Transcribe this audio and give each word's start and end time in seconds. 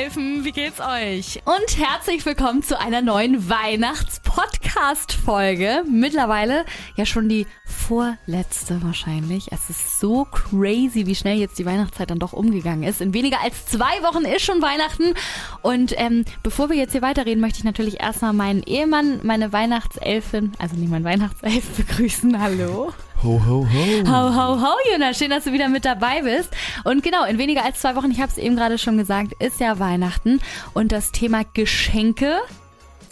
Weihnachtselfen, 0.00 0.44
wie 0.46 0.52
geht's 0.52 0.80
euch? 0.80 1.42
Und 1.44 1.78
herzlich 1.78 2.24
willkommen 2.24 2.62
zu 2.62 2.80
einer 2.80 3.02
neuen 3.02 3.50
Weihnachts-Podcast-Folge. 3.50 5.84
Mittlerweile 5.90 6.64
ja 6.96 7.04
schon 7.04 7.28
die 7.28 7.46
vorletzte 7.66 8.82
wahrscheinlich. 8.82 9.52
Es 9.52 9.68
ist 9.68 10.00
so 10.00 10.24
crazy, 10.24 11.04
wie 11.04 11.14
schnell 11.14 11.36
jetzt 11.36 11.58
die 11.58 11.66
Weihnachtszeit 11.66 12.08
dann 12.08 12.18
doch 12.18 12.32
umgegangen 12.32 12.82
ist. 12.82 13.02
In 13.02 13.12
weniger 13.12 13.42
als 13.42 13.66
zwei 13.66 14.02
Wochen 14.02 14.24
ist 14.24 14.40
schon 14.40 14.62
Weihnachten. 14.62 15.12
Und 15.60 15.92
ähm, 15.98 16.24
bevor 16.42 16.70
wir 16.70 16.76
jetzt 16.76 16.92
hier 16.92 17.02
weiterreden, 17.02 17.42
möchte 17.42 17.58
ich 17.58 17.64
natürlich 17.64 18.00
erstmal 18.00 18.32
meinen 18.32 18.62
Ehemann, 18.62 19.20
meine 19.22 19.52
Weihnachtselfin, 19.52 20.52
also 20.58 20.76
nicht 20.76 20.90
mein 20.90 21.04
Weihnachtself, 21.04 21.68
begrüßen. 21.76 22.40
Hallo. 22.40 22.94
Ho, 23.22 23.38
ho, 23.46 23.66
ho. 23.70 24.02
Ho, 24.06 24.34
ho, 24.34 24.62
ho, 24.62 24.76
Jonas. 24.90 25.18
Schön, 25.18 25.28
dass 25.28 25.44
du 25.44 25.52
wieder 25.52 25.68
mit 25.68 25.84
dabei 25.84 26.22
bist. 26.22 26.48
Und 26.84 27.02
genau, 27.02 27.24
in 27.24 27.36
weniger 27.36 27.62
als 27.62 27.80
zwei 27.80 27.94
Wochen, 27.94 28.10
ich 28.10 28.18
habe 28.18 28.32
es 28.32 28.38
eben 28.38 28.56
gerade 28.56 28.78
schon 28.78 28.96
gesagt, 28.96 29.34
ist 29.42 29.60
ja 29.60 29.78
Weihnachten. 29.78 30.40
Und 30.72 30.90
das 30.90 31.12
Thema 31.12 31.42
Geschenke 31.52 32.38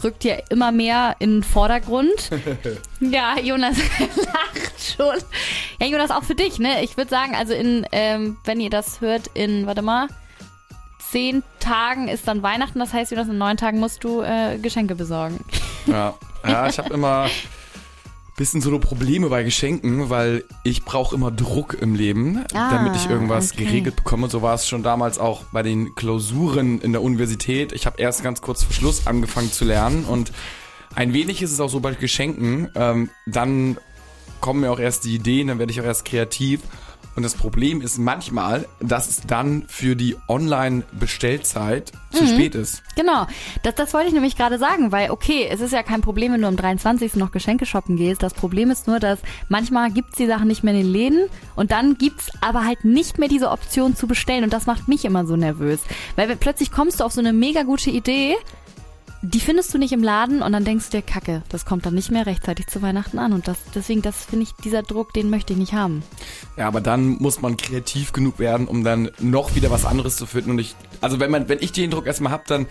rückt 0.03 0.25
ja 0.25 0.37
immer 0.49 0.73
mehr 0.73 1.17
in 1.19 1.37
den 1.37 1.43
Vordergrund. 1.43 2.31
ja, 3.01 3.39
Jonas 3.39 3.77
lacht 4.17 4.97
schon. 4.97 5.19
Ja, 5.79 5.87
Jonas, 5.87 6.11
auch 6.11 6.25
für 6.25 6.35
dich, 6.35 6.59
ne? 6.59 6.83
Ich 6.83 6.97
würde 6.97 7.11
sagen, 7.11 7.35
also 7.35 7.53
in, 7.53 7.87
ähm, 7.93 8.39
wenn 8.45 8.61
ihr 8.61 8.71
das 8.71 9.03
hört, 9.03 9.27
in, 9.35 9.67
warte 9.67 9.83
mal, 9.83 10.09
zehn 11.11 11.43
Tagen 11.61 12.09
ist 12.09 12.27
dann 12.27 12.43
Weihnachten. 12.43 12.79
Das 12.79 12.95
heißt, 12.95 13.11
Jonas, 13.11 13.29
in 13.29 13.37
neun 13.37 13.59
Tagen 13.59 13.79
musst 13.79 14.03
du 14.05 14.23
äh, 14.23 14.57
Geschenke 14.57 14.95
besorgen. 14.95 15.45
Ja, 15.85 16.15
ja 16.47 16.67
ich 16.67 16.79
habe 16.79 16.95
immer 16.95 17.29
bisschen 18.39 18.61
so 18.61 18.79
Probleme 18.79 19.29
bei 19.29 19.43
Geschenken, 19.43 20.09
weil 20.11 20.45
ich 20.63 20.85
brauche 20.85 21.15
immer 21.15 21.31
Druck 21.31 21.77
im 21.81 21.95
Leben, 21.95 22.45
Ah, 22.55 22.71
damit 22.71 22.97
ich 22.97 23.11
irgendwas 23.11 23.53
okay. 23.53 23.65
geregelt 23.65 23.97
bekomme. 23.97 24.31
So 24.31 24.41
war 24.41 24.55
es 24.55 24.67
schon 24.67 24.83
damals 24.83 25.19
auch 25.19 25.43
bei 25.53 25.63
den 25.63 25.95
Klausuren 25.97 26.81
in 26.81 26.93
der 26.93 27.03
Universität. 27.03 27.73
Ich 27.73 27.85
habe 27.85 28.01
erst 28.01 28.23
ganz 28.23 28.41
kurz 28.41 28.63
vor 28.63 28.73
Schluss 28.73 29.07
angefangen 29.07 29.53
zu 29.53 29.65
lernen 29.65 30.05
und 30.05 30.33
ein 30.95 31.13
wenig 31.13 31.43
ist 31.43 31.53
es 31.53 31.61
auch 31.61 31.69
so 31.69 31.81
bei 31.81 31.93
Geschenken. 31.93 32.71
Ähm, 32.75 33.11
dann 33.27 33.77
kommen 34.41 34.61
mir 34.61 34.71
auch 34.71 34.79
erst 34.79 35.05
die 35.05 35.17
Ideen, 35.17 35.49
dann 35.49 35.59
werde 35.59 35.73
ich 35.73 35.81
auch 35.81 35.85
erst 35.85 36.05
kreativ. 36.05 36.61
Und 37.17 37.25
das 37.25 37.35
Problem 37.35 37.81
ist 37.81 37.99
manchmal, 37.99 38.67
dass 38.79 39.09
es 39.09 39.23
dann 39.23 39.65
für 39.67 39.97
die 39.97 40.15
Online-Bestellzeit 40.29 41.93
zu 42.13 42.23
Mhm. 42.23 42.29
spät 42.29 42.55
ist. 42.55 42.83
Genau, 42.97 43.27
das, 43.63 43.75
das 43.75 43.93
wollte 43.93 44.09
ich 44.09 44.15
nämlich 44.15 44.37
gerade 44.37 44.59
sagen, 44.59 44.93
weil 44.93 45.11
okay, 45.11 45.49
es 45.51 45.61
ist 45.61 45.73
ja 45.73 45.83
kein 45.83 46.01
Problem, 46.01 46.33
wenn 46.33 46.43
du 46.43 46.49
am 46.49 46.57
23. 46.57 47.17
noch 47.17 47.33
Geschenke 47.33 47.67
shoppen 47.67 47.97
gehst. 47.97 48.23
Das 48.23 48.35
Problem 48.35 48.71
ist 48.71 48.87
nur, 48.87 49.01
dass 49.01 49.19
manchmal 49.49 49.91
gibt's 49.91 50.17
die 50.17 50.27
Sachen 50.27 50.47
nicht 50.49 50.63
mehr 50.63 50.75
in 50.75 50.81
den 50.83 50.93
Läden 50.93 51.29
und 51.57 51.71
dann 51.71 51.99
gibt's 51.99 52.31
aber 52.41 52.65
halt 52.65 52.85
nicht 52.85 53.19
mehr 53.19 53.29
diese 53.29 53.51
Option 53.51 53.97
zu 53.97 54.07
bestellen 54.07 54.45
und 54.45 54.53
das 54.53 54.67
macht 54.67 54.89
mich 54.89 55.05
immer 55.05 55.27
so 55.27 55.37
nervös. 55.37 55.81
Weil 56.17 56.35
plötzlich 56.37 56.71
kommst 56.71 57.01
du 57.01 57.05
auf 57.05 57.13
so 57.13 57.21
eine 57.21 57.33
mega 57.33 57.65
gute 57.65 57.91
Idee, 57.91 58.37
die 59.23 59.41
findest 59.41 59.75
du 59.75 59.79
nicht 59.79 59.93
im 59.93 60.03
Laden 60.03 60.43
und 60.43 60.53
dann 60.53 60.65
denkst 60.65 60.91
du 60.91 60.99
dir, 60.99 61.03
kacke, 61.03 61.43
das 61.49 61.65
kommt 61.65 61.85
dann 61.87 61.95
nicht 61.95 62.11
mehr 62.11 62.27
rechtzeitig 62.27 62.69
zu 62.69 62.83
Weihnachten 62.83 63.19
an 63.19 63.33
und 63.33 63.49
das, 63.49 63.57
deswegen, 63.75 64.01
das 64.03 64.25
finde 64.27 64.45
ich, 64.45 64.53
dieser 64.65 64.83
Druck, 64.83 65.13
den 65.13 65.29
möchte 65.29 65.53
ich 65.55 65.59
nicht 65.59 65.73
haben. 65.73 66.03
Ja, 66.57 66.69
aber 66.69 66.81
dann 66.81 67.19
muss 67.19 67.41
man 67.41 67.57
kreativ 67.57 68.13
genug 68.13 68.39
werden, 68.39 68.69
um 68.69 68.85
dann 68.85 69.11
noch 69.19 69.55
wieder 69.57 69.71
was 69.71 69.85
anderes 69.85 70.17
zu 70.17 70.27
finden. 70.27 70.53
Und 70.53 70.59
ich, 70.61 70.77
also 71.01 71.19
wenn 71.19 71.31
man, 71.31 71.49
wenn 71.49 71.59
ich 71.61 71.73
den 71.73 71.91
Druck 71.91 72.07
erstmal 72.07 72.33
hab, 72.33 72.47
dann, 72.47 72.67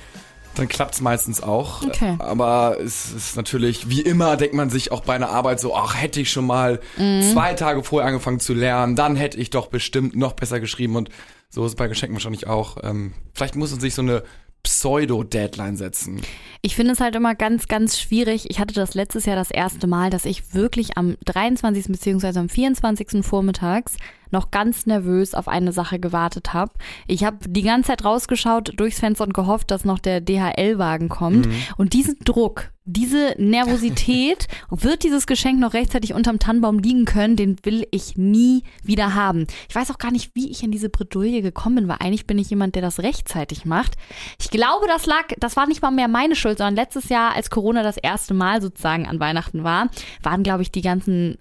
dann 0.56 0.68
klappt's 0.70 1.02
meistens 1.02 1.44
auch. 1.44 1.84
Okay. 1.84 2.16
Aber 2.20 2.78
es 2.80 3.12
ist 3.12 3.36
natürlich, 3.36 3.90
wie 3.90 4.02
immer, 4.02 4.38
denkt 4.38 4.56
man 4.56 4.70
sich 4.70 4.92
auch 4.92 5.02
bei 5.02 5.16
einer 5.16 5.30
Arbeit 5.30 5.60
so, 5.60 5.76
ach, 5.76 6.02
hätte 6.02 6.22
ich 6.22 6.32
schon 6.32 6.48
mal 6.48 6.80
Mhm. 6.98 7.24
zwei 7.34 7.54
Tage 7.56 7.84
vorher 7.84 8.08
angefangen 8.08 8.40
zu 8.40 8.54
lernen, 8.54 8.96
dann 8.96 9.16
hätte 9.18 9.38
ich 9.38 9.50
doch 9.50 9.68
bestimmt 9.68 10.16
noch 10.16 10.34
besser 10.34 10.60
geschrieben. 10.62 10.96
Und 10.96 11.10
so 11.50 11.66
ist 11.66 11.72
es 11.72 11.76
bei 11.76 11.88
Geschenken 11.88 12.16
wahrscheinlich 12.16 12.48
auch. 12.48 12.78
Ähm, 12.84 13.14
vielleicht 13.34 13.56
muss 13.56 13.72
man 13.72 13.80
sich 13.82 13.94
so 13.94 14.02
eine 14.02 14.24
Pseudo-Deadline 14.64 15.78
setzen. 15.78 16.22
Ich 16.62 16.76
finde 16.76 16.94
es 16.94 17.00
halt 17.00 17.16
immer 17.16 17.36
ganz, 17.36 17.68
ganz 17.68 18.00
schwierig. 18.00 18.50
Ich 18.50 18.60
hatte 18.60 18.74
das 18.74 18.96
letztes 18.96 19.26
Jahr 19.26 19.36
das 19.36 19.52
erste 19.52 19.88
Mal, 19.88 20.10
dass 20.10 20.26
ich 20.26 20.54
wirklich 20.54 20.98
am 20.98 21.16
23. 21.26 21.86
bzw. 21.88 22.40
am 22.40 22.50
24. 22.50 23.26
vormittags 23.26 23.98
noch 24.32 24.52
ganz 24.52 24.86
nervös 24.86 25.34
auf 25.34 25.48
eine 25.48 25.72
Sache 25.72 26.00
gewartet 26.00 26.54
habe. 26.54 26.72
Ich 27.08 27.24
habe 27.24 27.38
die 27.48 27.62
ganze 27.62 27.88
Zeit 27.88 28.06
rausgeschaut 28.06 28.74
durchs 28.78 29.00
Fenster 29.00 29.26
und 29.26 29.34
gehofft, 29.34 29.72
dass 29.72 29.86
noch 29.86 30.00
der 30.00 30.22
DHL-Wagen 30.22 31.10
kommt. 31.10 31.48
Und 31.78 31.94
diesen 31.94 32.18
Druck, 32.24 32.72
diese 32.86 33.36
Nervosität, 33.38 34.48
wird 34.70 35.04
dieses 35.04 35.28
Geschenk 35.28 35.60
noch 35.60 35.74
rechtzeitig 35.74 36.14
unterm 36.14 36.40
Tannenbaum 36.40 36.80
liegen 36.80 37.06
können, 37.06 37.36
den 37.36 37.58
will 37.64 37.86
ich 37.92 38.18
nie 38.18 38.64
wieder 38.84 39.14
haben. 39.14 39.46
Ich 39.70 39.76
weiß 39.76 39.92
auch 39.92 39.98
gar 39.98 40.12
nicht, 40.12 40.32
wie 40.36 40.50
ich 40.50 40.64
in 40.64 40.72
diese 40.72 40.90
Bredouille 40.90 41.42
gekommen 41.42 41.76
bin, 41.76 41.88
weil 41.88 41.98
eigentlich 42.00 42.28
bin 42.28 42.40
ich 42.40 42.50
jemand, 42.50 42.76
der 42.76 42.82
das 42.82 43.00
rechtzeitig 43.00 43.66
macht. 43.66 43.96
Ich 44.40 44.50
glaube, 44.50 44.88
das 44.88 45.06
lag, 45.06 45.26
das 45.40 45.56
war 45.56 45.68
nicht 45.68 45.82
mal 45.82 45.92
mehr 45.92 46.08
meine 46.08 46.36
Schuld, 46.36 46.58
sondern 46.58 46.76
letztes 46.76 47.10
Jahr, 47.10 47.36
als 47.36 47.50
Corona 47.50 47.84
das 47.84 47.98
erste 47.98 48.34
Mal 48.34 48.62
sozusagen 48.62 49.08
an 49.08 49.20
Weihnachten 49.20 49.64
war, 49.64 49.90
waren, 50.24 50.44
glaube 50.44 50.62
ich, 50.62 50.72
die 50.72 50.82
ganzen 50.82 51.38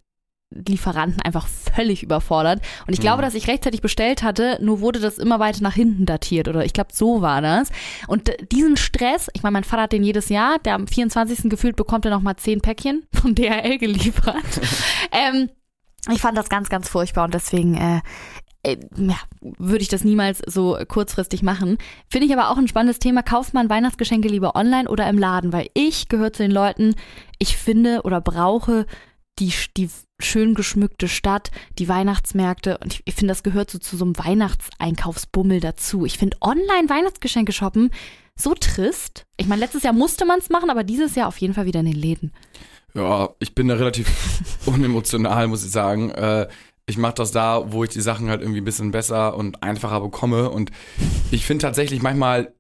Lieferanten 0.50 1.20
einfach 1.22 1.48
völlig 1.48 2.02
überfordert. 2.02 2.62
Und 2.86 2.92
ich 2.92 3.00
glaube, 3.00 3.20
dass 3.20 3.34
ich 3.34 3.48
rechtzeitig 3.48 3.82
bestellt 3.82 4.22
hatte, 4.22 4.58
nur 4.62 4.80
wurde 4.80 5.00
das 5.00 5.18
immer 5.18 5.40
weiter 5.40 5.62
nach 5.62 5.74
hinten 5.74 6.06
datiert 6.06 6.46
oder 6.46 6.64
ich 6.64 6.72
glaube, 6.72 6.90
so 6.92 7.20
war 7.20 7.42
das. 7.42 7.70
Und 8.06 8.30
diesen 8.52 8.76
Stress, 8.76 9.28
ich 9.34 9.42
meine, 9.42 9.54
mein 9.54 9.64
Vater 9.64 9.82
hat 9.82 9.92
den 9.92 10.04
jedes 10.04 10.28
Jahr, 10.28 10.58
der 10.60 10.74
am 10.74 10.86
24. 10.86 11.50
gefühlt 11.50 11.76
bekommt 11.76 12.04
er 12.04 12.12
nochmal 12.12 12.36
zehn 12.36 12.60
Päckchen 12.60 13.06
von 13.12 13.34
DHL 13.34 13.78
geliefert. 13.78 14.36
ähm, 15.12 15.50
ich 16.12 16.20
fand 16.20 16.38
das 16.38 16.48
ganz, 16.48 16.68
ganz 16.68 16.88
furchtbar 16.88 17.24
und 17.24 17.34
deswegen 17.34 17.74
äh, 17.74 18.00
äh, 18.62 18.76
ja, 18.96 19.16
würde 19.40 19.82
ich 19.82 19.88
das 19.88 20.04
niemals 20.04 20.40
so 20.46 20.78
kurzfristig 20.86 21.42
machen. 21.42 21.78
Finde 22.08 22.26
ich 22.26 22.32
aber 22.32 22.50
auch 22.50 22.56
ein 22.56 22.68
spannendes 22.68 23.00
Thema. 23.00 23.22
Kauft 23.22 23.52
man 23.52 23.68
Weihnachtsgeschenke 23.68 24.28
lieber 24.28 24.54
online 24.54 24.88
oder 24.88 25.08
im 25.08 25.18
Laden? 25.18 25.52
Weil 25.52 25.68
ich 25.74 26.08
gehöre 26.08 26.32
zu 26.32 26.44
den 26.44 26.52
Leuten, 26.52 26.94
ich 27.38 27.56
finde 27.56 28.02
oder 28.02 28.20
brauche 28.20 28.86
die, 29.38 29.52
die 29.76 29.88
schön 30.21 30.54
geschmückte 30.54 31.09
Stadt, 31.09 31.50
die 31.78 31.88
Weihnachtsmärkte 31.88 32.78
und 32.78 32.94
ich, 32.94 33.03
ich 33.04 33.15
finde, 33.15 33.32
das 33.32 33.43
gehört 33.43 33.71
so 33.71 33.78
zu 33.78 33.97
so 33.97 34.04
einem 34.04 34.19
Weihnachtseinkaufsbummel 34.19 35.60
dazu. 35.60 36.06
Ich 36.06 36.19
finde 36.19 36.38
online 36.41 36.88
Weihnachtsgeschenke 36.88 37.53
shoppen 37.53 37.91
so 38.38 38.54
trist. 38.54 39.25
Ich 39.37 39.47
meine, 39.47 39.60
letztes 39.60 39.82
Jahr 39.82 39.93
musste 39.93 40.27
man 40.27 40.38
es 40.38 40.50
machen, 40.50 40.71
aber 40.71 40.84
dieses 40.84 41.15
Jahr 41.15 41.28
auf 41.28 41.38
jeden 41.38 41.54
Fall 41.54 41.66
wieder 41.66 41.81
in 41.81 41.87
den 41.87 41.97
Läden. 41.97 42.32
Ja, 42.94 43.31
ich 43.41 43.54
bin 43.54 43.69
da 43.69 43.75
relativ 43.75 44.09
unemotional, 44.66 45.49
muss 45.49 45.65
ich 45.65 45.71
sagen. 45.71 46.10
Äh, 46.10 46.48
ich 46.87 46.98
mache 46.98 47.15
das 47.15 47.33
da, 47.33 47.72
wo 47.72 47.83
ich 47.84 47.91
die 47.91 48.00
Sachen 48.00 48.28
halt 48.28 48.43
irgendwie 48.43 48.60
ein 48.60 48.65
bisschen 48.65 48.93
besser 48.93 49.37
und 49.37 49.62
einfacher 49.62 50.00
bekomme. 50.00 50.50
Und 50.50 50.71
ich 51.31 51.44
finde 51.44 51.62
tatsächlich 51.62 52.00
manchmal 52.00 52.54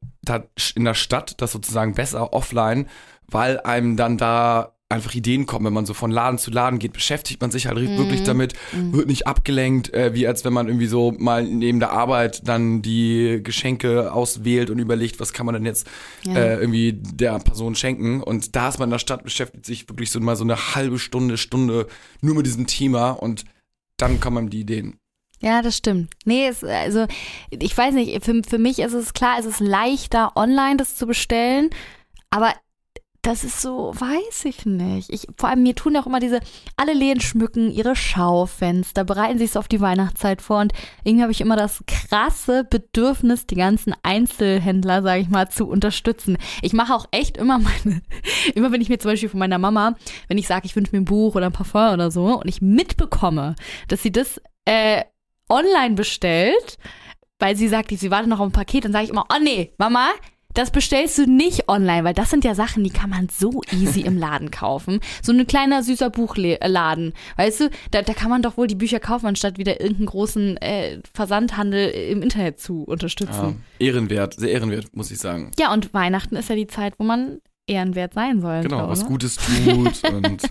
in 0.74 0.84
der 0.84 0.94
Stadt 0.94 1.40
das 1.40 1.52
sozusagen 1.52 1.94
besser 1.94 2.32
offline, 2.32 2.88
weil 3.28 3.60
einem 3.60 3.96
dann 3.96 4.18
da 4.18 4.75
einfach 4.96 5.14
Ideen 5.14 5.46
kommen, 5.46 5.64
wenn 5.66 5.72
man 5.72 5.86
so 5.86 5.94
von 5.94 6.10
Laden 6.10 6.38
zu 6.38 6.50
Laden 6.50 6.78
geht, 6.78 6.92
beschäftigt 6.92 7.40
man 7.40 7.50
sich 7.50 7.66
halt 7.66 7.78
wirklich 7.78 8.22
damit, 8.24 8.54
wird 8.72 9.06
nicht 9.06 9.26
abgelenkt, 9.26 9.94
äh, 9.94 10.12
wie 10.14 10.26
als 10.26 10.44
wenn 10.44 10.52
man 10.52 10.66
irgendwie 10.66 10.86
so 10.86 11.12
mal 11.16 11.44
neben 11.44 11.78
der 11.78 11.92
Arbeit 11.92 12.46
dann 12.48 12.82
die 12.82 13.40
Geschenke 13.42 14.12
auswählt 14.12 14.70
und 14.70 14.78
überlegt, 14.78 15.20
was 15.20 15.32
kann 15.32 15.46
man 15.46 15.54
denn 15.54 15.64
jetzt 15.64 15.86
Ja. 16.24 16.34
äh, 16.34 16.54
irgendwie 16.56 16.92
der 16.94 17.38
Person 17.38 17.74
schenken. 17.74 18.22
Und 18.22 18.56
da 18.56 18.68
ist 18.68 18.78
man 18.78 18.88
in 18.88 18.92
der 18.92 18.98
Stadt, 18.98 19.22
beschäftigt 19.22 19.66
sich 19.66 19.88
wirklich 19.88 20.10
so 20.10 20.18
mal 20.20 20.36
so 20.36 20.44
eine 20.44 20.74
halbe 20.74 20.98
Stunde, 20.98 21.36
Stunde 21.36 21.86
nur 22.20 22.34
mit 22.34 22.46
diesem 22.46 22.66
Thema 22.66 23.10
und 23.10 23.44
dann 23.96 24.20
kommen 24.20 24.50
die 24.50 24.60
Ideen. 24.60 24.98
Ja, 25.40 25.60
das 25.60 25.76
stimmt. 25.76 26.10
Nee, 26.24 26.46
es, 26.48 26.64
also 26.64 27.06
ich 27.50 27.76
weiß 27.76 27.94
nicht, 27.94 28.24
für, 28.24 28.42
für 28.48 28.58
mich 28.58 28.78
ist 28.78 28.94
es 28.94 29.12
klar, 29.12 29.36
es 29.38 29.44
ist 29.44 29.60
leichter, 29.60 30.34
online 30.34 30.78
das 30.78 30.96
zu 30.96 31.06
bestellen, 31.06 31.70
aber 32.30 32.52
das 33.26 33.42
ist 33.42 33.60
so, 33.60 33.92
weiß 33.92 34.44
ich 34.44 34.66
nicht. 34.66 35.10
Ich, 35.12 35.26
vor 35.36 35.48
allem 35.48 35.64
mir 35.64 35.74
tun 35.74 35.94
ja 35.94 36.00
auch 36.00 36.06
immer 36.06 36.20
diese, 36.20 36.38
alle 36.76 36.92
Läden 36.92 37.20
schmücken 37.20 37.72
ihre 37.72 37.96
Schaufenster, 37.96 39.02
bereiten 39.02 39.38
sich 39.38 39.50
so 39.50 39.58
auf 39.58 39.66
die 39.66 39.80
Weihnachtszeit 39.80 40.40
vor 40.40 40.60
und 40.60 40.72
irgendwie 41.02 41.22
habe 41.22 41.32
ich 41.32 41.40
immer 41.40 41.56
das 41.56 41.82
krasse 41.88 42.62
Bedürfnis, 42.62 43.48
die 43.48 43.56
ganzen 43.56 43.94
Einzelhändler, 44.04 45.02
sage 45.02 45.22
ich 45.22 45.28
mal, 45.28 45.48
zu 45.48 45.66
unterstützen. 45.66 46.38
Ich 46.62 46.72
mache 46.72 46.94
auch 46.94 47.06
echt 47.10 47.36
immer 47.36 47.58
meine, 47.58 48.00
immer 48.54 48.70
wenn 48.70 48.80
ich 48.80 48.88
mir 48.88 49.00
zum 49.00 49.10
Beispiel 49.10 49.28
von 49.28 49.40
meiner 49.40 49.58
Mama, 49.58 49.96
wenn 50.28 50.38
ich 50.38 50.46
sage, 50.46 50.66
ich 50.66 50.76
wünsche 50.76 50.92
mir 50.92 51.02
ein 51.02 51.04
Buch 51.04 51.34
oder 51.34 51.46
ein 51.46 51.52
Parfum 51.52 51.94
oder 51.94 52.12
so 52.12 52.40
und 52.40 52.46
ich 52.46 52.62
mitbekomme, 52.62 53.56
dass 53.88 54.04
sie 54.04 54.12
das 54.12 54.40
äh, 54.66 55.02
online 55.48 55.96
bestellt, 55.96 56.78
weil 57.40 57.56
sie 57.56 57.66
sagt, 57.66 57.90
sie 57.90 58.10
wartet 58.12 58.28
noch 58.28 58.38
auf 58.38 58.46
ein 58.46 58.52
Paket, 58.52 58.84
dann 58.84 58.92
sage 58.92 59.06
ich 59.06 59.10
immer, 59.10 59.26
oh 59.32 59.42
nee, 59.42 59.74
Mama, 59.78 60.10
das 60.56 60.70
bestellst 60.70 61.18
du 61.18 61.26
nicht 61.26 61.68
online, 61.68 62.04
weil 62.04 62.14
das 62.14 62.30
sind 62.30 62.44
ja 62.44 62.54
Sachen, 62.54 62.82
die 62.82 62.90
kann 62.90 63.10
man 63.10 63.28
so 63.28 63.62
easy 63.72 64.00
im 64.00 64.16
Laden 64.18 64.50
kaufen. 64.50 65.00
So 65.22 65.32
ein 65.32 65.46
kleiner 65.46 65.82
süßer 65.82 66.10
Buchladen. 66.10 67.12
Weißt 67.36 67.60
du, 67.60 67.70
da, 67.90 68.02
da 68.02 68.12
kann 68.14 68.30
man 68.30 68.42
doch 68.42 68.56
wohl 68.56 68.66
die 68.66 68.74
Bücher 68.74 68.98
kaufen, 69.00 69.26
anstatt 69.26 69.58
wieder 69.58 69.80
irgendeinen 69.80 70.06
großen 70.06 70.56
äh, 70.58 71.00
Versandhandel 71.14 71.88
im 71.90 72.22
Internet 72.22 72.58
zu 72.60 72.84
Ja, 72.86 72.92
unterstützen. 72.92 73.62
ehrenwert, 73.78 74.34
sehr 74.34 74.50
ehrenwert, 74.50 74.96
muss 74.96 75.10
ich 75.10 75.18
sagen. 75.18 75.50
Ja, 75.58 75.72
und 75.72 75.92
Weihnachten 75.94 76.36
ist 76.36 76.48
ja 76.48 76.56
die 76.56 76.66
Zeit, 76.66 76.94
wo 76.98 77.04
man 77.04 77.40
ehrenwert 77.66 78.14
sein 78.14 78.40
soll. 78.40 78.62
Genau, 78.62 78.88
was 78.88 79.00
oder? 79.00 79.08
Gutes 79.08 79.36
tut 79.36 80.04
und 80.12 80.42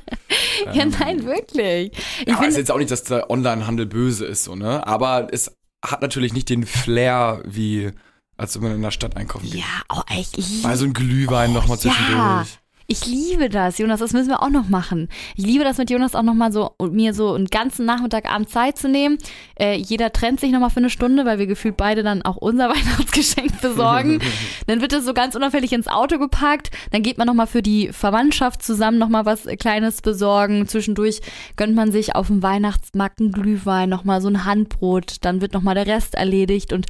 Ja, 0.66 0.84
ähm, 0.84 0.94
nein, 1.00 1.26
wirklich. 1.26 1.92
Ich 2.22 2.28
Ja, 2.28 2.44
ist 2.44 2.58
jetzt 2.58 2.72
auch 2.72 2.78
nicht, 2.78 2.92
dass 2.92 3.04
der 3.04 3.30
Onlinehandel 3.30 3.86
böse 3.86 4.26
ist, 4.26 4.44
so, 4.46 4.56
ne? 4.56 4.86
Aber 4.86 5.28
es 5.32 5.56
hat 5.84 6.02
natürlich 6.02 6.34
nicht 6.34 6.50
den 6.50 6.66
Flair 6.66 7.42
wie 7.46 7.92
als 8.38 8.56
wenn 8.56 8.64
man 8.64 8.76
in 8.76 8.82
der 8.82 8.92
Stadt 8.92 9.18
einkaufen 9.18 9.46
geht. 9.46 9.60
Ja, 9.60 9.82
oh, 9.94 10.02
ich 10.18 10.36
liebe 10.36 10.68
Mal 10.68 10.78
so 10.78 10.86
ein 10.86 10.94
Glühwein 10.94 11.52
oh, 11.52 11.54
nochmal 11.56 11.80
zwischendurch. 11.80 12.18
Ja. 12.18 12.46
Ich 12.88 13.08
liebe 13.08 13.50
das, 13.50 13.80
Jonas. 13.80 14.00
Das 14.00 14.14
müssen 14.14 14.30
wir 14.30 14.44
auch 14.44 14.50
noch 14.50 14.70
machen. 14.70 15.10
Ich 15.36 15.44
liebe 15.44 15.64
das 15.64 15.80
mit 15.80 15.90
Jonas 15.90 16.14
auch 16.14 16.22
nochmal 16.22 16.52
so 16.52 16.72
und 16.78 16.94
mir 16.94 17.16
so 17.16 17.34
einen 17.34 17.48
ganzen 17.48 17.84
Nachmittagabend 17.86 18.50
Zeit 18.50 18.78
zu 18.78 18.88
nehmen. 18.88 19.18
Äh, 19.60 19.78
jeder 19.78 20.14
trennt 20.14 20.40
sich 20.40 20.52
nochmal 20.52 20.70
für 20.70 20.78
eine 20.78 20.92
Stunde, 20.92 21.26
weil 21.26 21.40
wir 21.40 21.48
gefühlt 21.48 21.78
beide 21.78 22.04
dann 22.04 22.22
auch 22.22 22.36
unser 22.36 22.70
Weihnachtsgeschenk 22.76 23.60
besorgen. 23.60 24.20
dann 24.68 24.82
wird 24.82 24.94
es 24.94 25.04
so 25.04 25.16
ganz 25.16 25.34
unauffällig 25.34 25.74
ins 25.74 25.88
Auto 25.88 26.20
gepackt. 26.20 26.70
Dann 26.92 27.02
geht 27.02 27.18
man 27.18 27.26
nochmal 27.26 27.48
für 27.48 27.64
die 27.64 27.90
Verwandtschaft 27.92 28.62
zusammen 28.62 29.00
nochmal 29.00 29.26
was 29.26 29.46
Kleines 29.60 30.04
besorgen. 30.04 30.68
Zwischendurch 30.68 31.22
gönnt 31.56 31.76
man 31.76 31.92
sich 31.92 32.16
auf 32.16 32.28
dem 32.28 32.44
Weihnachtsmarkt 32.44 33.20
einen 33.20 33.32
Glühwein, 33.32 33.90
nochmal 33.90 34.22
so 34.22 34.28
ein 34.28 34.46
Handbrot. 34.46 35.18
Dann 35.22 35.42
wird 35.42 35.54
nochmal 35.54 35.74
der 35.74 35.88
Rest 35.88 36.14
erledigt 36.14 36.72
und 36.72 36.86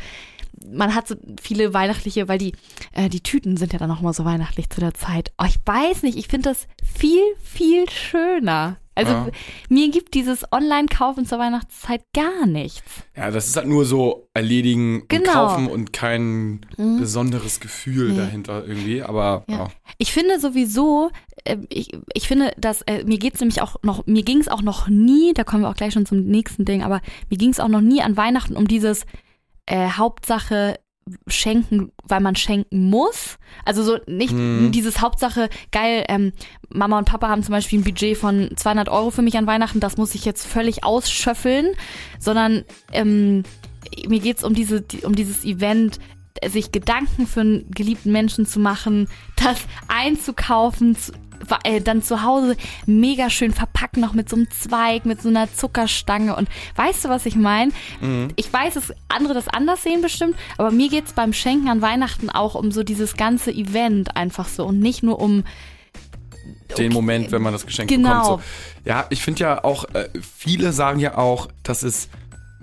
man 0.72 0.96
hat 0.96 1.08
so 1.08 1.16
viele 1.42 1.74
weihnachtliche, 1.74 2.28
weil 2.28 2.38
die, 2.38 2.54
äh, 2.94 3.10
die 3.10 3.22
Tüten 3.22 3.58
sind 3.58 3.74
ja 3.74 3.80
dann 3.80 3.92
auch 3.92 4.02
mal 4.02 4.14
so 4.14 4.26
weihnachtlich 4.26 4.70
zu 4.70 4.80
der 4.80 4.94
Zeit. 4.94 5.32
Oh, 5.38 5.46
ich 5.48 5.58
weiß 5.66 6.04
nicht, 6.04 6.18
ich 6.18 6.28
finde 6.28 6.50
das 6.50 6.68
viel, 6.84 7.22
viel 7.42 7.90
schöner. 7.90 8.78
Also 8.98 9.12
ja. 9.12 9.28
mir 9.68 9.92
gibt 9.92 10.14
dieses 10.14 10.46
Online-Kaufen 10.54 11.26
zur 11.26 11.38
Weihnachtszeit 11.38 12.02
gar 12.14 12.46
nichts. 12.46 13.04
Ja, 13.16 13.30
das 13.30 13.48
ist 13.48 13.58
halt 13.58 13.68
nur 13.68 13.84
so 13.84 14.30
erledigen 14.34 15.04
genau. 15.10 15.24
und 15.24 15.34
kaufen 15.34 15.68
und 15.68 15.94
kein 15.94 16.66
mhm. 16.78 17.00
besonderes 17.00 17.60
Gefühl 17.60 18.12
nee. 18.12 18.18
dahinter 18.18 18.66
irgendwie. 18.66 19.04
Aber 19.04 19.44
ja. 19.50 19.58
Ja. 19.58 19.68
ich 19.98 20.14
finde 20.14 20.40
sowieso, 20.40 21.12
äh, 21.44 21.58
ich, 21.68 21.92
ich 22.14 22.28
finde, 22.30 22.54
dass 22.58 22.84
äh, 22.84 23.04
mir 23.04 23.18
geht's 23.18 23.42
nämlich 23.42 23.62
auch 23.62 23.76
noch, 23.84 24.06
mir 24.08 24.24
ging 24.24 24.40
es 24.40 24.48
auch 24.48 24.62
noch 24.62 24.88
nie, 24.88 25.34
da 25.34 25.44
kommen 25.44 25.64
wir 25.64 25.70
auch 25.70 25.76
gleich 25.76 25.94
schon 25.94 26.06
zum 26.06 26.24
nächsten 26.24 26.64
Ding, 26.64 26.82
aber 26.82 27.02
mir 27.30 27.38
ging 27.38 27.50
es 27.50 27.60
auch 27.60 27.68
noch 27.68 27.82
nie 27.82 28.02
an 28.02 28.16
Weihnachten 28.16 28.56
um 28.56 28.66
dieses 28.66 29.06
äh, 29.66 29.90
Hauptsache 29.90 30.80
schenken, 31.28 31.92
weil 32.04 32.20
man 32.20 32.36
schenken 32.36 32.90
muss. 32.90 33.38
Also 33.64 33.84
so 33.84 33.98
nicht 34.08 34.32
hm. 34.32 34.72
dieses 34.72 35.02
Hauptsache, 35.02 35.50
geil, 35.72 36.04
ähm, 36.08 36.34
Mama 36.70 36.98
und 36.98 37.06
Papa 37.06 37.30
haben 37.30 37.44
zum 37.44 37.52
Beispiel 37.52 37.80
ein 37.80 37.84
Budget 37.84 38.18
von 38.18 38.50
200 38.56 38.90
Euro 38.90 39.12
für 39.12 39.22
mich 39.22 39.38
an 39.38 39.46
Weihnachten, 39.46 39.80
das 39.80 39.98
muss 39.98 40.16
ich 40.16 40.26
jetzt 40.26 40.46
völlig 40.48 40.84
ausschöffeln, 40.84 41.76
sondern 42.20 42.64
ähm, 42.92 43.44
mir 44.08 44.20
geht's 44.20 44.44
um, 44.44 44.56
diese, 44.56 44.84
um 45.04 45.16
dieses 45.16 45.46
Event, 45.46 46.00
sich 46.48 46.72
Gedanken 46.72 47.28
für 47.28 47.42
einen 47.42 47.72
geliebten 47.72 48.12
Menschen 48.12 48.46
zu 48.46 48.60
machen, 48.60 49.08
das 49.36 49.60
einzukaufen, 49.88 50.98
äh, 51.64 51.82
dann 51.82 52.02
zu 52.02 52.24
Hause 52.24 52.56
mega 52.86 53.30
schön 53.30 53.54
verpackt 53.54 53.98
noch 53.98 54.14
mit 54.14 54.30
so 54.30 54.36
einem 54.36 54.50
Zweig, 54.52 55.06
mit 55.06 55.22
so 55.22 55.30
einer 55.30 55.54
Zuckerstange. 55.54 56.36
Und 56.36 56.50
weißt 56.76 57.06
du, 57.06 57.10
was 57.10 57.26
ich 57.26 57.36
meine? 57.36 57.72
Mhm. 58.02 58.30
Ich 58.36 58.52
weiß, 58.52 58.76
dass 58.76 58.94
andere 59.08 59.34
das 59.34 59.48
anders 59.48 59.84
sehen 59.84 60.02
bestimmt, 60.02 60.36
aber 60.58 60.72
mir 60.72 60.90
geht 60.90 61.06
es 61.06 61.14
beim 61.14 61.34
Schenken 61.34 61.70
an 61.70 61.82
Weihnachten 61.82 62.30
auch 62.30 62.56
um 62.56 62.72
so 62.72 62.84
dieses 62.84 63.16
ganze 63.18 63.52
Event 63.52 64.16
einfach 64.16 64.48
so 64.48 64.66
und 64.66 64.80
nicht 64.80 65.04
nur 65.04 65.20
um 65.20 65.44
den 66.78 66.94
Moment, 66.94 67.32
wenn 67.32 67.42
man 67.42 67.54
das 67.54 67.66
Geschenk 67.66 67.90
genau. 67.90 68.22
bekommt. 68.22 68.44
So. 68.44 68.90
Ja, 68.90 69.06
ich 69.10 69.22
finde 69.22 69.42
ja 69.42 69.64
auch, 69.64 69.86
äh, 69.94 70.10
viele 70.20 70.72
sagen 70.74 71.00
ja 71.00 71.18
auch, 71.18 71.48
dass 71.64 71.84
es 71.84 72.10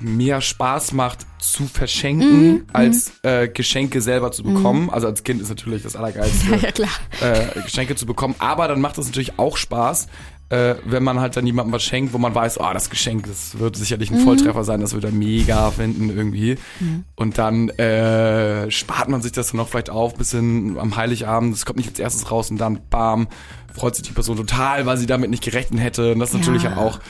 mehr 0.03 0.41
Spaß 0.41 0.93
macht 0.93 1.27
zu 1.39 1.67
verschenken, 1.67 2.53
mm, 2.53 2.67
als 2.73 3.13
mm. 3.23 3.27
Äh, 3.27 3.49
Geschenke 3.49 4.01
selber 4.01 4.33
zu 4.33 4.43
bekommen. 4.43 4.87
Mm. 4.87 4.91
Also 4.91 5.07
als 5.07 5.25
Kind 5.25 5.41
ist 5.41 5.49
natürlich 5.49 5.83
das 5.83 5.97
Allergeilste, 5.97 6.47
ja. 6.57 7.27
Äh, 7.27 7.61
Geschenke 7.63 7.97
zu 7.97 8.07
bekommen. 8.07 8.35
Aber 8.39 8.69
dann 8.69 8.81
macht 8.81 8.99
es 8.99 9.07
natürlich 9.07 9.39
auch 9.39 9.57
Spaß, 9.57 10.09
äh, 10.53 10.77
wenn 10.85 11.03
man 11.03 11.19
halt 11.19 11.35
dann 11.35 11.47
jemandem 11.47 11.73
was 11.73 11.83
schenkt, 11.83 12.13
wo 12.13 12.19
man 12.19 12.35
weiß, 12.35 12.61
oh, 12.61 12.71
das 12.75 12.91
Geschenk, 12.91 13.27
das 13.27 13.59
wird 13.59 13.75
sicherlich 13.75 14.11
ein 14.11 14.19
mhm. 14.19 14.25
Volltreffer 14.25 14.65
sein, 14.65 14.83
das 14.83 14.93
wird 14.93 15.05
er 15.05 15.11
mega 15.11 15.71
finden 15.71 16.11
irgendwie. 16.11 16.57
Mhm. 16.79 17.05
Und 17.17 17.39
dann 17.39 17.71
äh, 17.71 18.71
spart 18.71 19.09
man 19.09 19.23
sich 19.23 19.33
das 19.33 19.49
dann 19.49 19.57
noch 19.57 19.69
vielleicht 19.69 19.89
auf, 19.89 20.15
bis 20.15 20.33
hin 20.33 20.77
am 20.79 20.95
Heiligabend, 20.95 21.55
das 21.55 21.65
kommt 21.65 21.79
nicht 21.79 21.89
als 21.89 21.99
erstes 21.99 22.31
raus 22.31 22.51
und 22.51 22.59
dann 22.59 22.81
bam, 22.91 23.29
freut 23.75 23.97
sich 23.97 24.07
die 24.07 24.13
Person 24.13 24.37
total, 24.37 24.85
weil 24.85 24.99
sie 24.99 25.07
damit 25.07 25.31
nicht 25.31 25.43
gerechnet 25.43 25.81
hätte. 25.81 26.13
Und 26.13 26.19
das 26.19 26.35
ist 26.35 26.41
natürlich 26.41 26.65
ja. 26.65 26.77
auch 26.77 27.01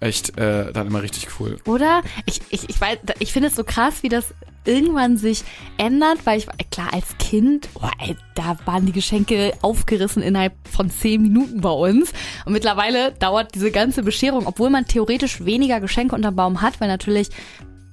echt 0.00 0.38
äh, 0.38 0.72
dann 0.72 0.86
immer 0.86 1.02
richtig 1.02 1.28
cool. 1.40 1.58
Oder? 1.66 2.02
Ich, 2.26 2.40
ich, 2.50 2.68
ich 2.68 2.80
weiß, 2.80 2.98
ich 3.18 3.32
finde 3.32 3.48
es 3.48 3.56
so 3.56 3.64
krass, 3.64 4.02
wie 4.02 4.08
das 4.08 4.34
irgendwann 4.66 5.16
sich 5.16 5.44
ändert, 5.78 6.18
weil 6.24 6.38
ich, 6.38 6.46
klar, 6.70 6.92
als 6.92 7.16
Kind, 7.18 7.68
oh, 7.74 7.88
ey, 7.98 8.16
da 8.34 8.58
waren 8.64 8.86
die 8.86 8.92
Geschenke 8.92 9.52
aufgerissen 9.62 10.22
innerhalb 10.22 10.54
von 10.68 10.90
zehn 10.90 11.22
Minuten 11.22 11.60
bei 11.60 11.70
uns. 11.70 12.12
Und 12.44 12.52
mittlerweile 12.52 13.12
dauert 13.12 13.54
diese 13.54 13.70
ganze 13.70 14.02
Bescherung, 14.02 14.46
obwohl 14.46 14.70
man 14.70 14.86
theoretisch 14.86 15.44
weniger 15.44 15.80
Geschenke 15.80 16.14
unterm 16.14 16.36
Baum 16.36 16.60
hat, 16.62 16.80
weil 16.80 16.88
natürlich 16.88 17.30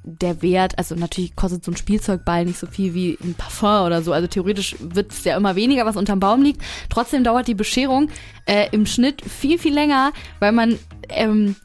der 0.06 0.42
Wert, 0.42 0.78
also 0.78 0.96
natürlich 0.96 1.36
kostet 1.36 1.64
so 1.64 1.72
ein 1.72 1.78
Spielzeugball 1.78 2.44
nicht 2.46 2.60
so 2.60 2.68
viel 2.68 2.94
wie 2.94 3.18
ein 3.24 3.36
Parfum 3.36 3.86
oder 3.86 4.02
so. 4.02 4.12
Also 4.12 4.28
theoretisch 4.28 4.76
wird 4.80 5.14
es 5.14 5.24
ja 5.24 5.38
immer 5.38 5.56
weniger, 5.56 5.86
was 5.86 5.96
unterm 5.96 6.20
Baum 6.20 6.42
liegt. 6.42 6.62
Trotzdem 6.90 7.24
dauert 7.24 7.48
die 7.48 7.56
Bescherung 7.56 8.10
äh, 8.46 8.68
im 8.72 8.86
Schnitt 8.86 9.22
viel, 9.22 9.58
viel 9.58 9.74
länger, 9.74 10.12
weil 10.40 10.52
man 10.52 10.78
ähm, 11.08 11.56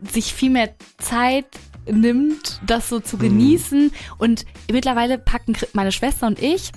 sich 0.00 0.34
viel 0.34 0.50
mehr 0.50 0.74
Zeit 0.98 1.46
nimmt, 1.86 2.60
das 2.66 2.88
so 2.88 3.00
zu 3.00 3.16
genießen. 3.16 3.84
Mhm. 3.84 3.92
Und 4.18 4.46
mittlerweile 4.70 5.18
packen 5.18 5.56
meine 5.72 5.92
Schwester 5.92 6.26
und 6.26 6.40
ich 6.40 6.72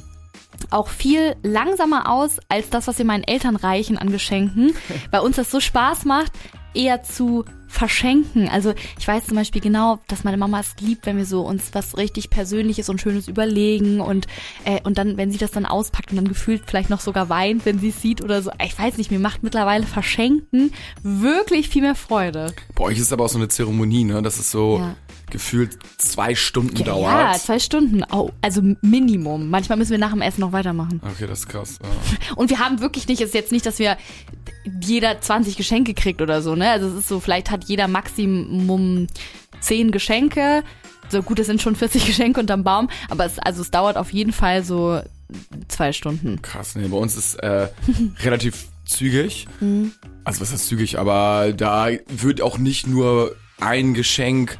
auch 0.71 0.89
viel 0.89 1.35
langsamer 1.41 2.09
aus 2.09 2.39
als 2.49 2.69
das, 2.69 2.87
was 2.87 2.97
wir 2.97 3.05
meinen 3.05 3.23
Eltern 3.23 3.55
reichen 3.55 3.97
an 3.97 4.11
Geschenken, 4.11 4.73
weil 5.11 5.21
uns 5.21 5.37
das 5.37 5.51
so 5.51 5.59
Spaß 5.59 6.05
macht, 6.05 6.31
eher 6.73 7.03
zu 7.03 7.45
verschenken. 7.67 8.49
Also 8.49 8.73
ich 8.97 9.07
weiß 9.07 9.27
zum 9.27 9.37
Beispiel 9.37 9.61
genau, 9.61 9.99
dass 10.07 10.23
meine 10.23 10.37
Mama 10.37 10.59
es 10.59 10.75
liebt, 10.81 11.05
wenn 11.05 11.17
wir 11.17 11.25
so 11.25 11.41
uns 11.41 11.69
was 11.73 11.97
richtig 11.97 12.29
Persönliches 12.29 12.89
und 12.89 12.99
Schönes 12.99 13.27
überlegen 13.27 14.01
und 14.01 14.27
äh, 14.65 14.79
und 14.83 14.97
dann, 14.97 15.17
wenn 15.17 15.31
sie 15.31 15.37
das 15.37 15.51
dann 15.51 15.65
auspackt 15.65 16.09
und 16.11 16.17
dann 16.17 16.27
gefühlt 16.27 16.63
vielleicht 16.65 16.89
noch 16.89 16.99
sogar 16.99 17.29
weint, 17.29 17.65
wenn 17.65 17.79
sie 17.79 17.89
es 17.89 18.01
sieht 18.01 18.21
oder 18.21 18.41
so. 18.41 18.51
Ich 18.63 18.77
weiß 18.77 18.97
nicht, 18.97 19.11
mir 19.11 19.19
macht 19.19 19.43
mittlerweile 19.43 19.85
Verschenken 19.85 20.73
wirklich 21.03 21.69
viel 21.69 21.83
mehr 21.83 21.95
Freude. 21.95 22.53
Bei 22.75 22.85
euch 22.85 22.97
ist 22.97 23.13
aber 23.13 23.25
auch 23.25 23.29
so 23.29 23.37
eine 23.37 23.47
Zeremonie, 23.47 24.03
ne? 24.03 24.21
Das 24.21 24.39
ist 24.39 24.51
so. 24.51 24.79
Ja 24.79 24.95
gefühlt 25.31 25.77
zwei 25.97 26.35
Stunden 26.35 26.77
ja, 26.77 26.85
dauert. 26.85 27.11
Ja, 27.11 27.33
zwei 27.39 27.59
Stunden. 27.59 28.03
Oh, 28.11 28.31
also 28.41 28.61
Minimum. 28.81 29.49
Manchmal 29.49 29.77
müssen 29.77 29.91
wir 29.91 29.97
nach 29.97 30.11
dem 30.11 30.21
Essen 30.21 30.41
noch 30.41 30.51
weitermachen. 30.51 31.01
Okay, 31.03 31.27
das 31.27 31.39
ist 31.39 31.49
krass. 31.49 31.79
Ja. 31.81 32.35
Und 32.35 32.49
wir 32.49 32.59
haben 32.59 32.79
wirklich 32.81 33.07
nicht, 33.07 33.21
es 33.21 33.29
ist 33.29 33.33
jetzt 33.33 33.51
nicht, 33.51 33.65
dass 33.65 33.79
wir 33.79 33.97
jeder 34.81 35.19
20 35.19 35.57
Geschenke 35.57 35.93
kriegt 35.93 36.21
oder 36.21 36.41
so, 36.41 36.55
ne? 36.55 36.69
Also 36.69 36.87
es 36.87 36.95
ist 36.95 37.07
so, 37.07 37.19
vielleicht 37.19 37.51
hat 37.51 37.65
jeder 37.65 37.87
Maximum 37.87 39.07
10 39.61 39.91
Geschenke. 39.91 40.63
So 41.09 41.23
gut, 41.23 41.39
es 41.39 41.47
sind 41.47 41.61
schon 41.61 41.75
40 41.75 42.05
Geschenke 42.07 42.39
unterm 42.39 42.63
Baum, 42.63 42.89
aber 43.09 43.25
es, 43.25 43.39
also 43.39 43.61
es 43.61 43.71
dauert 43.71 43.97
auf 43.97 44.13
jeden 44.13 44.31
Fall 44.31 44.63
so 44.63 45.01
zwei 45.67 45.91
Stunden. 45.93 46.41
Krass, 46.41 46.75
nee, 46.75 46.87
bei 46.87 46.97
uns 46.97 47.15
ist 47.15 47.35
äh, 47.35 47.69
relativ 48.23 48.67
zügig. 48.85 49.47
Mhm. 49.59 49.91
Also 50.23 50.41
was 50.41 50.51
heißt 50.51 50.67
zügig, 50.67 50.99
aber 50.99 51.53
da 51.53 51.89
wird 52.07 52.41
auch 52.41 52.57
nicht 52.57 52.87
nur 52.87 53.35
ein 53.59 53.93
Geschenk 53.93 54.57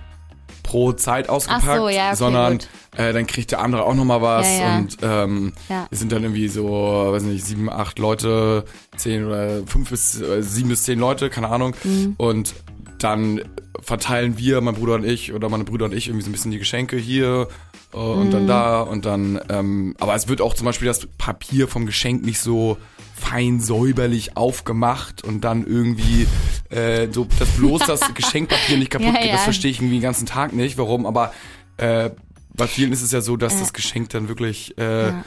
pro 0.70 0.92
Zeit 0.94 1.30
ausgepackt, 1.30 1.78
so, 1.78 1.90
ja, 1.90 2.10
okay, 2.10 2.16
sondern 2.16 2.60
äh, 2.96 3.12
dann 3.12 3.26
kriegt 3.26 3.50
der 3.50 3.60
andere 3.60 3.86
auch 3.86 3.96
nochmal 3.96 4.22
was 4.22 4.48
ja, 4.48 4.78
und 4.78 4.98
ähm, 5.02 5.54
wir 5.68 5.98
sind 5.98 6.12
dann 6.12 6.22
irgendwie 6.22 6.48
so, 6.48 6.70
weiß 6.70 7.24
nicht, 7.24 7.44
sieben, 7.44 7.72
acht 7.72 7.98
Leute, 7.98 8.66
zehn 8.96 9.26
oder 9.26 9.66
fünf 9.66 9.90
bis 9.90 10.22
äh, 10.22 10.44
sieben 10.44 10.70
bis 10.70 10.84
zehn 10.84 11.00
Leute, 11.00 11.32
keine 11.32 11.50
Ahnung. 11.50 11.76
Mhm. 11.84 12.14
Und 12.18 12.54
dann 13.04 13.42
verteilen 13.82 14.38
wir, 14.38 14.62
mein 14.62 14.76
Bruder 14.76 14.96
und 14.96 15.06
ich, 15.06 15.34
oder 15.34 15.50
meine 15.50 15.64
Brüder 15.64 15.86
und 15.86 15.94
ich, 15.94 16.08
irgendwie 16.08 16.24
so 16.24 16.30
ein 16.30 16.34
bisschen 16.34 16.52
die 16.52 16.60
Geschenke 16.60 16.98
hier 16.98 17.48
äh, 17.94 17.98
und 17.98 18.28
mhm. 18.28 18.32
dann 18.32 18.48
da 18.48 18.82
und 18.82 19.06
dann, 19.06 19.40
ähm, 19.50 19.96
aber 20.00 20.16
es 20.16 20.28
wird 20.28 20.42
auch 20.42 20.54
zum 20.54 20.66
Beispiel 20.66 20.88
das 20.88 21.08
Papier 21.18 21.68
vom 21.68 21.86
Geschenk 21.86 22.24
nicht 22.24 22.40
so 22.40 22.78
fein 23.16 23.60
säuberlich 23.60 24.38
aufgemacht 24.38 25.24
und 25.24 25.42
dann 25.42 25.66
irgendwie 25.66 26.28
äh, 26.70 27.08
so, 27.12 27.28
dass 27.38 27.50
bloß 27.50 27.82
das 27.86 28.14
Geschenkpapier 28.14 28.78
nicht 28.78 28.92
kaputt 28.92 29.08
ja, 29.08 29.20
geht, 29.20 29.26
ja. 29.26 29.34
das 29.34 29.44
verstehe 29.44 29.72
ich 29.72 29.80
irgendwie 29.80 29.98
den 29.98 30.04
ganzen 30.04 30.26
Tag 30.26 30.54
nicht, 30.54 30.78
warum, 30.78 31.06
aber 31.06 31.34
äh, 31.78 32.12
bei 32.56 32.68
vielen 32.68 32.92
ist 32.92 33.02
es 33.02 33.12
ja 33.12 33.22
so, 33.22 33.38
dass 33.38 33.56
äh. 33.56 33.60
das 33.60 33.74
Geschenk 33.74 34.10
dann 34.10 34.28
wirklich 34.28 34.78
äh, 34.78 35.08
ja. 35.08 35.24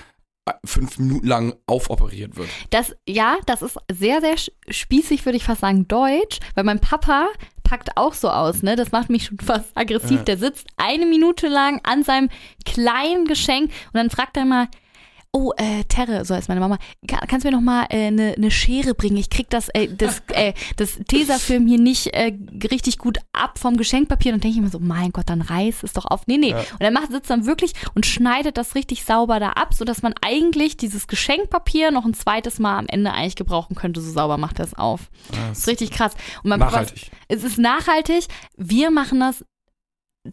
fünf 0.64 0.98
Minuten 0.98 1.26
lang 1.26 1.54
aufoperiert 1.66 2.36
wird. 2.36 2.48
Das, 2.70 2.94
ja, 3.08 3.36
das 3.46 3.62
ist 3.62 3.78
sehr, 3.90 4.20
sehr 4.20 4.36
spießig, 4.68 5.24
würde 5.24 5.36
ich 5.36 5.44
fast 5.44 5.60
sagen, 5.62 5.88
deutsch, 5.88 6.38
weil 6.54 6.64
mein 6.64 6.78
Papa 6.78 7.28
packt 7.72 7.96
auch 7.96 8.12
so 8.12 8.28
aus, 8.28 8.62
ne? 8.62 8.76
Das 8.76 8.92
macht 8.92 9.08
mich 9.08 9.24
schon 9.24 9.38
fast 9.42 9.74
aggressiv. 9.74 10.18
Ja. 10.18 10.24
Der 10.24 10.36
sitzt 10.36 10.66
eine 10.76 11.06
Minute 11.06 11.48
lang 11.48 11.80
an 11.84 12.02
seinem 12.02 12.28
kleinen 12.66 13.24
Geschenk 13.24 13.70
und 13.70 13.94
dann 13.94 14.10
fragt 14.10 14.36
er 14.36 14.44
mal, 14.44 14.68
oh, 15.32 15.52
äh, 15.56 15.84
Terre, 15.84 16.24
so 16.24 16.34
heißt 16.34 16.48
meine 16.48 16.60
Mama, 16.60 16.78
kannst 17.06 17.44
du 17.44 17.50
mir 17.50 17.56
noch 17.56 17.62
mal 17.62 17.86
eine 17.88 18.06
äh, 18.06 18.10
ne, 18.10 18.34
ne 18.36 18.50
Schere 18.50 18.94
bringen? 18.94 19.16
Ich 19.16 19.30
krieg 19.30 19.48
das, 19.48 19.70
äh, 19.70 19.88
das, 19.88 20.22
äh, 20.32 20.52
das 20.76 20.98
Tesafilm 21.08 21.66
hier 21.66 21.78
nicht 21.78 22.08
äh, 22.08 22.32
richtig 22.70 22.98
gut 22.98 23.18
ab 23.32 23.58
vom 23.58 23.78
Geschenkpapier. 23.78 24.32
Und 24.32 24.36
dann 24.36 24.40
denke 24.42 24.58
ich 24.58 24.62
mir 24.62 24.70
so, 24.70 24.78
mein 24.78 25.10
Gott, 25.10 25.30
dann 25.30 25.40
reiß 25.40 25.82
es 25.82 25.94
doch 25.94 26.04
auf. 26.04 26.26
Nee, 26.26 26.36
nee. 26.36 26.50
Ja. 26.50 26.58
Und 26.58 26.80
er 26.80 26.90
macht, 26.90 27.10
sitzt 27.10 27.30
dann 27.30 27.46
wirklich 27.46 27.72
und 27.94 28.04
schneidet 28.04 28.58
das 28.58 28.74
richtig 28.74 29.04
sauber 29.04 29.40
da 29.40 29.50
ab, 29.50 29.72
sodass 29.72 30.02
man 30.02 30.14
eigentlich 30.20 30.76
dieses 30.76 31.06
Geschenkpapier 31.06 31.90
noch 31.90 32.04
ein 32.04 32.14
zweites 32.14 32.58
Mal 32.58 32.78
am 32.78 32.86
Ende 32.86 33.12
eigentlich 33.12 33.36
gebrauchen 33.36 33.74
könnte. 33.74 34.02
So 34.02 34.10
sauber 34.12 34.36
macht 34.36 34.58
er 34.58 34.66
es 34.66 34.74
auf. 34.74 35.10
Das 35.48 35.60
ist 35.60 35.68
richtig 35.68 35.92
krass. 35.92 36.12
Und 36.42 36.50
nachhaltig. 36.50 37.10
Papa, 37.10 37.16
es 37.28 37.42
ist 37.42 37.58
nachhaltig. 37.58 38.26
Wir 38.56 38.90
machen 38.90 39.20
das 39.20 39.44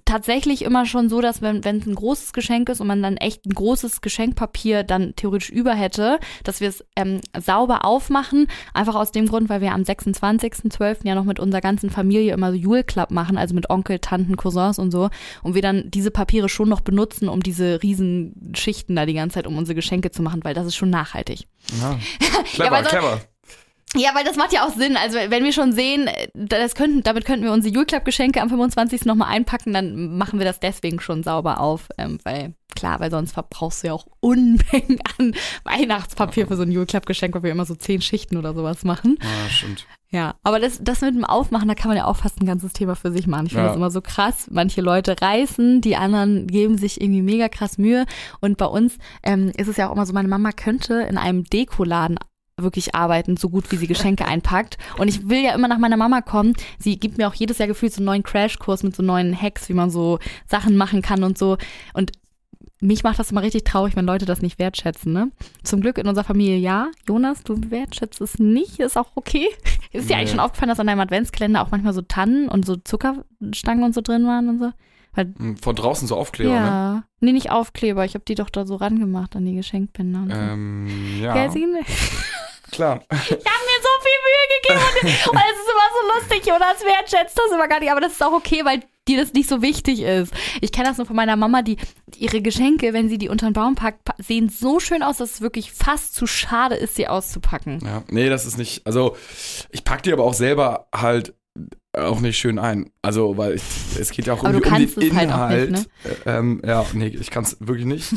tatsächlich 0.05 0.62
immer 0.63 0.86
schon 0.86 1.10
so, 1.10 1.19
dass 1.19 1.41
wenn 1.41 1.58
es 1.63 1.86
ein 1.88 1.96
großes 1.96 2.31
Geschenk 2.34 2.69
ist 2.69 2.79
und 2.79 2.88
man 2.88 3.01
dann 3.01 3.17
echt 3.17 3.46
ein 3.46 3.53
großes 3.55 4.01
Geschenkpapier 4.01 4.84
dann 4.84 5.15
theoretisch 5.15 5.50
über 5.50 5.74
hätte, 5.74 6.19
dass 6.43 6.62
wir 6.62 6.69
es 6.69 6.86
ähm, 6.96 7.22
sauber 7.39 7.86
aufmachen. 7.86 8.48
Einfach 8.74 8.93
aus 8.96 9.12
dem 9.12 9.27
Grund, 9.27 9.50
weil 9.50 9.62
wir 9.62 9.72
am 9.74 9.81
26.12. 9.81 10.98
ja 11.08 11.15
noch 11.15 11.24
mit 11.24 11.39
unserer 11.39 11.62
ganzen 11.62 11.89
Familie 11.89 12.34
immer 12.34 12.51
so 12.51 12.58
Jule 12.58 12.84
Club 12.84 13.10
machen, 13.12 13.38
also 13.38 13.55
mit 13.55 13.69
Onkel, 13.69 14.00
Tanten, 14.00 14.36
Cousins 14.38 14.77
und 14.77 14.91
so. 14.91 15.10
Und 15.41 15.55
wir 15.55 15.62
dann 15.63 15.89
diese 15.89 16.12
Papiere 16.12 16.50
schon 16.50 16.69
noch 16.69 16.81
benutzen, 16.81 17.27
um 17.29 17.41
diese 17.41 17.81
riesen 17.81 18.51
Schichten 18.55 18.96
da 18.96 19.05
die 19.08 19.13
ganze 19.15 19.36
Zeit 19.36 19.48
um 19.48 19.58
unsere 19.58 19.75
Geschenke 19.75 20.12
zu 20.12 20.22
machen, 20.22 20.43
weil 20.43 20.53
das 20.53 20.67
ist 20.67 20.75
schon 20.75 20.89
nachhaltig. 20.91 21.48
Ja. 21.81 21.98
Clever, 22.46 22.65
Ja, 22.65 22.72
weil 22.72 22.84
so- 22.84 22.89
clever. 22.89 23.22
Ja, 23.96 24.12
weil 24.13 24.24
das 24.24 24.36
macht 24.38 24.53
ja 24.53 24.65
auch 24.67 24.74
Sinn. 24.75 24.96
Also 24.98 25.17
wenn 25.29 25.43
wir 25.43 25.51
schon 25.51 25.74
sehen, 25.74 26.10
das 26.36 26.75
könnten, 26.75 27.01
damit 27.01 27.25
könnten 27.25 27.43
wir 27.46 27.51
unsere 27.51 27.74
Jule 27.74 27.86
Club 27.88 28.05
Geschenke 28.05 28.41
am 28.41 28.50
25. 28.50 29.05
nochmal 29.05 29.29
einpacken, 29.29 29.74
dann 29.74 30.15
machen 30.17 30.38
wir 30.39 30.46
das 30.46 30.60
deswegen 30.60 31.00
schon 31.00 31.24
sauber 31.24 31.60
auf. 31.60 31.89
Ähm, 31.98 32.19
weil, 32.24 32.53
klar, 32.75 33.00
weil 33.00 33.10
sonst 33.10 33.31
verbrauchst 33.31 33.81
du 33.84 33.88
ja 33.88 33.93
auch 33.93 34.05
Unmengen 34.19 35.00
an 35.17 35.34
Weihnachtspapier 35.63 36.46
für 36.48 36.55
so 36.55 36.62
ein 36.63 36.72
Jule 36.72 36.86
Club 36.86 37.08
Geschenk, 37.08 37.34
weil 37.34 37.43
wir 37.43 37.51
immer 37.51 37.65
so 37.65 37.74
zehn 37.74 38.01
Schichten 38.01 38.38
oder 38.38 38.53
sowas 38.53 38.84
machen. 38.84 39.17
Ja, 39.22 39.50
stimmt. 39.50 39.88
Ja, 40.12 40.36
aber 40.43 40.60
das, 40.60 40.79
das 40.81 41.01
mit 41.01 41.13
dem 41.15 41.24
Aufmachen, 41.25 41.67
da 41.67 41.75
kann 41.75 41.89
man 41.89 41.98
ja 41.98 42.05
auch 42.05 42.15
fast 42.15 42.41
ein 42.41 42.48
ganzes 42.48 42.74
Thema 42.74 42.96
für 42.96 43.12
sich 43.12 43.27
machen. 43.27 43.46
Ich 43.46 43.51
finde 43.51 43.65
Ja. 43.65 43.67
das 43.69 43.77
immer 43.77 43.91
so 43.91 44.01
krass. 44.01 44.48
Manche 44.51 44.81
Leute 44.81 45.15
reißen, 45.22 45.81
die 45.81 45.96
anderen 45.96 46.48
geben 46.48 46.77
sich 46.79 47.00
irgendwie 47.00 47.22
mega 47.22 47.48
krass 47.48 47.77
Mühe. 47.77 48.05
Und 48.39 48.58
bei 48.58 48.65
uns 48.65 48.98
ähm, 49.22 49.51
ist 49.55 49.67
es 49.67 49.77
ja 49.77 49.88
auch 49.88 49.93
immer 49.93 50.08
so, 50.08 50.13
meine 50.13 50.27
Mama 50.27 50.51
könnte 50.51 50.96
in 51.10 51.17
einem 51.19 51.43
Dekoladen 51.43 52.17
wirklich 52.63 52.96
arbeiten, 52.96 53.38
so 53.38 53.50
gut 53.50 53.72
wie 53.72 53.75
sie 53.78 53.88
Geschenke 53.88 54.25
einpackt. 54.25 54.78
Und 54.98 55.08
ich 55.08 55.30
will 55.30 55.44
ja 55.44 55.54
immer 55.54 55.68
nach 55.68 55.78
meiner 55.80 55.98
Mama 55.98 56.22
kommen. 56.22 56.54
Sie 56.78 57.00
gibt 57.00 57.18
mir 57.18 57.28
auch 57.28 57.34
jedes 57.34 57.58
Jahr 57.58 57.68
gefühlt 57.68 57.94
so 57.94 58.00
einen 58.00 58.06
neuen 58.06 58.24
Crashkurs 58.24 58.84
mit 58.84 58.96
so 58.96 59.04
neuen 59.04 59.39
Hacks, 59.39 59.70
wie 59.70 59.74
man 59.74 59.89
so 59.89 60.20
Sachen 60.48 60.75
machen 60.78 61.01
kann 61.01 61.24
und 61.24 61.38
so. 61.38 61.58
Und 61.94 62.12
mich 62.82 63.04
macht 63.04 63.20
das 63.20 63.32
immer 63.32 63.42
richtig 63.42 63.66
traurig, 63.66 63.96
wenn 63.98 64.06
Leute 64.06 64.25
das 64.25 64.42
nicht 64.42 64.58
wertschätzen, 64.58 65.12
ne? 65.12 65.32
Zum 65.63 65.82
Glück 65.82 65.98
in 65.98 66.08
unserer 66.08 66.24
Familie 66.24 66.56
ja. 66.58 66.88
Jonas, 67.08 67.44
du 67.44 67.60
wertschätzt 67.70 68.22
es 68.22 68.39
nicht, 68.39 68.80
ist 68.80 68.98
auch 68.98 69.12
okay. 69.16 69.48
Ist 69.92 70.10
dir 70.10 70.16
eigentlich 70.16 70.28
Nee. 70.28 70.32
schon 70.32 70.39
aufgefallen, 70.39 70.70
dass 70.70 70.80
an 70.80 70.88
deinem 70.88 71.00
Adventskalender 71.00 71.62
auch 71.62 71.72
manchmal 71.72 71.94
so 71.94 72.01
Tannen 72.01 72.48
und 72.48 72.66
so 72.66 72.75
Zuckerstangen 72.78 73.84
und 73.84 73.94
so 73.96 74.01
drin 74.01 74.25
waren 74.28 74.48
und 74.48 74.60
so? 74.60 74.72
Hm, 75.16 75.58
Von 75.58 75.75
draußen 75.75 76.08
so 76.08 76.16
Aufkleber, 76.16 76.51
ne? 76.51 76.56
ja. 76.66 77.04
Nee, 77.20 77.32
nicht 77.34 77.51
Aufkleber. 77.51 78.06
Ich 78.06 78.13
habe 78.13 78.24
die 78.25 78.36
doch 78.36 78.50
da 78.50 78.66
so 78.66 78.75
rangemacht 78.75 79.36
an 79.36 79.46
die 79.46 79.56
Geschenkbänder 79.56 80.20
und 80.22 80.30
so. 80.32 80.39
Ähm, 80.39 80.88
ja, 81.22 81.34
Gell? 81.48 81.50
klar. 82.72 83.02
Ich 83.12 83.32
habe 83.32 83.36
mir 83.36 83.80
so 83.82 83.90
viel 84.02 84.20
Mühe 84.26 84.46
gegeben 84.62 84.80
und, 84.80 85.30
und 85.34 85.42
es 85.42 85.60
ist 85.60 85.70
immer 85.72 85.90
so 85.94 86.20
lustig. 86.20 86.46
Jonas 86.48 86.84
wertschätzt 86.86 87.38
das 87.38 87.52
immer 87.54 87.68
gar 87.68 87.80
nicht, 87.80 87.92
aber 87.92 88.02
das 88.02 88.14
ist 88.14 88.24
auch 88.24 88.34
okay, 88.34 88.64
weil 88.66 88.82
dir 89.08 89.18
das 89.20 89.34
nicht 89.34 89.50
so 89.50 89.62
wichtig 89.64 90.02
ist. 90.02 90.32
Ich 90.62 90.72
kenne 90.72 90.88
das 90.90 90.98
nur 90.98 91.08
von 91.08 91.16
meiner 91.16 91.36
Mama, 91.36 91.62
die 91.64 91.78
ihre 92.16 92.42
Geschenke, 92.42 92.94
wenn 92.94 93.10
sie 93.10 93.18
die 93.18 93.30
unter 93.30 93.48
den 93.50 93.54
Baum 93.54 93.74
packt, 93.76 94.04
pa- 94.04 94.16
sehen 94.20 94.50
so 94.50 94.80
schön 94.80 95.02
aus, 95.02 95.18
dass 95.18 95.32
es 95.36 95.42
wirklich 95.42 95.72
fast 95.72 96.14
zu 96.14 96.28
schade 96.28 96.76
ist, 96.76 96.96
sie 96.96 97.08
auszupacken. 97.08 97.80
Ja, 97.84 98.04
nee, 98.10 98.30
das 98.30 98.46
ist 98.46 98.58
nicht. 98.58 98.86
Also, 98.86 99.16
ich 99.72 99.84
pack 99.84 100.04
die 100.04 100.14
aber 100.14 100.24
auch 100.26 100.34
selber 100.36 100.88
halt 100.94 101.34
auch 101.98 102.19
nicht 102.19 102.38
schön 102.38 102.60
ein. 102.60 102.91
Also, 103.01 103.38
weil 103.38 103.55
ich, 103.55 103.63
es 104.00 104.12
geht 104.12 104.27
ja 104.27 104.34
auch 104.34 104.43
Aber 104.43 104.60
du 104.60 104.60
um 104.60 104.63
den 104.63 105.15
halt 105.15 105.29
Inhalt. 105.29 105.72
nicht, 105.72 105.89
Äh, 106.25 106.38
ähm, 106.38 106.62
ja, 106.65 106.86
nee, 106.93 107.08
ich 107.08 107.31
kann 107.31 107.43
es 107.43 107.58
wirklich 107.60 107.86
nicht. 107.86 108.13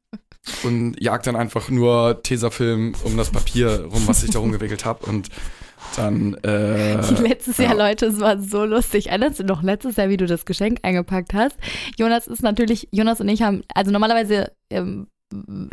und 0.62 0.96
jag 1.00 1.22
dann 1.22 1.36
einfach 1.36 1.70
nur 1.70 2.22
Tesafilm 2.22 2.94
um 3.04 3.16
das 3.16 3.30
Papier 3.30 3.84
rum, 3.84 4.02
was 4.06 4.22
ich 4.22 4.30
da 4.30 4.38
rumgewickelt 4.38 4.84
habe. 4.84 5.06
Und 5.06 5.28
dann. 5.96 6.34
Äh, 6.44 6.96
letztes 7.20 7.58
Jahr, 7.58 7.76
ja. 7.76 7.88
Leute, 7.88 8.06
es 8.06 8.20
war 8.20 8.38
so 8.40 8.64
lustig. 8.64 9.08
Erinnerst 9.08 9.40
du 9.40 9.44
noch 9.44 9.62
letztes 9.62 9.96
Jahr, 9.96 10.08
wie 10.08 10.16
du 10.16 10.26
das 10.26 10.44
Geschenk 10.44 10.80
eingepackt 10.82 11.32
hast? 11.34 11.56
Jonas 11.96 12.26
ist 12.26 12.42
natürlich, 12.42 12.88
Jonas 12.92 13.20
und 13.20 13.28
ich 13.28 13.42
haben, 13.42 13.62
also 13.74 13.90
normalerweise, 13.90 14.52
ähm, 14.70 15.08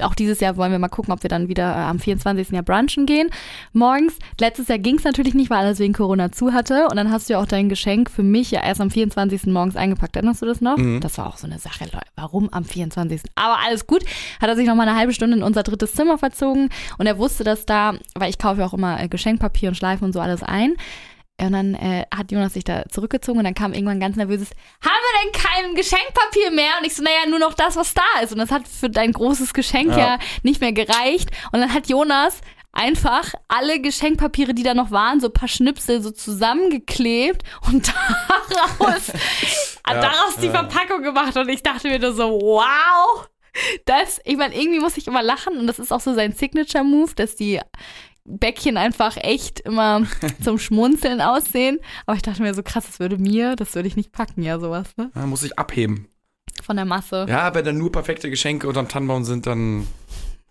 auch 0.01 0.15
dieses 0.15 0.39
Jahr 0.39 0.57
wollen 0.57 0.71
wir 0.71 0.79
mal 0.79 0.87
gucken, 0.87 1.13
ob 1.13 1.21
wir 1.21 1.29
dann 1.29 1.47
wieder 1.47 1.71
äh, 1.71 1.79
am 1.81 1.99
24. 1.99 2.49
Jahr 2.49 2.63
brunchen 2.63 3.05
gehen. 3.05 3.29
Morgens. 3.71 4.17
Letztes 4.39 4.67
Jahr 4.67 4.79
ging 4.79 4.97
es 4.97 5.03
natürlich 5.03 5.35
nicht, 5.35 5.49
weil 5.51 5.59
alles 5.59 5.79
wegen 5.79 5.93
Corona 5.93 6.31
zu 6.31 6.53
hatte. 6.53 6.87
Und 6.89 6.95
dann 6.95 7.11
hast 7.11 7.29
du 7.29 7.33
ja 7.33 7.39
auch 7.39 7.45
dein 7.45 7.69
Geschenk 7.69 8.09
für 8.09 8.23
mich 8.23 8.49
ja 8.49 8.63
erst 8.63 8.81
am 8.81 8.89
24. 8.89 9.45
morgens 9.47 9.75
eingepackt. 9.75 10.15
Erinnerst 10.15 10.41
du 10.41 10.47
das 10.47 10.59
noch? 10.59 10.77
Mhm. 10.77 11.01
Das 11.01 11.17
war 11.17 11.27
auch 11.27 11.37
so 11.37 11.45
eine 11.45 11.59
Sache, 11.59 11.85
Leute. 11.85 12.07
Warum 12.15 12.49
am 12.51 12.65
24.? 12.65 13.29
Aber 13.35 13.59
alles 13.65 13.85
gut. 13.85 14.03
Hat 14.41 14.49
er 14.49 14.55
sich 14.55 14.67
noch 14.67 14.75
mal 14.75 14.87
eine 14.87 14.97
halbe 14.97 15.13
Stunde 15.13 15.37
in 15.37 15.43
unser 15.43 15.61
drittes 15.61 15.93
Zimmer 15.93 16.17
verzogen. 16.17 16.69
Und 16.97 17.05
er 17.05 17.19
wusste, 17.19 17.43
dass 17.43 17.65
da, 17.65 17.93
weil 18.15 18.31
ich 18.31 18.39
kaufe 18.39 18.61
ja 18.61 18.65
auch 18.65 18.73
immer 18.73 18.99
äh, 19.01 19.07
Geschenkpapier 19.07 19.69
und 19.69 19.75
Schleifen 19.75 20.05
und 20.05 20.13
so 20.13 20.19
alles 20.19 20.41
ein. 20.41 20.73
Und 21.41 21.51
dann 21.51 21.73
äh, 21.73 22.05
hat 22.15 22.31
Jonas 22.31 22.53
sich 22.53 22.63
da 22.63 22.83
zurückgezogen 22.89 23.39
und 23.39 23.43
dann 23.45 23.55
kam 23.55 23.73
irgendwann 23.73 23.99
ganz 23.99 24.15
nervöses, 24.15 24.49
haben 24.81 24.91
wir 24.91 25.31
denn 25.31 25.41
kein 25.41 25.75
Geschenkpapier 25.75 26.51
mehr? 26.51 26.71
Und 26.79 26.85
ich 26.85 26.95
so, 26.95 27.03
naja, 27.03 27.25
nur 27.27 27.39
noch 27.39 27.53
das, 27.55 27.75
was 27.75 27.93
da 27.93 28.21
ist. 28.21 28.31
Und 28.31 28.37
das 28.37 28.51
hat 28.51 28.67
für 28.67 28.89
dein 28.89 29.11
großes 29.11 29.53
Geschenk 29.53 29.91
ja, 29.91 29.97
Ja. 29.97 30.19
nicht 30.43 30.61
mehr 30.61 30.73
gereicht. 30.73 31.31
Und 31.51 31.59
dann 31.59 31.73
hat 31.73 31.89
Jonas 31.89 32.39
einfach 32.71 33.33
alle 33.47 33.79
Geschenkpapiere, 33.81 34.53
die 34.53 34.63
da 34.63 34.73
noch 34.73 34.91
waren, 34.91 35.19
so 35.19 35.27
ein 35.27 35.33
paar 35.33 35.47
Schnipsel 35.49 36.01
so 36.01 36.11
zusammengeklebt 36.11 37.43
und 37.67 37.91
daraus, 38.79 39.07
Ja, 39.87 40.01
daraus 40.01 40.35
die 40.41 40.47
ja. 40.47 40.51
Verpackung 40.53 41.01
gemacht. 41.03 41.35
Und 41.35 41.49
ich 41.49 41.63
dachte 41.63 41.89
mir 41.89 41.99
nur 41.99 42.13
so, 42.13 42.29
wow. 42.29 43.27
Das, 43.85 44.19
ich 44.23 44.37
meine, 44.37 44.55
irgendwie 44.55 44.79
muss 44.79 44.97
ich 44.97 45.05
immer 45.07 45.21
lachen 45.21 45.57
und 45.59 45.67
das 45.67 45.77
ist 45.77 45.91
auch 45.91 45.99
so 45.99 46.13
sein 46.15 46.31
Signature-Move, 46.33 47.13
dass 47.15 47.35
die 47.35 47.59
Bäckchen 48.25 48.77
einfach 48.77 49.17
echt 49.17 49.59
immer 49.61 50.03
zum 50.43 50.57
Schmunzeln 50.57 51.21
aussehen. 51.21 51.79
Aber 52.05 52.15
ich 52.15 52.21
dachte 52.21 52.41
mir 52.41 52.53
so 52.53 52.63
krass, 52.63 52.85
das 52.85 52.99
würde 52.99 53.17
mir, 53.17 53.55
das 53.55 53.75
würde 53.75 53.87
ich 53.87 53.95
nicht 53.95 54.11
packen, 54.11 54.43
ja, 54.43 54.59
sowas, 54.59 54.87
ne? 54.97 55.11
ja, 55.15 55.25
muss 55.25 55.43
ich 55.43 55.57
abheben. 55.57 56.07
Von 56.61 56.75
der 56.75 56.85
Masse. 56.85 57.25
Ja, 57.27 57.53
wenn 57.53 57.65
dann 57.65 57.77
nur 57.77 57.91
perfekte 57.91 58.29
Geschenke 58.29 58.67
unterm 58.67 58.87
Tannenbaum 58.87 59.23
sind, 59.23 59.47
dann. 59.47 59.87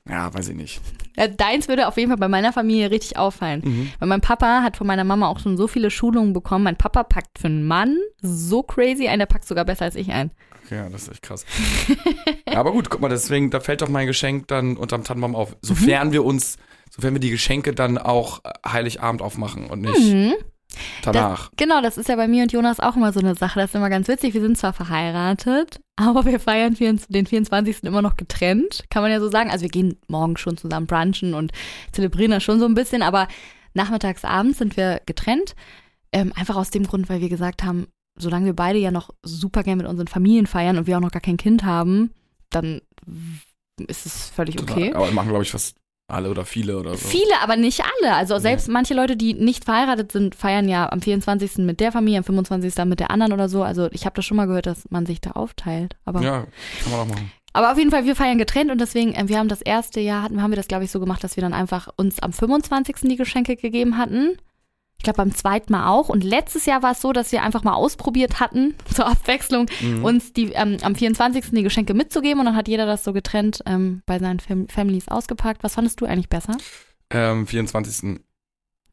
Ja, 0.08 0.34
weiß 0.34 0.48
ich 0.48 0.56
nicht. 0.56 0.80
Ja, 1.16 1.28
deins 1.28 1.68
würde 1.68 1.86
auf 1.86 1.96
jeden 1.96 2.08
Fall 2.10 2.18
bei 2.18 2.28
meiner 2.28 2.52
Familie 2.52 2.90
richtig 2.90 3.16
auffallen. 3.16 3.62
Mhm. 3.64 3.92
Weil 4.00 4.08
mein 4.08 4.20
Papa 4.20 4.62
hat 4.62 4.76
von 4.76 4.86
meiner 4.86 5.04
Mama 5.04 5.28
auch 5.28 5.38
schon 5.38 5.56
so 5.56 5.68
viele 5.68 5.90
Schulungen 5.90 6.32
bekommen. 6.32 6.64
Mein 6.64 6.76
Papa 6.76 7.04
packt 7.04 7.38
für 7.38 7.46
einen 7.46 7.66
Mann 7.66 7.98
so 8.20 8.64
crazy 8.64 9.06
ein, 9.06 9.20
der 9.20 9.26
packt 9.26 9.46
sogar 9.46 9.64
besser 9.64 9.84
als 9.84 9.94
ich 9.94 10.10
ein. 10.10 10.32
Ja, 10.70 10.88
das 10.88 11.02
ist 11.02 11.12
echt 11.12 11.22
krass. 11.22 11.44
aber 12.46 12.72
gut, 12.72 12.90
guck 12.90 13.00
mal, 13.00 13.08
deswegen, 13.08 13.50
da 13.50 13.60
fällt 13.60 13.82
doch 13.82 13.88
mein 13.88 14.06
Geschenk 14.06 14.48
dann 14.48 14.76
unterm 14.76 15.04
Tannenbaum 15.04 15.36
auf. 15.36 15.56
Sofern 15.60 16.12
wir 16.12 16.24
uns, 16.24 16.56
sofern 16.94 17.14
wir 17.14 17.20
die 17.20 17.30
Geschenke 17.30 17.72
dann 17.74 17.98
auch 17.98 18.40
äh, 18.44 18.50
Heiligabend 18.68 19.22
aufmachen 19.22 19.66
und 19.66 19.80
nicht 19.80 19.98
Mhm. 19.98 20.34
danach. 21.02 21.50
Genau, 21.56 21.80
das 21.82 21.98
ist 21.98 22.08
ja 22.08 22.16
bei 22.16 22.28
mir 22.28 22.42
und 22.44 22.52
Jonas 22.52 22.80
auch 22.80 22.96
immer 22.96 23.12
so 23.12 23.20
eine 23.20 23.34
Sache. 23.34 23.60
Das 23.60 23.70
ist 23.70 23.74
immer 23.74 23.90
ganz 23.90 24.08
witzig. 24.08 24.34
Wir 24.34 24.40
sind 24.40 24.56
zwar 24.58 24.72
verheiratet, 24.72 25.80
aber 25.96 26.24
wir 26.24 26.40
feiern 26.40 26.76
24 26.76 27.12
den 27.12 27.26
24. 27.26 27.84
immer 27.84 28.02
noch 28.02 28.16
getrennt, 28.16 28.84
kann 28.90 29.02
man 29.02 29.10
ja 29.10 29.20
so 29.20 29.28
sagen. 29.30 29.50
Also 29.50 29.62
wir 29.62 29.70
gehen 29.70 29.98
morgen 30.08 30.36
schon 30.36 30.56
zusammen 30.56 30.86
brunchen 30.86 31.34
und 31.34 31.52
zelebrieren 31.92 32.30
das 32.32 32.42
schon 32.42 32.58
so 32.60 32.66
ein 32.66 32.74
bisschen, 32.74 33.02
aber 33.02 33.28
nachmittags, 33.74 34.24
abends 34.24 34.58
sind 34.58 34.76
wir 34.76 35.00
getrennt. 35.06 35.54
Ähm, 36.12 36.32
einfach 36.36 36.56
aus 36.56 36.70
dem 36.70 36.86
Grund, 36.86 37.08
weil 37.08 37.22
wir 37.22 37.30
gesagt 37.30 37.62
haben, 37.64 37.86
solange 38.18 38.44
wir 38.44 38.52
beide 38.54 38.78
ja 38.78 38.90
noch 38.90 39.10
super 39.22 39.62
gern 39.62 39.78
mit 39.78 39.86
unseren 39.86 40.08
Familien 40.08 40.46
feiern 40.46 40.76
und 40.76 40.86
wir 40.86 40.96
auch 40.98 41.00
noch 41.00 41.10
gar 41.10 41.22
kein 41.22 41.38
Kind 41.38 41.64
haben, 41.64 42.12
dann 42.50 42.82
ist 43.78 44.04
es 44.04 44.28
völlig 44.28 44.60
okay. 44.60 44.88
Total. 44.90 44.94
Aber 44.94 45.10
machen, 45.12 45.28
glaube 45.30 45.42
ich, 45.44 45.50
fast 45.50 45.76
alle 46.12 46.30
oder 46.30 46.44
viele 46.44 46.78
oder 46.78 46.90
so. 46.96 47.08
Viele, 47.08 47.40
aber 47.42 47.56
nicht 47.56 47.80
alle. 47.82 48.14
Also 48.14 48.38
selbst 48.38 48.68
manche 48.68 48.94
Leute, 48.94 49.16
die 49.16 49.34
nicht 49.34 49.64
verheiratet 49.64 50.12
sind, 50.12 50.34
feiern 50.34 50.68
ja 50.68 50.90
am 50.92 51.00
24. 51.00 51.58
mit 51.58 51.80
der 51.80 51.92
Familie, 51.92 52.18
am 52.18 52.24
25. 52.24 52.74
dann 52.74 52.88
mit 52.88 53.00
der 53.00 53.10
anderen 53.10 53.32
oder 53.32 53.48
so. 53.48 53.62
Also 53.62 53.88
ich 53.92 54.04
habe 54.04 54.14
das 54.16 54.24
schon 54.24 54.36
mal 54.36 54.46
gehört, 54.46 54.66
dass 54.66 54.84
man 54.90 55.06
sich 55.06 55.20
da 55.20 55.32
aufteilt. 55.32 55.96
Aber, 56.04 56.20
Ja, 56.22 56.46
kann 56.82 56.92
man 56.92 57.00
auch 57.00 57.06
machen. 57.06 57.32
aber 57.52 57.72
auf 57.72 57.78
jeden 57.78 57.90
Fall, 57.90 58.04
wir 58.04 58.16
feiern 58.16 58.38
getrennt 58.38 58.70
und 58.70 58.80
deswegen, 58.80 59.14
äh, 59.14 59.28
wir 59.28 59.38
haben 59.38 59.48
das 59.48 59.62
erste 59.62 60.00
Jahr, 60.00 60.22
hatten, 60.22 60.42
haben 60.42 60.50
wir 60.52 60.56
das, 60.56 60.68
glaube 60.68 60.84
ich, 60.84 60.90
so 60.90 61.00
gemacht, 61.00 61.22
dass 61.24 61.36
wir 61.36 61.42
dann 61.42 61.54
einfach 61.54 61.88
uns 61.96 62.20
am 62.20 62.32
25. 62.32 62.96
die 63.02 63.16
Geschenke 63.16 63.56
gegeben 63.56 63.96
hatten. 63.98 64.36
Ich 65.02 65.04
glaube, 65.04 65.16
beim 65.16 65.34
zweiten 65.34 65.72
Mal 65.72 65.88
auch. 65.88 66.08
Und 66.08 66.22
letztes 66.22 66.64
Jahr 66.64 66.84
war 66.84 66.92
es 66.92 67.00
so, 67.00 67.12
dass 67.12 67.32
wir 67.32 67.42
einfach 67.42 67.64
mal 67.64 67.72
ausprobiert 67.74 68.38
hatten, 68.38 68.76
zur 68.94 69.08
Abwechslung, 69.08 69.66
Mhm. 69.80 70.04
uns 70.04 70.32
die 70.32 70.52
ähm, 70.52 70.76
am 70.82 70.94
24. 70.94 71.46
die 71.50 71.64
Geschenke 71.64 71.92
mitzugeben. 71.92 72.38
Und 72.38 72.46
dann 72.46 72.54
hat 72.54 72.68
jeder 72.68 72.86
das 72.86 73.02
so 73.02 73.12
getrennt 73.12 73.62
ähm, 73.66 74.02
bei 74.06 74.20
seinen 74.20 74.38
Fam 74.38 74.68
Families 74.68 75.08
ausgepackt. 75.08 75.64
Was 75.64 75.74
fandest 75.74 76.00
du 76.00 76.04
eigentlich 76.06 76.28
besser? 76.28 76.56
Ähm, 77.10 77.48
24. 77.48 78.20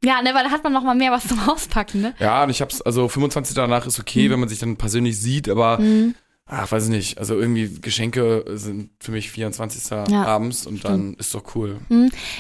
Ja, 0.04 0.24
ne, 0.24 0.34
weil 0.34 0.46
da 0.46 0.50
hat 0.50 0.64
man 0.64 0.74
noch 0.74 0.82
mal 0.82 0.96
mehr 0.96 1.12
was 1.12 1.28
zum 1.28 1.48
Auspacken, 1.48 2.02
ne? 2.02 2.16
Ja, 2.18 2.44
und 2.44 2.50
ich 2.50 2.60
hab's, 2.62 2.82
also 2.82 3.08
25 3.08 3.54
danach 3.56 3.86
ist 3.86 4.00
okay, 4.00 4.28
Mhm. 4.28 4.32
wenn 4.32 4.40
man 4.40 4.50
sich 4.50 4.58
dann 4.58 4.78
persönlich 4.78 5.20
sieht, 5.22 5.48
aber 5.48 5.78
Mhm. 5.80 6.16
ach, 6.48 6.72
weiß 6.72 6.86
ich 6.86 6.90
nicht. 6.90 7.18
Also 7.20 7.36
irgendwie 7.40 7.80
Geschenke 7.82 8.46
sind 8.56 8.90
für 9.00 9.12
mich 9.12 9.30
24. 9.30 9.92
Ja, 10.12 10.24
abends 10.26 10.66
und 10.66 10.84
dann 10.86 11.14
ist 11.20 11.36
doch 11.36 11.44
cool. 11.54 11.78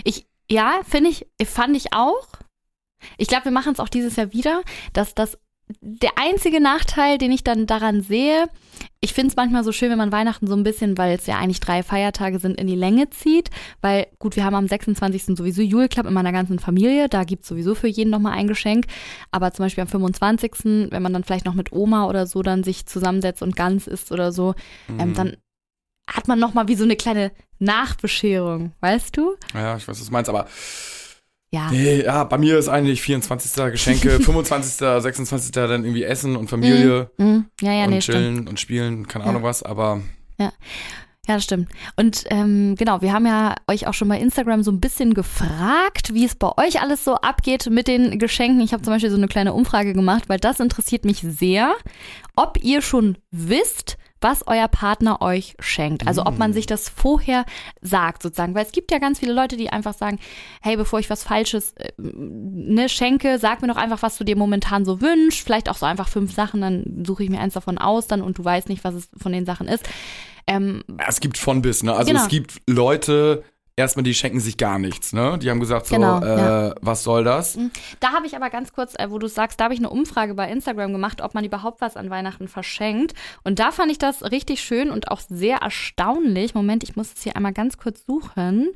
Ich, 0.03 0.25
ja, 0.49 0.79
finde 0.89 1.11
ich, 1.11 1.27
fand 1.45 1.77
ich 1.77 1.93
auch. 1.93 2.27
Ich 3.17 3.27
glaube, 3.27 3.45
wir 3.45 3.51
machen 3.51 3.73
es 3.73 3.79
auch 3.79 3.89
dieses 3.89 4.15
Jahr 4.15 4.33
wieder, 4.33 4.61
dass 4.93 5.13
das 5.15 5.37
der 5.81 6.11
einzige 6.15 6.59
Nachteil, 6.59 7.19
den 7.19 7.31
ich 7.31 7.43
dann 7.43 7.67
daran 7.67 8.01
sehe, 8.01 8.49
ich 9.01 9.13
finde 9.13 9.29
es 9.29 9.35
manchmal 9.35 9.63
so 9.63 9.71
schön, 9.71 9.91
wenn 9.91 9.99
man 9.99 10.11
Weihnachten 10.11 10.47
so 10.47 10.55
ein 10.55 10.63
bisschen, 10.63 10.97
weil 10.97 11.15
es 11.15 11.27
ja 11.27 11.37
eigentlich 11.37 11.59
drei 11.59 11.83
Feiertage 11.83 12.39
sind, 12.39 12.59
in 12.59 12.65
die 12.65 12.75
Länge 12.75 13.11
zieht. 13.11 13.49
Weil, 13.79 14.07
gut, 14.17 14.35
wir 14.35 14.43
haben 14.43 14.55
am 14.55 14.67
26. 14.67 15.37
sowieso 15.37 15.61
Jule 15.61 15.87
Club 15.87 16.07
in 16.07 16.13
meiner 16.13 16.31
ganzen 16.31 16.57
Familie. 16.57 17.07
Da 17.07 17.23
gibt 17.23 17.43
es 17.43 17.49
sowieso 17.49 17.75
für 17.75 17.87
jeden 17.87 18.09
nochmal 18.09 18.33
ein 18.33 18.47
Geschenk. 18.47 18.85
Aber 19.29 19.51
zum 19.53 19.65
Beispiel 19.65 19.83
am 19.83 19.87
25., 19.87 20.89
wenn 20.91 21.03
man 21.03 21.13
dann 21.13 21.23
vielleicht 21.23 21.45
noch 21.45 21.53
mit 21.53 21.71
Oma 21.71 22.07
oder 22.07 22.25
so 22.25 22.41
dann 22.41 22.63
sich 22.63 22.87
zusammensetzt 22.87 23.43
und 23.43 23.55
ganz 23.55 23.85
isst 23.85 24.11
oder 24.11 24.31
so, 24.31 24.55
ähm, 24.89 24.95
Mhm. 24.95 24.99
ähm, 25.01 25.13
dann 25.13 25.37
hat 26.09 26.27
man 26.27 26.39
nochmal 26.39 26.67
wie 26.67 26.75
so 26.75 26.83
eine 26.83 26.95
kleine 26.95 27.31
Nachbescherung, 27.59 28.71
weißt 28.81 29.15
du? 29.15 29.35
Ja, 29.53 29.77
ich 29.77 29.87
weiß, 29.87 29.99
was 29.99 30.05
du 30.07 30.11
meinst, 30.11 30.29
aber 30.29 30.47
Ja. 31.51 31.71
nee, 31.71 32.03
ja, 32.03 32.23
bei 32.25 32.37
mir 32.37 32.57
ist 32.59 32.67
eigentlich 32.69 33.01
24. 33.01 33.71
Geschenke, 33.71 34.19
25., 34.19 34.75
26. 35.01 35.51
dann 35.51 35.83
irgendwie 35.83 36.03
Essen 36.03 36.35
und 36.35 36.47
Familie 36.49 37.09
Mhm. 37.17 37.45
Ja, 37.61 37.73
ja, 37.73 37.83
und 37.85 37.89
nee, 37.91 38.01
stimmt. 38.01 38.17
chillen 38.17 38.47
und 38.47 38.59
spielen, 38.59 39.07
keine 39.07 39.23
Ja. 39.25 39.31
Ahnung 39.31 39.43
was, 39.43 39.63
aber 39.63 40.01
Ja, 40.37 40.51
das 41.35 41.43
stimmt. 41.43 41.69
Und 41.95 42.23
ähm, 42.29 42.75
genau, 42.77 43.01
wir 43.01 43.13
haben 43.13 43.25
ja 43.27 43.55
euch 43.67 43.85
auch 43.87 43.93
schon 43.93 44.07
bei 44.09 44.19
Instagram 44.19 44.63
so 44.63 44.71
ein 44.71 44.79
bisschen 44.79 45.13
gefragt, 45.13 46.13
wie 46.13 46.25
es 46.25 46.35
bei 46.35 46.51
euch 46.57 46.81
alles 46.81 47.03
so 47.03 47.15
abgeht 47.15 47.67
mit 47.69 47.87
den 47.87 48.17
Geschenken. 48.19 48.61
Ich 48.61 48.73
habe 48.73 48.81
zum 48.83 48.93
Beispiel 48.93 49.11
so 49.11 49.17
eine 49.17 49.27
kleine 49.27 49.53
Umfrage 49.53 49.93
gemacht, 49.93 50.23
weil 50.27 50.39
das 50.39 50.59
interessiert 50.59 51.05
mich 51.05 51.21
sehr, 51.27 51.73
ob 52.35 52.57
ihr 52.63 52.81
schon 52.81 53.17
wisst, 53.31 53.97
was 54.21 54.45
euer 54.47 54.67
Partner 54.67 55.21
euch 55.21 55.55
schenkt. 55.59 56.07
Also 56.07 56.25
ob 56.25 56.38
man 56.38 56.53
sich 56.53 56.65
das 56.65 56.89
vorher 56.89 57.45
sagt 57.81 58.23
sozusagen. 58.23 58.53
Weil 58.55 58.65
es 58.65 58.71
gibt 58.71 58.91
ja 58.91 58.99
ganz 58.99 59.19
viele 59.19 59.33
Leute, 59.33 59.57
die 59.57 59.69
einfach 59.69 59.93
sagen, 59.93 60.19
hey, 60.61 60.75
bevor 60.75 60.99
ich 60.99 61.09
was 61.09 61.23
Falsches 61.23 61.73
äh, 61.73 61.91
ne, 61.97 62.89
schenke, 62.89 63.39
sag 63.39 63.61
mir 63.61 63.67
doch 63.69 63.77
einfach, 63.77 64.01
was 64.01 64.17
du 64.17 64.23
dir 64.23 64.35
momentan 64.35 64.85
so 64.85 65.01
wünschst. 65.01 65.41
Vielleicht 65.41 65.69
auch 65.69 65.77
so 65.77 65.85
einfach 65.85 66.07
fünf 66.09 66.33
Sachen, 66.33 66.61
dann 66.61 67.03
suche 67.05 67.23
ich 67.23 67.29
mir 67.29 67.39
eins 67.39 67.53
davon 67.53 67.77
aus 67.77 68.07
dann 68.07 68.21
und 68.21 68.38
du 68.38 68.43
weißt 68.43 68.69
nicht, 68.69 68.83
was 68.83 68.95
es 68.95 69.09
von 69.17 69.31
den 69.31 69.45
Sachen 69.45 69.67
ist. 69.67 69.88
Ähm, 70.47 70.83
es 71.07 71.19
gibt 71.19 71.38
von 71.38 71.61
bis, 71.61 71.83
ne? 71.83 71.93
Also 71.93 72.11
Genau. 72.11 72.23
es 72.23 72.27
gibt 72.27 72.61
Leute, 72.67 73.43
erstmal, 73.79 74.03
die 74.03 74.13
schenken 74.13 74.39
sich 74.39 74.57
gar 74.57 74.77
nichts, 74.79 75.13
ne? 75.13 75.38
Die 75.41 75.50
haben 75.50 75.59
gesagt 75.59 75.88
so, 75.88 75.95
Genau, 75.95 76.21
äh, 76.21 76.38
ja. 76.38 76.75
was 76.81 77.03
soll 77.03 77.24
das? 77.24 77.57
Da 78.00 78.13
habe 78.13 78.27
ich 78.27 78.36
aber 78.36 78.50
ganz 78.50 78.74
kurz, 78.74 78.93
äh, 79.00 79.09
wo 79.09 79.17
du 79.17 79.27
sagst, 79.27 79.59
da 79.59 79.65
habe 79.65 79.74
ich 79.74 79.79
eine 79.79 79.89
Umfrage 79.89 80.33
bei 80.36 80.50
Instagram 80.51 80.91
gemacht, 80.91 81.21
ob 81.21 81.33
man 81.33 81.43
überhaupt 81.43 81.81
was 81.81 81.98
an 81.98 82.09
Weihnachten 82.09 82.48
verschenkt. 82.48 83.13
Und 83.43 83.59
da 83.59 83.71
fand 83.71 83.91
ich 83.91 83.98
das 83.98 84.24
richtig 84.31 84.62
schön 84.62 84.91
und 84.91 85.09
auch 85.09 85.19
sehr 85.27 85.57
erstaunlich. 85.57 86.53
Moment, 86.53 86.83
ich 86.83 86.95
muss 86.95 87.13
es 87.15 87.24
hier 87.24 87.36
einmal 87.36 87.53
ganz 87.53 87.77
kurz 87.77 88.05
suchen. 88.05 88.69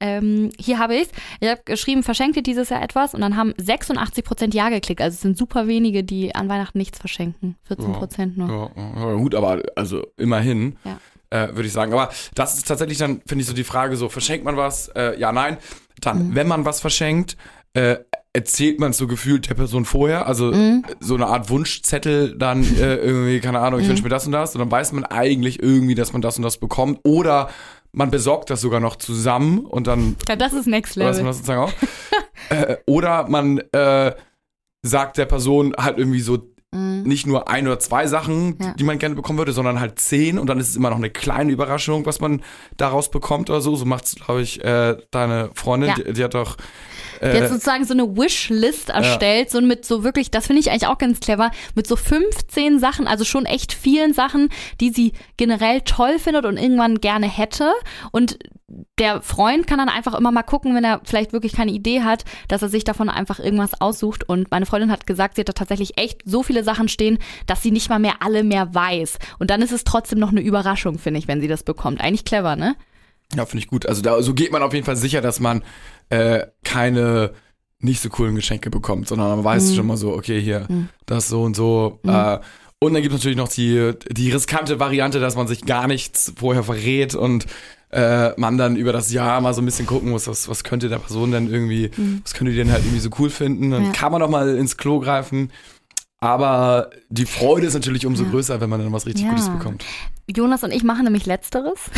Ähm, 0.00 0.50
hier 0.58 0.78
habe 0.80 0.96
ich 0.96 1.08
Ich 1.40 1.48
habe 1.48 1.60
geschrieben, 1.64 2.02
verschenkt 2.02 2.36
ihr 2.36 2.42
dieses 2.42 2.68
Jahr 2.68 2.82
etwas? 2.82 3.14
Und 3.14 3.20
dann 3.20 3.36
haben 3.36 3.54
86 3.56 4.24
Prozent 4.24 4.52
Ja 4.54 4.68
geklickt. 4.68 5.00
Also 5.00 5.14
es 5.14 5.20
sind 5.20 5.38
super 5.38 5.66
wenige, 5.68 6.02
die 6.02 6.34
an 6.34 6.48
Weihnachten 6.48 6.78
nichts 6.78 6.98
verschenken. 6.98 7.56
14 7.68 7.92
Prozent 7.92 8.36
nur. 8.36 8.72
Ja, 8.76 9.00
ja, 9.10 9.14
gut, 9.14 9.34
aber 9.34 9.62
also 9.76 10.04
immerhin, 10.16 10.76
Ja. 10.84 10.98
Äh, 11.34 11.48
würde 11.54 11.66
ich 11.66 11.72
sagen. 11.72 11.92
Aber 11.92 12.10
das 12.34 12.56
ist 12.56 12.68
tatsächlich 12.68 12.98
dann, 12.98 13.20
finde 13.26 13.42
ich, 13.42 13.48
so 13.48 13.54
die 13.54 13.64
Frage: 13.64 13.96
so, 13.96 14.08
verschenkt 14.08 14.44
man 14.44 14.56
was? 14.56 14.88
Äh, 14.88 15.18
ja, 15.18 15.32
nein. 15.32 15.58
Dann, 16.00 16.28
Mhm. 16.28 16.34
wenn 16.34 16.46
man 16.48 16.64
was 16.64 16.80
verschenkt, 16.80 17.36
äh, 17.74 17.96
erzählt 18.32 18.80
man 18.80 18.90
es 18.90 18.98
so 18.98 19.06
gefühlt 19.06 19.48
der 19.48 19.54
Person 19.54 19.84
vorher. 19.84 20.26
Also 20.26 20.46
Mhm. 20.52 20.84
so 21.00 21.14
eine 21.14 21.26
Art 21.28 21.50
Wunschzettel, 21.50 22.36
dann 22.36 22.62
äh, 22.76 22.96
irgendwie, 22.96 23.40
keine 23.40 23.60
Ahnung, 23.60 23.78
ich 23.80 23.86
Mhm. 23.86 23.90
wünsche 23.90 24.02
mir 24.04 24.08
das 24.08 24.26
und 24.26 24.32
das. 24.32 24.54
Und 24.54 24.60
dann 24.60 24.70
weiß 24.70 24.92
man 24.92 25.04
eigentlich 25.04 25.62
irgendwie, 25.62 25.94
dass 25.94 26.12
man 26.12 26.20
das 26.22 26.36
und 26.36 26.42
das 26.42 26.58
bekommt. 26.58 26.98
Oder 27.04 27.48
man 27.92 28.10
besorgt 28.10 28.50
das 28.50 28.60
sogar 28.60 28.80
noch 28.80 28.96
zusammen 28.96 29.60
und 29.66 29.86
dann 29.86 30.16
Ja, 30.28 30.34
das 30.36 30.52
ist 30.52 30.66
Next 30.66 30.96
weiß 30.96 31.04
man 31.04 31.12
Level. 31.16 31.24
das 31.26 31.36
sozusagen 31.38 31.60
auch. 31.60 31.72
äh, 32.50 32.76
oder 32.86 33.28
man 33.28 33.58
äh, 33.72 34.12
sagt 34.82 35.16
der 35.18 35.26
Person 35.26 35.74
halt 35.78 35.98
irgendwie 35.98 36.20
so. 36.20 36.38
Nicht 37.04 37.26
nur 37.26 37.48
ein 37.48 37.66
oder 37.66 37.78
zwei 37.78 38.06
Sachen, 38.06 38.56
Ja. 38.60 38.74
die 38.74 38.84
man 38.84 38.98
gerne 38.98 39.14
bekommen 39.14 39.38
würde, 39.38 39.52
sondern 39.52 39.80
halt 39.80 39.98
zehn 39.98 40.38
und 40.38 40.46
dann 40.48 40.58
ist 40.58 40.68
es 40.70 40.76
immer 40.76 40.90
noch 40.90 40.96
eine 40.96 41.10
kleine 41.10 41.52
Überraschung, 41.52 42.06
was 42.06 42.20
man 42.20 42.42
daraus 42.76 43.10
bekommt 43.10 43.50
oder 43.50 43.60
so. 43.60 43.76
So 43.76 43.84
macht's, 43.84 44.14
glaube 44.16 44.42
ich, 44.42 44.62
äh, 44.64 44.96
deine 45.10 45.50
Freundin, 45.54 45.90
Ja. 45.90 45.94
die, 45.96 46.12
die 46.14 46.24
hat 46.24 46.34
doch 46.34 46.56
äh, 47.24 47.40
hat 47.42 47.48
sozusagen 47.48 47.84
so 47.84 47.94
eine 47.94 48.16
Wishlist 48.16 48.90
erstellt, 48.90 49.50
so 49.50 49.60
mit 49.60 49.84
so 49.84 50.04
wirklich, 50.04 50.30
das 50.30 50.46
finde 50.46 50.60
ich 50.60 50.70
eigentlich 50.70 50.86
auch 50.86 50.98
ganz 50.98 51.20
clever, 51.20 51.50
mit 51.74 51.86
so 51.86 51.96
15 51.96 52.78
Sachen, 52.78 53.06
also 53.06 53.24
schon 53.24 53.46
echt 53.46 53.72
vielen 53.72 54.12
Sachen, 54.12 54.48
die 54.80 54.90
sie 54.90 55.12
generell 55.36 55.80
toll 55.82 56.18
findet 56.18 56.44
und 56.44 56.56
irgendwann 56.56 57.00
gerne 57.00 57.28
hätte. 57.28 57.72
Und 58.12 58.38
der 58.98 59.22
Freund 59.22 59.66
kann 59.66 59.78
dann 59.78 59.88
einfach 59.88 60.14
immer 60.14 60.32
mal 60.32 60.42
gucken, 60.42 60.74
wenn 60.74 60.84
er 60.84 61.00
vielleicht 61.04 61.32
wirklich 61.32 61.52
keine 61.52 61.72
Idee 61.72 62.02
hat, 62.02 62.24
dass 62.48 62.62
er 62.62 62.68
sich 62.68 62.84
davon 62.84 63.08
einfach 63.08 63.38
irgendwas 63.38 63.80
aussucht. 63.80 64.28
Und 64.28 64.50
meine 64.50 64.66
Freundin 64.66 64.90
hat 64.90 65.06
gesagt, 65.06 65.36
sie 65.36 65.40
hat 65.40 65.48
da 65.48 65.52
tatsächlich 65.52 65.98
echt 65.98 66.22
so 66.24 66.42
viele 66.42 66.64
Sachen 66.64 66.88
stehen, 66.88 67.18
dass 67.46 67.62
sie 67.62 67.70
nicht 67.70 67.88
mal 67.88 67.98
mehr 67.98 68.16
alle 68.20 68.44
mehr 68.44 68.74
weiß. 68.74 69.18
Und 69.38 69.50
dann 69.50 69.62
ist 69.62 69.72
es 69.72 69.84
trotzdem 69.84 70.18
noch 70.18 70.30
eine 70.30 70.40
Überraschung, 70.40 70.98
finde 70.98 71.18
ich, 71.18 71.28
wenn 71.28 71.40
sie 71.40 71.48
das 71.48 71.62
bekommt. 71.62 72.00
Eigentlich 72.00 72.24
clever, 72.24 72.56
ne? 72.56 72.76
Ja, 73.34 73.46
finde 73.46 73.62
ich 73.64 73.68
gut. 73.68 73.86
Also 73.86 74.02
da, 74.02 74.20
so 74.22 74.34
geht 74.34 74.52
man 74.52 74.62
auf 74.62 74.72
jeden 74.74 74.84
Fall 74.86 74.96
sicher, 74.96 75.20
dass 75.20 75.40
man 75.40 75.62
äh, 76.10 76.46
keine 76.64 77.32
nicht 77.80 78.00
so 78.00 78.08
coolen 78.08 78.34
Geschenke 78.34 78.70
bekommt, 78.70 79.08
sondern 79.08 79.28
man 79.28 79.44
weiß 79.44 79.70
Mhm. 79.70 79.74
schon 79.74 79.86
mal 79.86 79.96
so, 79.96 80.12
okay, 80.14 80.40
hier, 80.40 80.66
Mhm. 80.68 80.88
das 81.06 81.28
so 81.28 81.42
und 81.42 81.54
so. 81.56 82.00
Äh, 82.06 82.38
und 82.80 82.92
dann 82.94 83.02
gibt 83.02 83.14
es 83.14 83.20
natürlich 83.20 83.36
noch 83.36 83.48
die, 83.48 83.92
die 84.10 84.30
riskante 84.30 84.78
Variante, 84.80 85.20
dass 85.20 85.36
man 85.36 85.46
sich 85.48 85.64
gar 85.64 85.86
nichts 85.86 86.32
vorher 86.36 86.62
verrät 86.64 87.14
und 87.14 87.46
äh, 87.90 88.32
man 88.40 88.58
dann 88.58 88.76
über 88.76 88.92
das 88.92 89.12
Jahr 89.12 89.40
mal 89.40 89.54
so 89.54 89.62
ein 89.62 89.66
bisschen 89.66 89.86
gucken 89.86 90.10
muss, 90.10 90.26
was, 90.26 90.48
was 90.48 90.64
könnte 90.64 90.88
der 90.88 90.98
Person 90.98 91.30
denn 91.30 91.50
irgendwie, 91.50 91.90
was 92.24 92.34
könnte 92.34 92.50
die 92.52 92.58
denn 92.58 92.72
halt 92.72 92.82
irgendwie 92.84 93.00
so 93.00 93.10
cool 93.18 93.30
finden. 93.30 93.70
Dann 93.70 93.80
Mhm. 93.82 93.86
Ja. 93.88 93.92
kann 93.92 94.12
man 94.12 94.20
doch 94.20 94.28
mal 94.30 94.56
ins 94.56 94.76
Klo 94.76 94.98
greifen. 95.00 95.50
Aber 96.20 96.90
die 97.10 97.26
Freude 97.26 97.66
ist 97.66 97.74
natürlich 97.74 98.06
umso 98.06 98.24
Ja. 98.24 98.30
größer, 98.30 98.60
wenn 98.60 98.70
man 98.70 98.80
dann 98.80 98.92
was 98.92 99.06
richtig 99.06 99.24
Ja. 99.24 99.30
Gutes 99.30 99.48
bekommt. 99.50 99.84
Jonas 100.28 100.62
und 100.64 100.72
ich 100.72 100.82
machen 100.84 101.04
nämlich 101.04 101.26
Letzteres. 101.26 101.78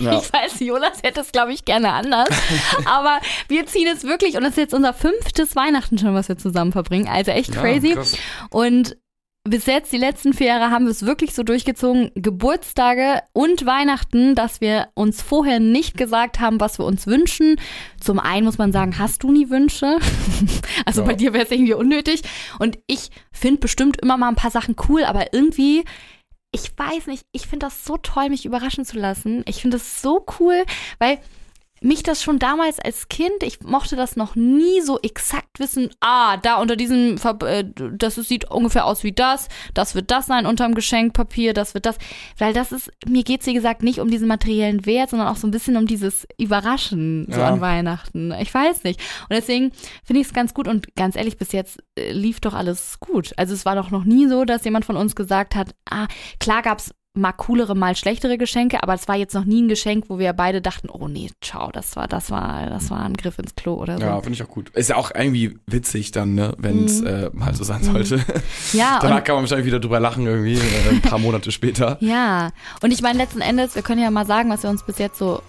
Ja. 0.00 0.18
Ich 0.18 0.32
weiß, 0.32 0.60
Jonas 0.60 1.02
hätte 1.02 1.20
es, 1.20 1.30
glaube 1.32 1.52
ich, 1.52 1.64
gerne 1.64 1.92
anders. 1.92 2.28
Aber 2.86 3.20
wir 3.48 3.66
ziehen 3.66 3.88
es 3.92 4.04
wirklich, 4.04 4.36
und 4.36 4.42
das 4.42 4.50
ist 4.52 4.56
jetzt 4.58 4.74
unser 4.74 4.92
fünftes 4.94 5.54
Weihnachten 5.56 5.98
schon, 5.98 6.14
was 6.14 6.28
wir 6.28 6.36
zusammen 6.38 6.72
verbringen. 6.72 7.08
Also 7.08 7.30
echt 7.32 7.54
Ja, 7.54 7.60
crazy. 7.60 7.90
krass. 7.94 8.16
Und 8.50 8.96
bis 9.44 9.66
jetzt, 9.66 9.92
die 9.92 9.98
letzten 9.98 10.32
vier 10.34 10.46
Jahre, 10.48 10.70
haben 10.70 10.84
wir 10.84 10.90
es 10.92 11.04
wirklich 11.04 11.34
so 11.34 11.42
durchgezogen, 11.42 12.10
Geburtstage 12.14 13.22
und 13.32 13.66
Weihnachten, 13.66 14.34
dass 14.36 14.60
wir 14.60 14.88
uns 14.94 15.20
vorher 15.22 15.58
nicht 15.60 15.96
gesagt 15.96 16.38
haben, 16.40 16.60
was 16.60 16.78
wir 16.78 16.84
uns 16.84 17.06
wünschen. 17.08 17.56
Zum 18.00 18.18
einen 18.20 18.44
muss 18.44 18.58
man 18.58 18.72
sagen, 18.72 18.98
hast 18.98 19.22
du 19.24 19.32
nie 19.32 19.50
Wünsche? 19.50 19.98
Also 20.84 21.02
Ja. 21.02 21.06
bei 21.08 21.14
dir 21.14 21.32
wäre 21.32 21.44
es 21.44 21.50
irgendwie 21.50 21.74
unnötig. 21.74 22.22
Und 22.58 22.78
ich 22.86 23.10
finde 23.30 23.60
bestimmt 23.60 24.00
immer 24.02 24.16
mal 24.16 24.28
ein 24.28 24.34
paar 24.36 24.50
Sachen 24.50 24.74
cool, 24.88 25.04
aber 25.04 25.32
irgendwie, 25.32 25.84
ich 26.52 26.78
weiß 26.78 27.06
nicht, 27.06 27.26
ich 27.32 27.46
finde 27.46 27.66
das 27.66 27.84
so 27.84 27.96
toll, 27.96 28.28
mich 28.28 28.44
überraschen 28.44 28.84
zu 28.84 28.98
lassen. 28.98 29.42
Ich 29.46 29.62
finde 29.62 29.78
das 29.78 30.02
so 30.02 30.24
cool, 30.38 30.64
weil 30.98 31.18
mich 31.82 32.02
das 32.02 32.22
schon 32.22 32.38
damals 32.38 32.78
als 32.78 33.08
Kind, 33.08 33.42
ich 33.42 33.60
mochte 33.62 33.96
das 33.96 34.16
noch 34.16 34.34
nie 34.34 34.80
so 34.80 34.98
exakt 35.00 35.58
wissen, 35.58 35.90
ah, 36.00 36.36
da 36.36 36.56
unter 36.56 36.76
diesem, 36.76 37.18
Ver 37.18 37.36
äh, 37.42 37.64
das 37.74 38.14
sieht 38.16 38.50
ungefähr 38.50 38.86
aus 38.86 39.04
wie 39.04 39.12
das, 39.12 39.48
das 39.74 39.94
wird 39.94 40.10
das 40.10 40.26
sein 40.26 40.46
unterm 40.46 40.74
Geschenkpapier, 40.74 41.52
das 41.54 41.74
wird 41.74 41.86
das, 41.86 41.96
weil 42.38 42.52
das 42.52 42.72
ist, 42.72 42.90
mir 43.06 43.24
geht's 43.24 43.46
wie 43.46 43.54
gesagt 43.54 43.82
nicht 43.82 43.98
um 44.00 44.10
diesen 44.10 44.28
materiellen 44.28 44.86
Wert, 44.86 45.10
sondern 45.10 45.28
auch 45.28 45.36
so 45.36 45.46
ein 45.46 45.50
bisschen 45.50 45.76
um 45.76 45.86
dieses 45.86 46.26
Überraschen 46.38 47.26
so 47.30 47.40
Ja. 47.40 47.48
an 47.48 47.60
Weihnachten. 47.60 48.32
Ich 48.40 48.52
weiß 48.52 48.84
nicht. 48.84 49.00
Und 49.28 49.36
deswegen 49.36 49.72
finde 50.04 50.20
ich 50.20 50.26
es 50.28 50.32
ganz 50.34 50.54
gut 50.54 50.68
und 50.68 50.94
ganz 50.96 51.16
ehrlich, 51.16 51.36
bis 51.38 51.52
jetzt 51.52 51.82
äh, 51.98 52.12
lief 52.12 52.40
doch 52.40 52.54
alles 52.54 52.98
gut. 53.00 53.32
Also 53.36 53.54
es 53.54 53.64
war 53.64 53.74
doch 53.74 53.90
noch 53.90 54.04
nie 54.04 54.26
so, 54.28 54.44
dass 54.44 54.64
jemand 54.64 54.84
von 54.84 54.96
uns 54.96 55.16
gesagt 55.16 55.54
hat, 55.54 55.74
ah, 55.90 56.06
klar 56.40 56.62
gab's 56.62 56.92
mal 57.14 57.32
coolere, 57.32 57.74
mal 57.74 57.94
schlechtere 57.94 58.38
Geschenke, 58.38 58.82
aber 58.82 58.94
es 58.94 59.06
war 59.06 59.16
jetzt 59.16 59.34
noch 59.34 59.44
nie 59.44 59.60
ein 59.62 59.68
Geschenk, 59.68 60.06
wo 60.08 60.18
wir 60.18 60.32
beide 60.32 60.62
dachten, 60.62 60.88
oh 60.88 61.08
nee, 61.08 61.30
ciao, 61.42 61.70
das 61.70 61.94
war, 61.94 62.08
das 62.08 62.30
war, 62.30 62.70
das 62.70 62.90
war 62.90 63.00
ein 63.04 63.14
Griff 63.14 63.38
ins 63.38 63.54
Klo 63.54 63.74
oder 63.74 63.98
so. 63.98 64.04
Ja, 64.04 64.18
finde 64.20 64.32
ich 64.32 64.42
auch 64.42 64.48
gut. 64.48 64.70
Ist 64.70 64.88
ja 64.88 64.96
auch 64.96 65.10
irgendwie 65.14 65.58
witzig 65.66 66.12
dann, 66.12 66.34
ne, 66.34 66.54
wenn 66.56 66.86
es 66.86 67.02
Mhm. 67.02 67.06
äh, 67.06 67.30
mal 67.32 67.54
so 67.54 67.64
sein 67.64 67.82
sollte. 67.82 68.20
Ja, 68.72 68.98
Danach 69.02 69.22
kann 69.24 69.34
man 69.34 69.42
wahrscheinlich 69.44 69.66
wieder 69.66 69.80
drüber 69.80 70.00
lachen 70.00 70.26
irgendwie, 70.26 70.54
äh, 70.54 70.90
ein 70.90 71.02
paar 71.02 71.18
Monate 71.18 71.52
später. 71.52 71.98
ja. 72.00 72.50
Und 72.82 72.90
ich 72.92 73.02
meine, 73.02 73.18
letzten 73.18 73.42
Endes, 73.42 73.74
wir 73.74 73.82
können 73.82 74.00
ja 74.00 74.10
mal 74.10 74.24
sagen, 74.26 74.48
was 74.48 74.62
wir 74.62 74.70
uns 74.70 74.82
bis 74.84 74.98
jetzt 74.98 75.18
so 75.18 75.42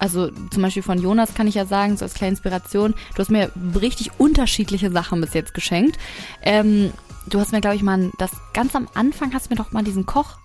also 0.00 0.30
zum 0.52 0.62
Beispiel 0.62 0.82
von 0.84 1.00
Jonas 1.02 1.34
kann 1.34 1.48
ich 1.48 1.56
ja 1.56 1.66
sagen, 1.66 1.96
so 1.96 2.04
als 2.04 2.14
kleine 2.14 2.30
Inspiration, 2.30 2.94
du 3.14 3.18
hast 3.20 3.30
mir 3.30 3.50
richtig 3.80 4.12
unterschiedliche 4.18 4.92
Sachen 4.92 5.20
bis 5.20 5.34
jetzt 5.34 5.54
geschenkt. 5.54 5.98
Ähm, 6.42 6.92
du 7.28 7.40
hast 7.40 7.50
mir, 7.50 7.60
glaube 7.60 7.74
ich, 7.74 7.82
mal, 7.82 8.10
das 8.16 8.30
ganz 8.54 8.76
am 8.76 8.88
Anfang 8.94 9.34
hast 9.34 9.46
du 9.46 9.54
mir 9.54 9.56
doch 9.56 9.72
mal 9.72 9.82
diesen 9.82 10.06
Koch. 10.06 10.36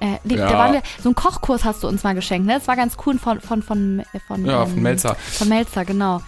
Äh, 0.00 0.18
nee, 0.24 0.36
Ja. 0.36 0.50
da 0.50 0.58
waren 0.58 0.72
wir, 0.74 0.82
so 1.02 1.08
einen 1.08 1.14
Kochkurs 1.14 1.64
hast 1.64 1.82
du 1.82 1.88
uns 1.88 2.02
mal 2.04 2.14
geschenkt, 2.14 2.46
ne? 2.46 2.54
Das 2.58 2.68
war 2.68 2.76
ganz 2.76 2.96
cool 3.06 3.18
von, 3.18 3.40
von, 3.40 3.62
von, 3.62 4.02
von, 4.28 4.44
Ja, 4.44 4.62
ähm, 4.64 4.70
von 4.70 4.82
Melzer. 4.82 5.14
Von 5.14 5.48
Melzer, 5.48 5.84
genau. 5.84 6.20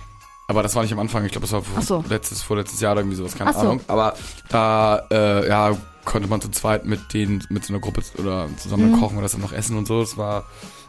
Aber 0.46 0.62
das 0.62 0.74
war 0.74 0.82
nicht 0.82 0.92
am 0.92 0.98
Anfang, 0.98 1.24
ich 1.26 1.32
glaube, 1.32 1.46
das 1.46 1.52
war 1.52 1.62
Ach 1.76 1.82
so. 1.82 2.02
letztes, 2.08 2.40
vorletztes 2.42 2.80
Jahr 2.80 2.92
oder 2.92 3.02
irgendwie 3.02 3.16
sowas, 3.16 3.34
keine 3.36 3.50
Ach 3.50 3.54
so. 3.54 3.60
Ahnung. 3.60 3.80
Aber 3.86 4.14
da, 4.48 5.02
äh, 5.10 5.46
ja, 5.48 5.76
konnte 6.06 6.26
man 6.28 6.40
zu 6.40 6.48
zweit 6.50 6.86
mit 6.86 7.12
denen, 7.12 7.44
mit 7.50 7.66
so 7.66 7.74
einer 7.74 7.80
Gruppe 7.80 8.00
oder 8.16 8.48
zusammen 8.56 8.92
Mhm. 8.92 9.00
kochen 9.00 9.16
und 9.18 9.22
das 9.22 9.32
dann 9.32 9.42
noch 9.42 9.52
essen 9.52 9.76
und 9.76 9.86
so. 9.86 10.00
Das 10.00 10.16
war 10.16 10.44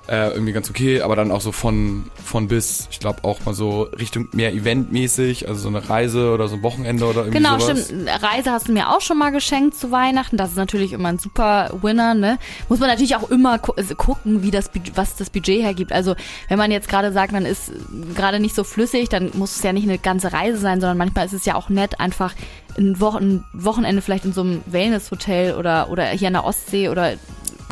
äh, 0.09 0.29
irgendwie 0.29 0.53
ganz 0.53 0.69
okay, 0.69 1.01
aber 1.01 1.15
dann 1.15 1.31
auch 1.31 1.41
so 1.41 1.51
von, 1.51 2.05
von 2.23 2.47
bis, 2.47 2.87
ich 2.89 2.99
glaube 2.99 3.23
auch 3.23 3.45
mal 3.45 3.53
so 3.53 3.83
Richtung 3.83 4.27
mehr 4.31 4.53
eventmäßig, 4.53 5.47
also 5.47 5.61
so 5.61 5.67
eine 5.67 5.87
Reise 5.87 6.33
oder 6.33 6.47
so 6.47 6.55
ein 6.55 6.63
Wochenende 6.63 7.05
oder 7.05 7.21
irgendwie 7.21 7.37
Genau, 7.37 7.59
sowas. 7.59 7.85
stimmt. 7.85 8.09
Reise 8.21 8.51
hast 8.51 8.67
du 8.67 8.73
mir 8.73 8.89
auch 8.89 9.01
schon 9.01 9.19
mal 9.19 9.29
geschenkt 9.31 9.75
zu 9.75 9.91
Weihnachten. 9.91 10.35
Das 10.35 10.49
ist 10.49 10.55
natürlich 10.57 10.93
immer 10.93 11.09
ein 11.09 11.19
super 11.19 11.69
Winner, 11.81 12.15
ne? 12.15 12.39
Muss 12.69 12.79
man 12.79 12.89
natürlich 12.89 13.15
auch 13.15 13.29
immer 13.29 13.59
gu 13.59 13.73
also 13.73 13.93
gucken, 13.95 14.41
wie 14.41 14.51
das, 14.51 14.71
was 14.95 15.15
das 15.15 15.29
Budget 15.29 15.61
hergibt. 15.61 15.91
Also, 15.91 16.15
wenn 16.47 16.57
man 16.57 16.71
jetzt 16.71 16.89
gerade 16.89 17.11
sagt, 17.11 17.31
man 17.31 17.45
ist 17.45 17.71
gerade 18.15 18.39
nicht 18.39 18.55
so 18.55 18.63
flüssig, 18.63 19.09
dann 19.09 19.29
muss 19.35 19.57
es 19.57 19.63
ja 19.63 19.73
nicht 19.73 19.83
eine 19.87 19.99
ganze 19.99 20.33
Reise 20.33 20.57
sein, 20.57 20.81
sondern 20.81 20.97
manchmal 20.97 21.27
ist 21.27 21.33
es 21.33 21.45
ja 21.45 21.53
auch 21.55 21.69
nett, 21.69 21.99
einfach 21.99 22.33
ein, 22.77 22.99
Wo 22.99 23.09
ein 23.09 23.43
Wochenende 23.53 24.01
vielleicht 24.01 24.25
in 24.25 24.33
so 24.33 24.41
einem 24.41 24.61
Wellness-Hotel 24.65 25.55
oder, 25.55 25.89
oder 25.91 26.05
hier 26.07 26.27
an 26.27 26.33
der 26.33 26.45
Ostsee 26.45 26.89
oder 26.89 27.13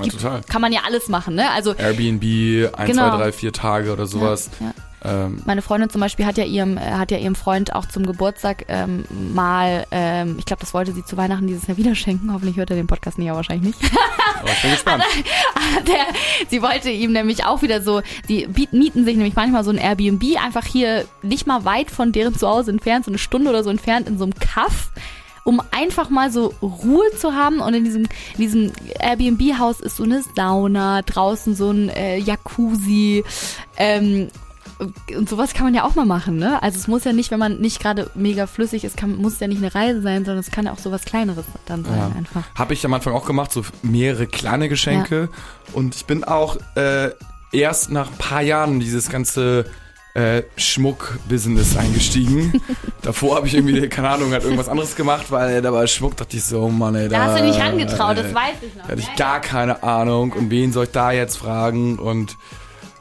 Ja, 0.01 0.11
total. 0.11 0.41
kann 0.47 0.61
man 0.61 0.71
ja 0.71 0.81
alles 0.85 1.07
machen, 1.09 1.35
ne? 1.35 1.49
Also, 1.51 1.73
Airbnb, 1.73 2.23
ein, 2.77 2.87
Genau. 2.87 3.09
zwei, 3.09 3.17
drei, 3.17 3.31
vier 3.31 3.53
Tage 3.53 3.91
oder 3.93 4.05
sowas. 4.05 4.49
ja. 4.59 4.73
Ähm, 5.03 5.43
Meine 5.45 5.61
Freundin 5.61 5.91
zum 5.91 6.01
Beispiel 6.01 6.25
hat 6.25 6.37
ja 6.37 6.43
ihrem, 6.43 6.75
äh, 6.77 6.81
hat 6.81 7.11
ja 7.11 7.19
ihrem 7.19 7.35
Freund 7.35 7.73
auch 7.75 7.85
zum 7.85 8.05
Geburtstag 8.07 8.65
ähm, 8.67 9.05
mal, 9.33 9.85
ähm, 9.91 10.37
ich 10.39 10.45
glaube, 10.45 10.59
das 10.61 10.73
wollte 10.73 10.91
sie 10.91 11.05
zu 11.05 11.17
Weihnachten 11.17 11.45
dieses 11.45 11.67
Jahr 11.67 11.77
wieder 11.77 11.93
schenken. 11.93 12.33
Hoffentlich 12.33 12.57
hört 12.57 12.71
er 12.71 12.75
den 12.75 12.87
Podcast 12.87 13.19
nicht, 13.19 13.27
aber 13.29 13.37
wahrscheinlich 13.37 13.79
nicht. 13.79 13.91
aber 14.39 14.49
ich 14.49 14.61
bin 14.63 14.71
gespannt. 14.71 15.03
Der, 15.87 16.05
sie 16.49 16.63
wollte 16.63 16.89
ihm 16.89 17.11
nämlich 17.11 17.45
auch 17.45 17.61
wieder 17.61 17.81
so, 17.83 18.01
die 18.27 18.47
mieten 18.47 19.05
sich 19.05 19.15
nämlich 19.15 19.35
manchmal 19.35 19.63
so 19.63 19.69
ein 19.69 19.77
Airbnb 19.77 20.23
einfach 20.43 20.65
hier 20.65 21.05
nicht 21.21 21.45
mal 21.45 21.63
weit 21.63 21.91
von 21.91 22.11
deren 22.11 22.33
Zuhause 22.35 22.71
entfernt, 22.71 23.05
so 23.05 23.11
eine 23.11 23.19
Stunde 23.19 23.51
oder 23.51 23.63
so 23.63 23.69
entfernt 23.69 24.07
in 24.07 24.17
so 24.17 24.23
einem 24.23 24.33
Kaff 24.33 24.89
um 25.47 25.61
einfach 25.71 26.09
mal 26.09 26.29
so 26.29 26.53
Ruhe 26.61 27.09
zu 27.17 27.33
haben 27.33 27.61
und 27.61 27.73
in 27.73 27.85
diesem, 27.85 28.03
in 28.03 28.37
diesem 28.37 28.71
Airbnb-Haus 28.99 29.79
ist 29.79 29.95
so 29.95 30.03
eine 30.03 30.21
Sauna, 30.35 31.03
draußen 31.03 31.55
so 31.55 31.71
ein 31.71 31.87
äh, 31.87 32.17
Jacuzzi, 32.17 33.23
ähm, 33.77 34.27
und 35.15 35.29
sowas 35.29 35.53
kann 35.53 35.63
man 35.65 35.73
ja 35.73 35.85
auch 35.85 35.95
mal 35.95 36.05
machen, 36.05 36.37
ne? 36.37 36.61
Also 36.61 36.77
es 36.77 36.87
muss 36.87 37.05
ja 37.05 37.13
nicht, 37.13 37.31
wenn 37.31 37.39
man 37.39 37.59
nicht 37.61 37.79
gerade 37.79 38.11
mega 38.13 38.45
flüssig 38.45 38.83
ist, 38.83 38.97
kann, 38.97 39.15
muss 39.15 39.33
es 39.35 39.39
ja 39.39 39.47
nicht 39.47 39.63
eine 39.63 39.73
Reise 39.73 40.01
sein, 40.01 40.25
sondern 40.25 40.39
es 40.39 40.51
kann 40.51 40.65
ja 40.65 40.73
auch 40.73 40.79
sowas 40.79 41.05
Kleineres 41.05 41.45
dann 41.65 41.85
sein 41.85 41.97
Ja. 41.97 42.11
einfach. 42.15 42.43
Habe 42.53 42.73
ich 42.73 42.85
am 42.85 42.93
Anfang 42.93 43.13
auch 43.13 43.25
gemacht, 43.25 43.51
so 43.53 43.63
mehrere 43.81 44.27
kleine 44.27 44.67
Geschenke. 44.67 45.29
Und 45.71 45.95
ich 45.95 46.05
bin 46.05 46.25
auch 46.25 46.57
äh, 46.75 47.09
erst 47.53 47.89
nach 47.89 48.11
ein 48.11 48.17
paar 48.17 48.41
Jahren 48.41 48.79
dieses 48.81 49.09
ganze 49.09 49.65
äh, 50.17 50.41
Schmuck-Business 50.55 51.77
eingestiegen. 51.77 52.59
Davor 53.03 53.35
habe 53.35 53.45
ich 53.47 53.53
irgendwie, 53.53 53.87
keine 53.87 54.09
Ahnung, 54.09 54.31
halt 54.31 54.43
irgendwas 54.43 54.67
anderes 54.67 54.95
gemacht, 54.95 55.27
weil 55.29 55.61
da 55.61 55.71
war 55.71 55.85
Schmuck, 55.85 56.17
dachte 56.17 56.37
ich 56.37 56.43
so, 56.43 56.61
oh 56.63 56.69
Mann, 56.69 56.95
ey, 56.95 57.07
Da 57.07 57.25
hast 57.25 57.39
du 57.39 57.43
nicht 57.45 57.59
rangetraut, 57.59 58.17
das 58.17 58.25
äh, 58.31 58.35
weiß 58.35 58.55
ich 58.63 58.75
noch. 58.75 58.83
Da 58.83 58.89
hatte 58.89 58.99
ich 59.01 59.15
gar 59.15 59.39
keine 59.41 59.83
Ahnung. 59.83 60.31
Und 60.31 60.49
wen 60.49 60.71
soll 60.73 60.85
ich 60.85 60.91
da 60.91 61.11
jetzt 61.11 61.37
fragen? 61.37 61.99
Und 61.99 62.35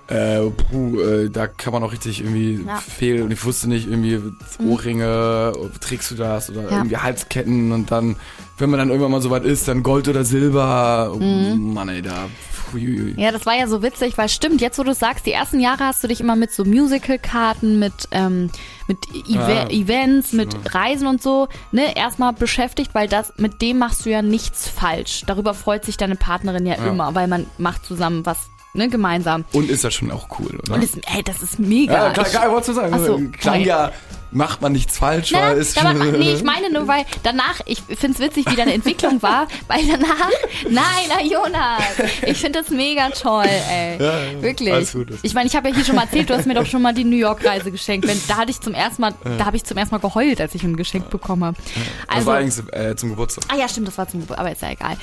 äh, 0.09 0.40
puh, 0.70 1.00
äh, 1.00 1.31
da 1.31 1.46
kann 1.46 1.72
man 1.72 1.83
auch 1.83 1.90
richtig 1.92 2.20
irgendwie 2.20 2.61
Ja. 2.66 2.76
fehlen. 2.76 3.22
Und 3.22 3.33
ich 3.33 3.42
wusste 3.44 3.68
nicht, 3.68 3.88
irgendwie 3.88 4.20
Ohrringe, 4.64 5.52
trägst 5.81 6.11
du 6.11 6.14
das 6.16 6.50
oder 6.50 6.64
Ja. 6.70 6.76
irgendwie 6.76 6.98
Halsketten 6.98 7.72
und 7.72 7.90
dann, 7.90 8.16
wenn 8.59 8.68
man 8.70 8.79
dann 8.79 8.88
irgendwann 8.90 9.11
mal 9.12 9.22
so 9.22 9.31
weit 9.31 9.44
ist, 9.44 9.68
dann 9.68 9.83
Gold 9.83 10.07
oder 10.09 10.24
Silber. 10.24 11.12
Oh, 11.14 11.18
Mann, 11.18 11.88
ey, 11.88 12.02
da. 12.02 12.29
Pfui. 12.70 13.14
Ja, 13.16 13.33
das 13.33 13.46
war 13.46 13.55
ja 13.55 13.66
so 13.68 13.83
witzig, 13.83 14.16
weil 14.18 14.29
stimmt, 14.29 14.61
jetzt 14.61 14.79
wo 14.79 14.83
du 14.83 14.90
es 14.92 14.98
sagst, 14.98 15.26
die 15.26 15.33
ersten 15.33 15.61
Jahre 15.61 15.85
hast 15.85 16.02
du 16.05 16.09
dich 16.09 16.20
immer 16.20 16.37
mit 16.37 16.52
so 16.52 16.64
Musical-Karten, 16.64 17.79
mit, 17.79 17.92
ähm, 18.11 18.50
mit 18.88 18.98
Eve 19.29 19.64
Ah, 19.66 19.70
Events, 19.70 20.33
mit. 20.33 20.55
Reisen 20.74 21.07
und 21.07 21.22
so, 21.22 21.48
ne, 21.72 21.96
erstmal 21.96 22.33
beschäftigt, 22.33 22.94
weil 22.94 23.09
das, 23.09 23.33
mit 23.37 23.62
dem 23.62 23.79
machst 23.79 24.05
du 24.07 24.11
ja 24.11 24.22
nichts 24.22 24.68
falsch. 24.68 25.22
Darüber 25.26 25.55
freut 25.55 25.85
sich 25.85 25.96
deine 25.96 26.16
Partnerin 26.16 26.66
ja, 26.66 26.74
Ja. 26.76 26.87
immer, 26.88 27.14
weil 27.14 27.29
man 27.29 27.46
macht 27.59 27.85
zusammen 27.85 28.24
was, 28.26 28.38
ne, 28.74 28.88
gemeinsam. 28.88 29.44
Und 29.52 29.70
ist 29.70 29.85
das 29.85 29.94
schon 29.94 30.11
auch 30.11 30.29
cool, 30.38 30.59
oder? 30.62 30.74
Und 30.74 30.83
das, 30.83 30.96
ey, 31.14 31.22
das 31.22 31.42
ist 31.42 31.59
mega. 31.59 31.92
ja, 32.07 32.11
klar, 32.11 32.26
Ich- 32.26 32.33
klar, 32.33 32.50
wolltest 32.50 32.68
du 32.70 32.72
sagen. 32.74 32.92
Ach 32.94 33.05
so, 33.05 33.20
Klang 33.38 33.61
ja, 33.62 33.92
macht 34.32 34.60
man 34.60 34.72
nichts 34.72 34.98
falsch, 34.98 35.30
Na, 35.32 35.40
weil 35.50 35.56
ist 35.58 35.78
aber, 35.78 35.94
nee, 35.94 36.32
ich 36.34 36.42
meine 36.42 36.70
nur, 36.70 36.86
weil 36.88 37.04
danach, 37.22 37.60
ich 37.64 37.80
find's 37.96 38.18
witzig, 38.18 38.44
wie 38.50 38.56
deine 38.56 38.74
Entwicklung 38.74 39.22
war, 39.22 39.46
weil 39.68 39.86
danach, 39.86 40.30
nein, 40.68 40.84
na 41.08 41.22
Jonas, 41.22 41.82
ich 42.26 42.36
find 42.38 42.54
das 42.56 42.70
mega 42.70 43.08
toll, 43.10 43.44
ey. 43.46 43.98
Ja, 43.98 44.24
ja, 44.24 44.42
Wirklich. 44.42 44.92
gut, 44.92 45.08
ich 45.22 45.32
meine, 45.34 45.46
ich 45.48 45.56
habe 45.56 45.68
ja 45.68 45.74
hier 45.74 45.84
schon 45.84 45.94
mal 45.96 46.02
erzählt, 46.02 46.28
du 46.28 46.36
hast 46.36 46.46
mir 46.46 46.54
doch 46.54 46.66
schon 46.66 46.82
mal 46.82 46.92
die 46.92 47.04
New 47.04 47.16
York 47.16 47.44
Reise 47.44 47.70
geschenkt. 47.70 48.06
Wenn, 48.06 48.20
da 48.28 48.36
hatte 48.38 48.50
ich 48.50 48.60
zum 48.60 48.74
ersten 48.74 49.00
Mal, 49.02 49.14
da 49.38 49.46
habe 49.46 49.56
ich 49.56 49.64
zum 49.64 49.76
ersten 49.78 49.94
Mal 49.94 50.00
geheult, 50.00 50.40
als 50.40 50.54
ich 50.54 50.62
ein 50.64 50.76
Geschenk 50.76 51.08
bekommen 51.10 51.44
habe. 51.44 51.56
das 51.56 52.16
Also, 52.16 52.26
war 52.26 52.36
eigentlich 52.38 52.72
äh, 52.74 52.96
zum 52.96 53.10
Geburtstag. 53.10 53.44
ah 53.48 53.56
ja, 53.56 53.68
stimmt, 53.68 53.88
das 53.88 53.96
war 53.96 54.08
zum 54.08 54.20
Geburtstag, 54.20 54.40
aber 54.44 54.52
ist 54.52 54.62
ja 54.62 54.70
egal. 54.70 54.96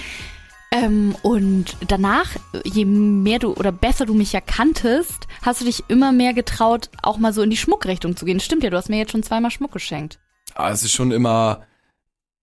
Ähm, 0.74 1.16
und 1.22 1.78
danach, 1.88 2.32
je 2.64 2.86
mehr 2.86 3.38
du 3.38 3.54
oder 3.54 3.72
besser 3.72 4.08
du 4.08 4.16
mich 4.16 4.34
ja 4.34 4.42
kanntest, 4.42 5.28
hast 5.44 5.62
du 5.62 5.66
dich 5.66 5.84
immer 5.88 6.12
mehr 6.12 6.34
getraut, 6.34 6.90
auch 7.04 7.20
mal 7.20 7.32
so 7.32 7.44
in 7.44 7.52
die 7.52 7.58
Schmuckrichtung 7.58 8.16
zu 8.16 8.26
gehen. 8.26 8.40
Stimmt 8.40 8.64
ja, 8.64 8.72
du 8.72 8.78
hast 8.78 8.90
mir 8.90 8.98
jetzt 8.98 9.12
schon 9.12 9.22
zweimal 9.22 9.52
Schmuck 9.52 9.72
geschenkt. 9.72 10.20
Aber 10.56 10.72
es 10.72 10.82
ist 10.82 10.92
schon 10.92 11.12
immer, 11.12 11.62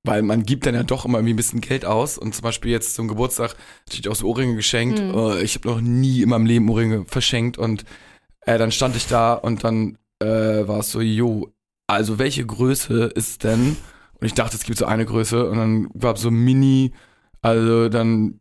weil 0.05 0.23
man 0.23 0.45
gibt 0.45 0.65
dann 0.65 0.77
ja 0.77 0.85
doch 0.85 1.05
immer 1.05 1.19
irgendwie 1.19 1.35
ein 1.35 1.37
bisschen 1.37 1.61
Geld 1.61 1.85
aus. 1.85 2.19
Und 2.19 2.33
zum 2.33 2.43
Beispiel 2.45 2.71
jetzt 2.71 2.95
zum 2.95 3.09
Geburtstag 3.09 3.57
natürlich 3.87 4.09
auch 4.09 4.15
so 4.15 4.29
Ohrringe 4.29 4.55
geschenkt. 4.55 5.01
Mhm. 5.01 5.13
Äh, 5.13 5.43
Ich 5.43 5.57
habe 5.57 5.69
noch 5.69 5.81
nie 5.81 6.23
in 6.23 6.29
meinem 6.29 6.47
Leben 6.47 6.69
Ohrringe 6.69 7.07
verschenkt. 7.07 7.59
Und 7.59 7.85
äh, 8.43 8.59
dann 8.59 8.71
stand 8.71 8.95
ich 8.95 9.09
da 9.09 9.35
und 9.35 9.65
dann 9.65 9.99
äh, 10.21 10.27
war 10.69 10.79
es 10.79 10.93
so, 10.93 11.01
jo, 11.01 11.53
also 11.89 12.21
welche 12.21 12.47
Größe 12.47 13.07
ist 13.07 13.43
denn? 13.43 13.77
Und 14.21 14.27
ich 14.27 14.35
dachte, 14.35 14.57
es 14.57 14.63
gibt 14.63 14.79
so 14.79 14.87
eine 14.87 15.05
Größe. 15.05 15.51
Und 15.51 15.59
dann 15.59 15.89
gab 15.99 16.15
es 16.15 16.23
so 16.23 16.31
Mini, 16.31 16.93
also 17.43 17.89
dann 17.89 18.41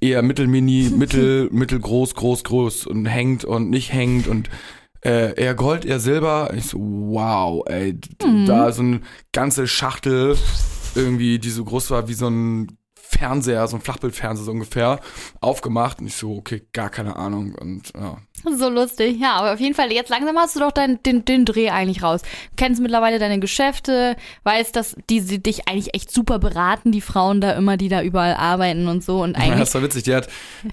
eher 0.00 0.22
Mittelmini, 0.22 0.90
Mittel, 0.96 1.48
Mittelgroß, 1.50 2.14
groß, 2.14 2.44
groß 2.44 2.86
und 2.86 3.06
hängt 3.06 3.44
und 3.44 3.70
nicht 3.70 3.92
hängt 3.92 4.28
und 4.28 4.48
äh, 5.04 5.34
eher 5.34 5.54
Gold, 5.54 5.84
eher 5.84 5.98
Silber. 6.00 6.52
Ich 6.56 6.66
so, 6.66 6.78
wow, 6.78 7.64
ey, 7.66 7.98
Mhm. 8.24 8.46
da 8.46 8.70
so 8.72 8.82
eine 8.82 9.00
ganze 9.32 9.66
Schachtel 9.66 10.36
irgendwie, 10.94 11.38
die 11.38 11.50
so 11.50 11.64
groß 11.64 11.90
war 11.90 12.08
wie 12.08 12.14
so 12.14 12.28
ein 12.28 12.78
Fernseher, 12.94 13.66
so 13.68 13.76
ein 13.76 13.82
Flachbildfernseher 13.82 14.44
so 14.44 14.52
ungefähr, 14.52 15.00
aufgemacht. 15.40 16.00
Und 16.00 16.06
ich 16.06 16.14
so, 16.14 16.36
okay, 16.36 16.62
gar 16.72 16.88
keine 16.88 17.16
Ahnung. 17.16 17.54
Und 17.54 17.92
ja. 17.94 18.18
So 18.58 18.68
lustig. 18.68 19.18
Ja, 19.20 19.34
aber 19.36 19.52
auf 19.54 19.60
jeden 19.60 19.74
Fall, 19.74 19.92
jetzt 19.92 20.10
langsam 20.10 20.36
hast 20.36 20.56
du 20.56 20.60
doch 20.60 20.72
dein, 20.72 21.02
den, 21.04 21.24
den 21.24 21.44
Dreh 21.44 21.70
eigentlich 21.70 22.02
raus. 22.02 22.22
Du 22.22 22.28
kennst 22.56 22.80
mittlerweile 22.80 23.18
deine 23.18 23.38
Geschäfte, 23.40 24.16
weißt, 24.44 24.74
dass 24.74 24.96
die, 25.10 25.20
sie 25.20 25.42
dich 25.42 25.68
eigentlich 25.68 25.94
echt 25.94 26.10
super 26.10 26.38
beraten, 26.38 26.92
die 26.92 27.00
Frauen 27.00 27.40
da 27.40 27.52
immer, 27.52 27.76
die 27.76 27.88
da 27.88 28.02
überall 28.02 28.34
arbeiten 28.34 28.88
und 28.88 29.04
so. 29.04 29.22
Und 29.22 29.36
Ja, 29.36 29.44
eigentlich. 29.44 29.60
das 29.60 29.74
war 29.74 29.82
witzig. 29.82 30.04
Die 30.04 30.14
hat, 30.14 30.28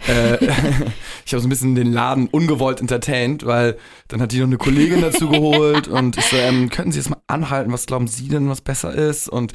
äh, 0.07 0.37
ich 1.25 1.33
habe 1.33 1.41
so 1.41 1.47
ein 1.47 1.49
bisschen 1.49 1.75
den 1.75 1.93
Laden 1.93 2.27
ungewollt 2.27 2.81
entertained, 2.81 3.45
weil 3.45 3.77
dann 4.07 4.21
hat 4.21 4.31
die 4.31 4.39
noch 4.39 4.47
eine 4.47 4.57
Kollegin 4.57 5.01
dazu 5.01 5.29
geholt 5.29 5.87
und 5.87 6.17
ich 6.17 6.25
so, 6.25 6.37
ähm, 6.37 6.69
könnten 6.69 6.91
Sie 6.91 6.99
jetzt 6.99 7.09
mal 7.09 7.21
anhalten, 7.27 7.71
was 7.71 7.85
glauben 7.85 8.07
Sie 8.07 8.27
denn, 8.27 8.49
was 8.49 8.61
besser 8.61 8.93
ist? 8.93 9.29
Und 9.29 9.53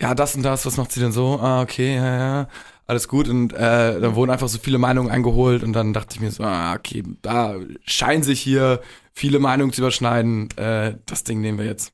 ja, 0.00 0.14
das 0.14 0.34
und 0.34 0.42
das, 0.42 0.64
was 0.66 0.76
macht 0.76 0.92
sie 0.92 1.00
denn 1.00 1.12
so? 1.12 1.38
Ah, 1.40 1.60
okay, 1.62 1.96
ja, 1.96 2.16
ja. 2.18 2.48
Alles 2.90 3.06
gut 3.06 3.28
und 3.28 3.52
äh, 3.52 4.00
dann 4.00 4.16
wurden 4.16 4.32
einfach 4.32 4.48
so 4.48 4.58
viele 4.58 4.78
Meinungen 4.78 5.12
eingeholt 5.12 5.62
und 5.62 5.74
dann 5.74 5.92
dachte 5.92 6.16
ich 6.16 6.20
mir 6.20 6.32
so, 6.32 6.42
ah, 6.42 6.74
okay, 6.74 7.04
da 7.22 7.54
scheinen 7.84 8.24
sich 8.24 8.40
hier 8.40 8.80
viele 9.12 9.38
Meinungen 9.38 9.72
zu 9.72 9.80
überschneiden. 9.80 10.48
Äh, 10.56 10.94
das 11.06 11.22
Ding 11.22 11.40
nehmen 11.40 11.56
wir 11.58 11.66
jetzt. 11.66 11.92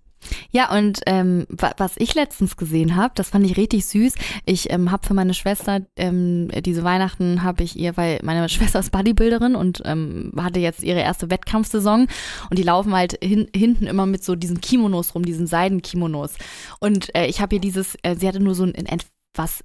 Ja, 0.51 0.75
und 0.75 1.01
ähm, 1.05 1.45
wa 1.51 1.75
was 1.77 1.97
ich 1.99 2.15
letztens 2.15 2.57
gesehen 2.57 2.97
habe, 2.97 3.13
das 3.15 3.29
fand 3.29 3.45
ich 3.45 3.59
richtig 3.59 3.85
süß. 3.85 4.15
Ich 4.47 4.73
ähm, 4.73 4.91
habe 4.91 5.07
für 5.07 5.13
meine 5.13 5.35
Schwester 5.35 5.81
ähm, 5.97 6.49
diese 6.65 6.83
Weihnachten 6.83 7.43
habe 7.43 7.63
ich 7.63 7.79
ihr, 7.79 7.95
weil 7.99 8.19
meine 8.23 8.49
Schwester 8.49 8.79
ist 8.79 8.91
Bodybuilderin 8.91 9.55
und 9.55 9.83
ähm, 9.85 10.33
hatte 10.39 10.61
jetzt 10.61 10.83
ihre 10.83 11.01
erste 11.01 11.31
Wettkampfsaison 11.31 12.09
und 12.49 12.59
die 12.59 12.63
laufen 12.63 12.95
halt 12.95 13.19
hin, 13.23 13.49
hinten 13.55 13.87
immer 13.87 14.07
mit 14.07 14.25
so 14.25 14.35
diesen 14.35 14.63
Kimonos 14.63 15.15
rum, 15.15 15.27
diesen 15.27 15.47
Seidenkimonos. 15.47 16.37
Und 16.81 17.15
äh, 17.15 17.27
ich 17.27 17.43
habe 17.43 17.57
ihr 17.57 17.61
dieses, 17.61 17.97
äh, 18.03 18.17
sie 18.17 18.27
hatte 18.27 18.41
nur 18.41 18.55
so 18.55 18.63
ein 18.63 18.71
in 18.71 18.87
etwas 18.87 19.63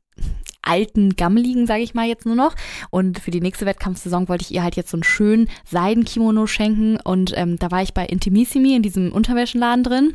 alten 0.61 1.15
Gammeligen, 1.15 1.67
sage 1.67 1.83
ich 1.83 1.93
mal 1.93 2.07
jetzt 2.07 2.25
nur 2.25 2.35
noch. 2.35 2.55
Und 2.89 3.19
für 3.19 3.31
die 3.31 3.41
nächste 3.41 3.65
Wettkampfsaison 3.65 4.29
wollte 4.29 4.43
ich 4.43 4.51
ihr 4.53 4.63
halt 4.63 4.75
jetzt 4.75 4.91
so 4.91 4.97
einen 4.97 5.03
schönen 5.03 5.49
Seidenkimono 5.69 6.47
schenken. 6.47 6.97
Und 7.03 7.33
ähm, 7.35 7.57
da 7.57 7.71
war 7.71 7.81
ich 7.81 7.93
bei 7.93 8.05
Intimissimi 8.05 8.75
in 8.75 8.83
diesem 8.83 9.11
Unterwäschenladen 9.11 9.83
drin. 9.83 10.13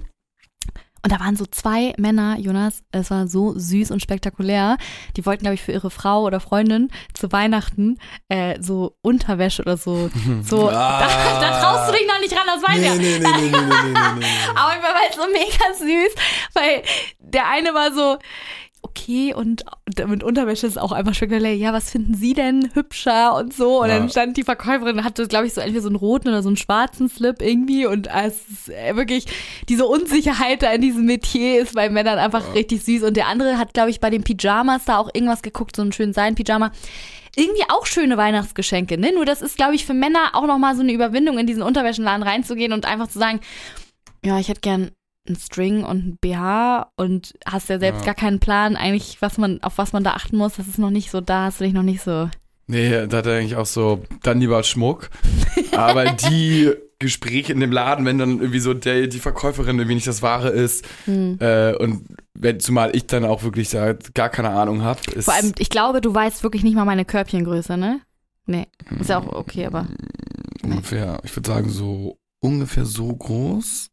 Und 1.03 1.13
da 1.13 1.21
waren 1.21 1.37
so 1.37 1.47
zwei 1.47 1.93
Männer, 1.99 2.37
Jonas, 2.41 2.83
es 2.91 3.13
war 3.13 3.29
so 3.29 3.57
süß 3.57 3.93
und 3.93 4.03
spektakulär. 4.03 4.77
Die 5.17 5.25
wollten, 5.25 5.43
glaube 5.43 5.55
ich, 5.55 5.63
für 5.63 5.71
ihre 5.71 5.91
Frau 5.91 6.25
oder 6.25 6.41
Freundin 6.41 6.91
zu 7.15 7.31
Weihnachten 7.31 7.99
äh, 8.29 8.61
so 8.61 8.97
Unterwäsche 9.03 9.63
oder 9.63 9.77
so. 9.77 10.11
so 10.43 10.69
Ah. 10.69 11.01
da, 11.01 11.41
da 11.41 11.61
traust 11.61 11.89
du 11.91 11.93
dich 11.97 12.09
noch 12.09 12.19
nicht 12.19 12.33
ran, 12.35 12.47
das 12.47 12.61
weiß 12.61 12.85
ja. 12.85 12.95
nee, 12.97 13.19
nee, 13.19 13.19
nee, 13.21 13.41
nee, 13.41 13.51
nee, 13.51 13.61
nee, 13.61 14.19
nee. 14.19 14.27
Aber 14.57 14.73
ich 14.77 14.83
war 14.83 14.95
halt 14.95 15.15
so 15.15 15.27
mega 15.33 15.75
süß, 15.79 16.15
weil 16.55 16.83
der 17.21 17.49
eine 17.51 17.73
war 17.73 17.93
so, 17.93 18.19
okay, 18.87 19.35
und 19.35 19.65
mit 20.07 20.23
Unterwäsche 20.23 20.67
ist 20.67 20.79
auch 20.79 20.93
einfach 20.93 21.13
spektakulär. 21.15 21.57
Ja, 21.57 21.73
was 21.73 21.91
finden 21.91 22.15
Sie 22.15 22.35
denn 22.35 22.71
hübscher 22.75 23.35
und 23.37 23.53
so? 23.53 23.83
Und 23.83 23.89
Ja. 23.89 23.99
dann 23.99 24.09
stand 24.09 24.37
die 24.37 24.45
Verkäuferin, 24.45 25.03
hatte, 25.05 25.27
glaube 25.27 25.47
ich, 25.47 25.55
so 25.55 25.61
entweder 25.61 25.83
so 25.83 25.89
einen 25.89 25.97
roten 25.97 26.29
oder 26.29 26.43
so 26.43 26.49
einen 26.49 26.57
schwarzen 26.57 27.09
Slip 27.09 27.43
irgendwie. 27.43 27.85
Und 27.87 28.09
es 28.09 28.49
ist 28.49 28.69
äh, 28.71 28.95
wirklich, 28.97 29.27
diese 29.69 29.87
Unsicherheit 29.87 30.63
da 30.63 30.73
in 30.73 30.81
diesem 30.81 31.05
Metier 31.05 31.61
ist 31.61 31.75
bei 31.75 31.91
Männern 31.91 32.19
einfach 32.19 32.55
richtig 32.55 32.85
süß. 32.85 33.03
Und 33.03 33.17
der 33.17 33.27
andere 33.27 33.59
hat, 33.59 33.75
glaube 33.75 33.91
ich, 33.91 34.01
bei 34.01 34.11
den 34.11 34.23
Pyjamas 34.23 34.85
da 34.85 34.99
auch 34.99 35.11
irgendwas 35.13 35.43
geguckt, 35.43 35.75
so 35.77 35.83
einen 35.83 35.93
schönen 35.93 36.13
Seidenpyjama. 36.13 36.71
irgendwie 37.37 37.65
auch 37.69 37.85
schöne 37.85 38.17
Weihnachtsgeschenke, 38.17 38.97
ne? 38.99 39.13
Nur 39.13 39.27
das 39.27 39.43
ist, 39.43 39.57
glaube 39.57 39.75
ich, 39.75 39.85
für 39.85 39.93
Männer 39.95 40.31
auch 40.35 40.47
nochmal 40.47 40.75
so 40.75 40.81
eine 40.83 40.93
Überwindung, 40.93 41.39
in 41.39 41.47
diesen 41.47 41.63
Unterwäschenladen 41.63 42.23
reinzugehen 42.23 42.73
und 42.73 42.87
einfach 42.87 43.09
zu 43.09 43.19
sagen, 43.19 43.41
ja, 44.25 44.39
ich 44.39 44.49
hätte 44.49 44.61
gern 44.63 44.91
einen 45.29 45.39
String 45.39 45.85
und 45.85 46.07
ein 46.07 46.17
BH 46.21 46.91
und 46.97 47.35
hast 47.47 47.69
ja 47.69 47.79
selbst 47.79 48.01
Ja. 48.01 48.07
gar 48.07 48.15
keinen 48.15 48.41
Plan, 48.41 48.77
eigentlich, 48.77 49.19
was 49.21 49.39
man, 49.39 49.63
auf 49.63 49.79
was 49.79 49.93
man 49.93 50.05
da 50.05 50.13
achten 50.13 50.37
muss. 50.37 50.55
Das 50.57 50.69
ist 50.69 50.79
noch 50.79 50.91
nicht 50.91 51.11
so 51.11 51.21
da, 51.21 51.45
hast 51.45 51.61
du 51.61 51.65
dich 51.65 51.73
noch 51.75 51.83
nicht 51.83 52.03
so. 52.03 52.29
Nee, 52.69 53.07
da 53.07 53.19
hat 53.19 53.27
er 53.27 53.39
eigentlich 53.39 53.57
auch 53.57 53.67
so, 53.67 54.03
dann 54.23 54.41
lieber 54.41 54.63
Schmuck. 54.65 55.09
Aber 55.77 56.05
die 56.07 56.73
Gespräche 56.99 57.53
in 57.53 57.61
dem 57.61 57.71
Laden, 57.71 58.05
wenn 58.07 58.19
dann 58.19 58.41
irgendwie 58.41 58.59
so 58.59 58.75
der, 58.75 59.07
die 59.07 59.19
Verkäuferin 59.19 59.79
irgendwie 59.79 59.95
nicht 59.97 60.07
das 60.07 60.23
Wahre 60.23 60.49
ist 60.49 60.85
Hm. 61.05 61.37
äh, 61.41 61.75
und 61.77 62.07
wenn, 62.35 62.59
zumal 62.59 62.97
ich 62.97 63.07
dann 63.07 63.25
auch 63.25 63.43
wirklich 63.45 63.71
da 63.71 63.93
gar 64.15 64.31
keine 64.31 64.51
Ahnung 64.51 64.83
habe. 64.83 65.01
Vor 65.23 65.35
allem, 65.35 65.53
ich 65.59 65.71
glaube, 65.71 66.01
du 66.01 66.13
weißt 66.15 66.43
wirklich 66.43 66.63
nicht 66.65 66.75
mal 66.75 66.85
meine 66.85 67.05
Körbchengröße, 67.05 67.77
ne? 67.77 68.01
Nee. 68.47 68.67
Ist 68.99 69.11
ja 69.11 69.19
auch 69.19 69.27
okay, 69.29 69.67
aber. 69.67 69.87
Ungefähr, 70.63 71.19
ich 71.25 71.35
würde 71.37 71.49
sagen, 71.49 71.69
so 71.69 72.19
ungefähr 72.41 72.85
so 72.85 73.15
groß. 73.15 73.89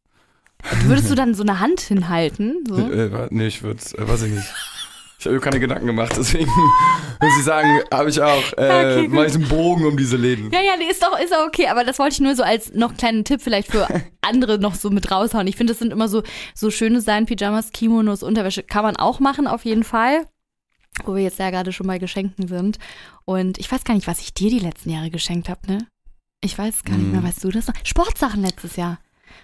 Würdest 0.86 1.10
du 1.12 1.16
dann 1.16 1.34
so 1.34 1.44
eine 1.44 1.60
Hand 1.60 1.82
hinhalten? 1.82 2.64
So? 2.68 2.78
Äh, 2.78 3.12
wa- 3.12 3.28
nee, 3.32 3.48
ich 3.48 3.64
würde, 3.64 3.80
äh, 3.98 4.08
weiß 4.08 4.24
ich 4.24 4.32
nicht. 4.34 4.48
Ich 5.20 5.26
habe 5.26 5.36
mir 5.36 5.42
keine 5.42 5.60
Gedanken 5.62 5.86
gemacht, 5.88 6.14
deswegen 6.18 6.50
muss 7.22 7.38
ich 7.38 7.46
sagen, 7.46 7.80
habe 7.94 8.10
ich 8.10 8.22
auch, 8.22 8.44
äh, 8.58 8.98
Okay, 8.98 9.08
mache 9.08 9.28
ich 9.28 9.36
einen 9.36 9.48
Bogen 9.48 9.86
um 9.86 9.96
diese 9.96 10.18
Läden. 10.18 10.52
Ja, 10.52 10.62
ja, 10.62 10.74
nee, 10.78 10.90
ist 10.92 11.02
doch, 11.02 11.18
ist 11.18 11.32
doch 11.32 11.46
okay, 11.48 11.68
aber 11.68 11.86
das 11.86 11.98
wollte 11.98 12.14
ich 12.16 12.20
nur 12.20 12.36
so 12.36 12.44
als 12.44 12.74
noch 12.74 12.96
kleinen 12.98 13.24
Tipp 13.24 13.42
vielleicht 13.42 13.72
für 13.72 13.88
andere 14.22 14.60
noch 14.60 14.76
so 14.76 14.90
mit 14.90 15.10
raushauen. 15.12 15.48
Ich 15.48 15.56
finde, 15.56 15.72
das 15.72 15.80
sind 15.80 15.94
immer 15.94 16.10
so, 16.10 16.24
so 16.54 16.70
schöne 16.72 17.00
Sein, 17.00 17.26
Pyjamas, 17.26 17.72
Kimonos, 17.72 18.22
Unterwäsche, 18.22 18.64
kann 18.64 18.84
man 18.84 18.98
auch 18.98 19.22
machen, 19.22 19.48
auf 19.48 19.64
jeden 19.64 19.84
Fall. 19.86 20.26
Wo 21.06 21.16
wir 21.16 21.24
jetzt 21.24 21.40
ja 21.40 21.50
gerade 21.50 21.72
schon 21.72 21.88
bei 21.88 21.98
Geschenken 22.00 22.48
sind. 22.48 22.78
Und 23.26 23.58
ich 23.60 23.72
weiß 23.72 23.84
gar 23.86 23.94
nicht, 23.96 24.08
was 24.08 24.20
ich 24.20 24.34
dir 24.34 24.50
die 24.50 24.60
letzten 24.60 24.90
Jahre 24.92 25.10
geschenkt 25.10 25.48
habe, 25.50 25.62
ne? 25.68 25.88
Ich 26.42 26.58
weiß 26.58 26.84
gar 26.84 26.98
nicht 26.98 27.10
mehr, 27.12 27.22
Hm. 27.22 27.28
weißt 27.28 27.44
du 27.46 27.50
das 27.50 27.68
noch? 27.68 27.74
Sportsachen 27.84 28.42
letztes 28.44 28.76
Jahr. 28.76 29.00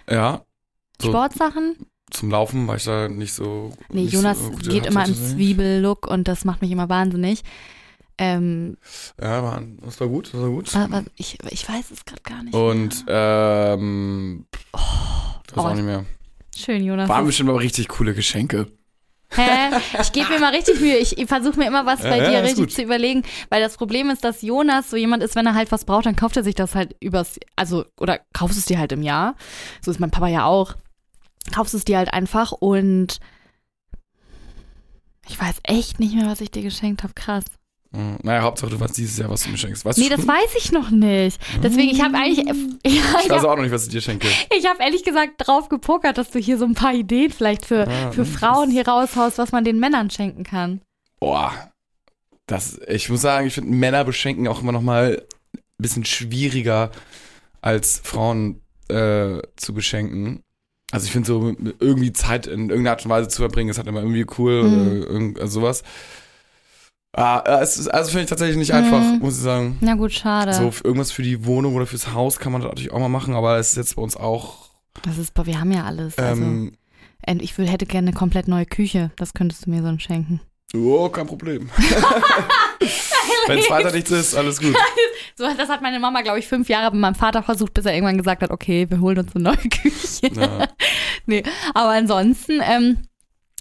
Ja, 0.08 0.42
So. 1.00 1.08
Sportsachen? 1.08 1.76
zum 2.12 2.28
Laufen 2.30 2.66
war 2.66 2.74
ich 2.74 2.82
da 2.84 3.08
nicht 3.08 3.32
so. 3.32 3.72
Nee, 3.88 4.02
nicht 4.02 4.12
Jonas 4.14 4.38
so 4.40 4.50
gut 4.50 4.68
geht 4.68 4.84
immer 4.86 5.06
im. 5.06 5.14
Zwiebellook 5.14 6.08
und 6.08 6.26
das 6.26 6.44
macht 6.44 6.60
mich 6.60 6.72
immer 6.72 6.88
wahnsinnig. 6.88 7.42
Ähm, 8.18 8.76
Ja, 9.20 9.42
war, 9.44 9.62
das 9.84 10.00
war 10.00 10.08
gut, 10.08 10.26
das 10.34 10.40
war 10.40 10.48
gut. 10.50 10.74
wa- 10.74 10.88
wa- 10.90 11.04
ich, 11.16 11.38
ich 11.50 11.68
weiß 11.68 11.90
es 11.92 12.04
gerade 12.04 12.22
gar 12.22 12.42
nicht. 12.42 12.52
Und, 12.54 13.04
ähm, 13.06 14.44
das 14.72 15.56
Oh. 15.56 15.60
auch 15.60 15.74
nicht 15.74 15.84
mehr. 15.84 16.04
Schön, 16.56 16.82
Jonas. 16.84 17.08
Waren 17.08 17.26
bestimmt 17.26 17.48
aber 17.50 17.60
richtig 17.60 17.88
coole 17.88 18.12
Geschenke. 18.12 18.66
Hä? 19.32 19.70
Ich 20.00 20.10
gebe 20.10 20.28
mir 20.30 20.40
mal 20.40 20.52
richtig 20.52 20.80
Mühe. 20.80 20.96
Ich, 20.98 21.16
ich 21.16 21.28
versuche 21.28 21.56
mir 21.56 21.68
immer 21.68 21.86
was 21.86 22.02
Ja, 22.02 22.10
bei 22.10 22.18
ja, 22.18 22.30
dir 22.30 22.38
ist 22.40 22.44
richtig 22.48 22.64
gut. 22.64 22.72
zu 22.72 22.82
überlegen, 22.82 23.22
weil 23.48 23.62
das 23.62 23.76
Problem 23.76 24.10
ist, 24.10 24.24
dass 24.24 24.42
Jonas 24.42 24.90
so 24.90 24.96
jemand 24.96 25.22
ist, 25.22 25.36
wenn 25.36 25.46
er 25.46 25.54
halt 25.54 25.70
was 25.70 25.84
braucht, 25.84 26.06
dann 26.06 26.16
kauft 26.16 26.36
er 26.36 26.42
sich 26.42 26.56
das 26.56 26.74
halt 26.74 26.96
übers, 27.00 27.38
also, 27.54 27.84
oder 28.00 28.18
kaufst 28.32 28.58
es 28.58 28.64
dir 28.66 28.80
halt 28.80 28.90
im 28.90 29.02
Jahr. 29.02 29.36
So 29.80 29.92
ist 29.92 30.00
mein 30.00 30.10
Papa 30.10 30.26
ja 30.26 30.44
auch. 30.44 30.74
Kaufst 31.50 31.74
es 31.74 31.84
dir 31.84 31.98
halt 31.98 32.12
einfach 32.12 32.52
und 32.52 33.18
ich 35.28 35.40
weiß 35.40 35.56
echt 35.62 36.00
nicht 36.00 36.14
mehr, 36.14 36.26
was 36.26 36.40
ich 36.40 36.50
dir 36.50 36.62
geschenkt 36.62 37.02
habe. 37.02 37.14
Krass. 37.14 37.44
Mhm. 37.92 38.18
Naja, 38.22 38.42
Hauptsache 38.42 38.70
du 38.70 38.78
weißt 38.78 38.96
dieses 38.96 39.18
Jahr, 39.18 39.30
was 39.30 39.42
du 39.42 39.50
mir 39.50 39.56
schenkst. 39.58 39.84
Weißt 39.84 39.98
Nee, 39.98 40.08
das 40.08 40.26
weiß 40.26 40.54
ich 40.58 40.70
noch 40.70 40.90
nicht. 40.90 41.40
Deswegen, 41.62 41.90
ich 41.90 42.00
habe 42.02 42.16
eigentlich, 42.16 42.46
Ich 42.82 42.94
ich 42.96 43.14
weiß 43.14 43.30
habe 43.30 43.50
auch 43.50 43.56
noch 43.56 43.62
nicht, 43.62 43.72
was 43.72 43.84
ich 43.84 43.90
dir 43.90 44.00
schenke. 44.00 44.28
ich 44.56 44.66
hab 44.66 44.80
ehrlich 44.80 45.04
gesagt 45.04 45.32
drauf 45.38 45.68
gepokert, 45.68 46.16
dass 46.18 46.30
du 46.30 46.38
hier 46.38 46.56
so 46.58 46.64
ein 46.64 46.74
paar 46.74 46.94
Ideen 46.94 47.30
vielleicht 47.32 47.66
für, 47.66 47.88
Ah, 47.88 48.12
für 48.12 48.24
Frauen 48.24 48.70
hier 48.70 48.86
raushaust, 48.86 49.38
was 49.38 49.52
man 49.52 49.64
den 49.64 49.80
Männern 49.80 50.10
schenken 50.10 50.44
kann. 50.44 50.80
Boah. 51.18 51.52
Das, 52.46 52.80
ich 52.88 53.08
muss 53.08 53.20
sagen, 53.22 53.46
ich 53.46 53.54
finde 53.54 53.70
Männer 53.70 54.04
beschenken 54.04 54.48
auch 54.48 54.60
immer 54.62 54.72
noch 54.72 54.82
mal 54.82 55.22
ein 55.54 55.62
bisschen 55.78 56.04
schwieriger 56.04 56.90
als 57.60 58.00
Frauen 58.02 58.60
äh, 58.88 59.40
zu 59.56 59.74
beschenken. 59.74 60.42
Also 60.92 61.06
ich 61.06 61.12
finde 61.12 61.26
so 61.28 61.54
irgendwie 61.78 62.12
Zeit 62.12 62.46
in 62.46 62.62
irgendeiner 62.70 62.90
Art 62.90 63.04
und 63.04 63.10
Weise 63.10 63.28
zu 63.28 63.42
verbringen, 63.42 63.70
ist 63.70 63.78
halt 63.78 63.86
immer 63.86 64.00
irgendwie 64.00 64.26
cool 64.38 64.62
Mhm. 64.64 64.72
oder 64.74 65.10
irgend, 65.10 65.40
also 65.40 65.60
sowas. 65.60 65.82
Ah, 67.12 67.42
äh, 67.44 67.62
es 67.62 67.76
ist, 67.76 67.88
also 67.88 68.10
finde 68.10 68.24
ich 68.24 68.28
tatsächlich 68.30 68.56
nicht 68.56 68.72
einfach, 68.72 69.00
Mhm. 69.00 69.18
muss 69.20 69.36
ich 69.36 69.42
sagen. 69.42 69.78
Na 69.80 69.94
gut, 69.94 70.12
schade. 70.12 70.52
So 70.54 70.72
irgendwas 70.84 71.10
für 71.12 71.22
die 71.22 71.44
Wohnung 71.44 71.74
oder 71.74 71.86
fürs 71.86 72.12
Haus 72.12 72.38
kann 72.38 72.52
man 72.52 72.60
das 72.60 72.70
natürlich 72.70 72.92
auch 72.92 73.00
mal 73.00 73.08
machen, 73.08 73.34
aber 73.34 73.58
es 73.58 73.70
ist 73.70 73.76
jetzt 73.76 73.96
bei 73.96 74.02
uns 74.02 74.16
auch. 74.16 74.70
Das 75.02 75.18
ist, 75.18 75.32
wir 75.44 75.60
haben 75.60 75.72
ja 75.72 75.84
alles. 75.84 76.16
Also. 76.18 76.42
Ähm, 76.42 76.72
Und 77.26 77.42
ich 77.42 77.56
will, 77.58 77.68
hätte 77.68 77.86
gerne 77.86 78.08
eine 78.08 78.16
komplett 78.16 78.48
neue 78.48 78.64
Küche. 78.66 79.10
Das 79.16 79.34
könntest 79.34 79.66
du 79.66 79.70
mir 79.70 79.82
sonst 79.82 80.02
schenken. 80.02 80.40
oh, 80.74 81.08
kein 81.08 81.26
Problem. 81.26 81.68
Wenn 83.46 83.58
es 83.58 83.70
weiter 83.70 83.92
nichts 83.92 84.10
ist, 84.10 84.34
alles 84.34 84.60
gut. 84.60 84.74
So, 85.36 85.46
das 85.56 85.68
hat 85.68 85.82
meine 85.82 85.98
Mama, 86.00 86.22
glaube 86.22 86.38
ich, 86.38 86.46
fünf 86.46 86.68
Jahre 86.68 86.90
bei 86.90 86.98
meinem 86.98 87.14
Vater 87.14 87.42
versucht, 87.42 87.74
bis 87.74 87.86
er 87.86 87.94
irgendwann 87.94 88.18
gesagt 88.18 88.42
hat, 88.42 88.50
okay, 88.50 88.86
wir 88.90 89.00
holen 89.00 89.18
uns 89.18 89.34
eine 89.34 89.44
neue 89.44 89.56
Küche. 89.70 90.28
Ja. 90.34 90.68
nee, 91.26 91.42
aber 91.74 91.90
ansonsten, 91.90 92.60
ähm, 92.62 92.98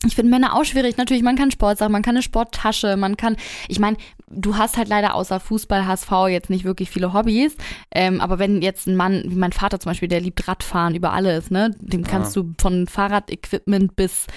ich 0.06 0.16
finde 0.16 0.32
Männer 0.32 0.56
auch 0.56 0.64
schwierig. 0.64 0.98
Natürlich, 0.98 1.24
man 1.24 1.36
kann 1.36 1.52
Sport 1.52 1.78
sagen, 1.78 1.92
man 1.92 2.02
kann 2.02 2.16
eine 2.16 2.22
Sporttasche, 2.22 2.96
man 2.96 3.18
kann, 3.18 3.36
ich 3.68 3.80
meine, 3.80 3.98
du 4.30 4.58
hast 4.58 4.78
halt 4.78 4.88
leider 4.88 5.14
außer 5.14 5.40
Fußball, 5.40 5.86
HSV 5.86 6.12
jetzt 6.30 6.50
nicht 6.50 6.64
wirklich 6.64 6.90
viele 6.90 7.14
Hobbys. 7.14 7.56
Ähm, 7.94 8.22
aber 8.22 8.40
wenn 8.40 8.62
jetzt 8.62 8.88
ein 8.88 8.96
Mann, 8.96 9.24
wie 9.26 9.36
mein 9.36 9.52
Vater 9.52 9.80
zum 9.80 9.90
Beispiel, 9.90 10.08
der 10.08 10.22
liebt 10.22 10.48
Radfahren 10.48 10.96
über 10.96 11.12
alles, 11.12 11.52
ne? 11.52 11.76
Dem 11.80 12.06
kannst 12.06 12.36
du 12.36 12.54
von 12.60 12.88
Fahrradequipment 12.88 13.96
bis 13.98 14.28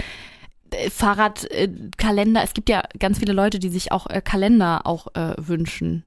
Fahrradkalender, 0.90 2.42
es 2.42 2.54
gibt 2.54 2.68
ja 2.68 2.82
ganz 2.98 3.18
viele 3.18 3.32
Leute, 3.32 3.58
die 3.58 3.68
sich 3.68 3.92
auch 3.92 4.06
äh, 4.08 4.20
Kalender 4.20 4.86
auch 4.86 5.08
äh, 5.14 5.34
wünschen. 5.38 6.04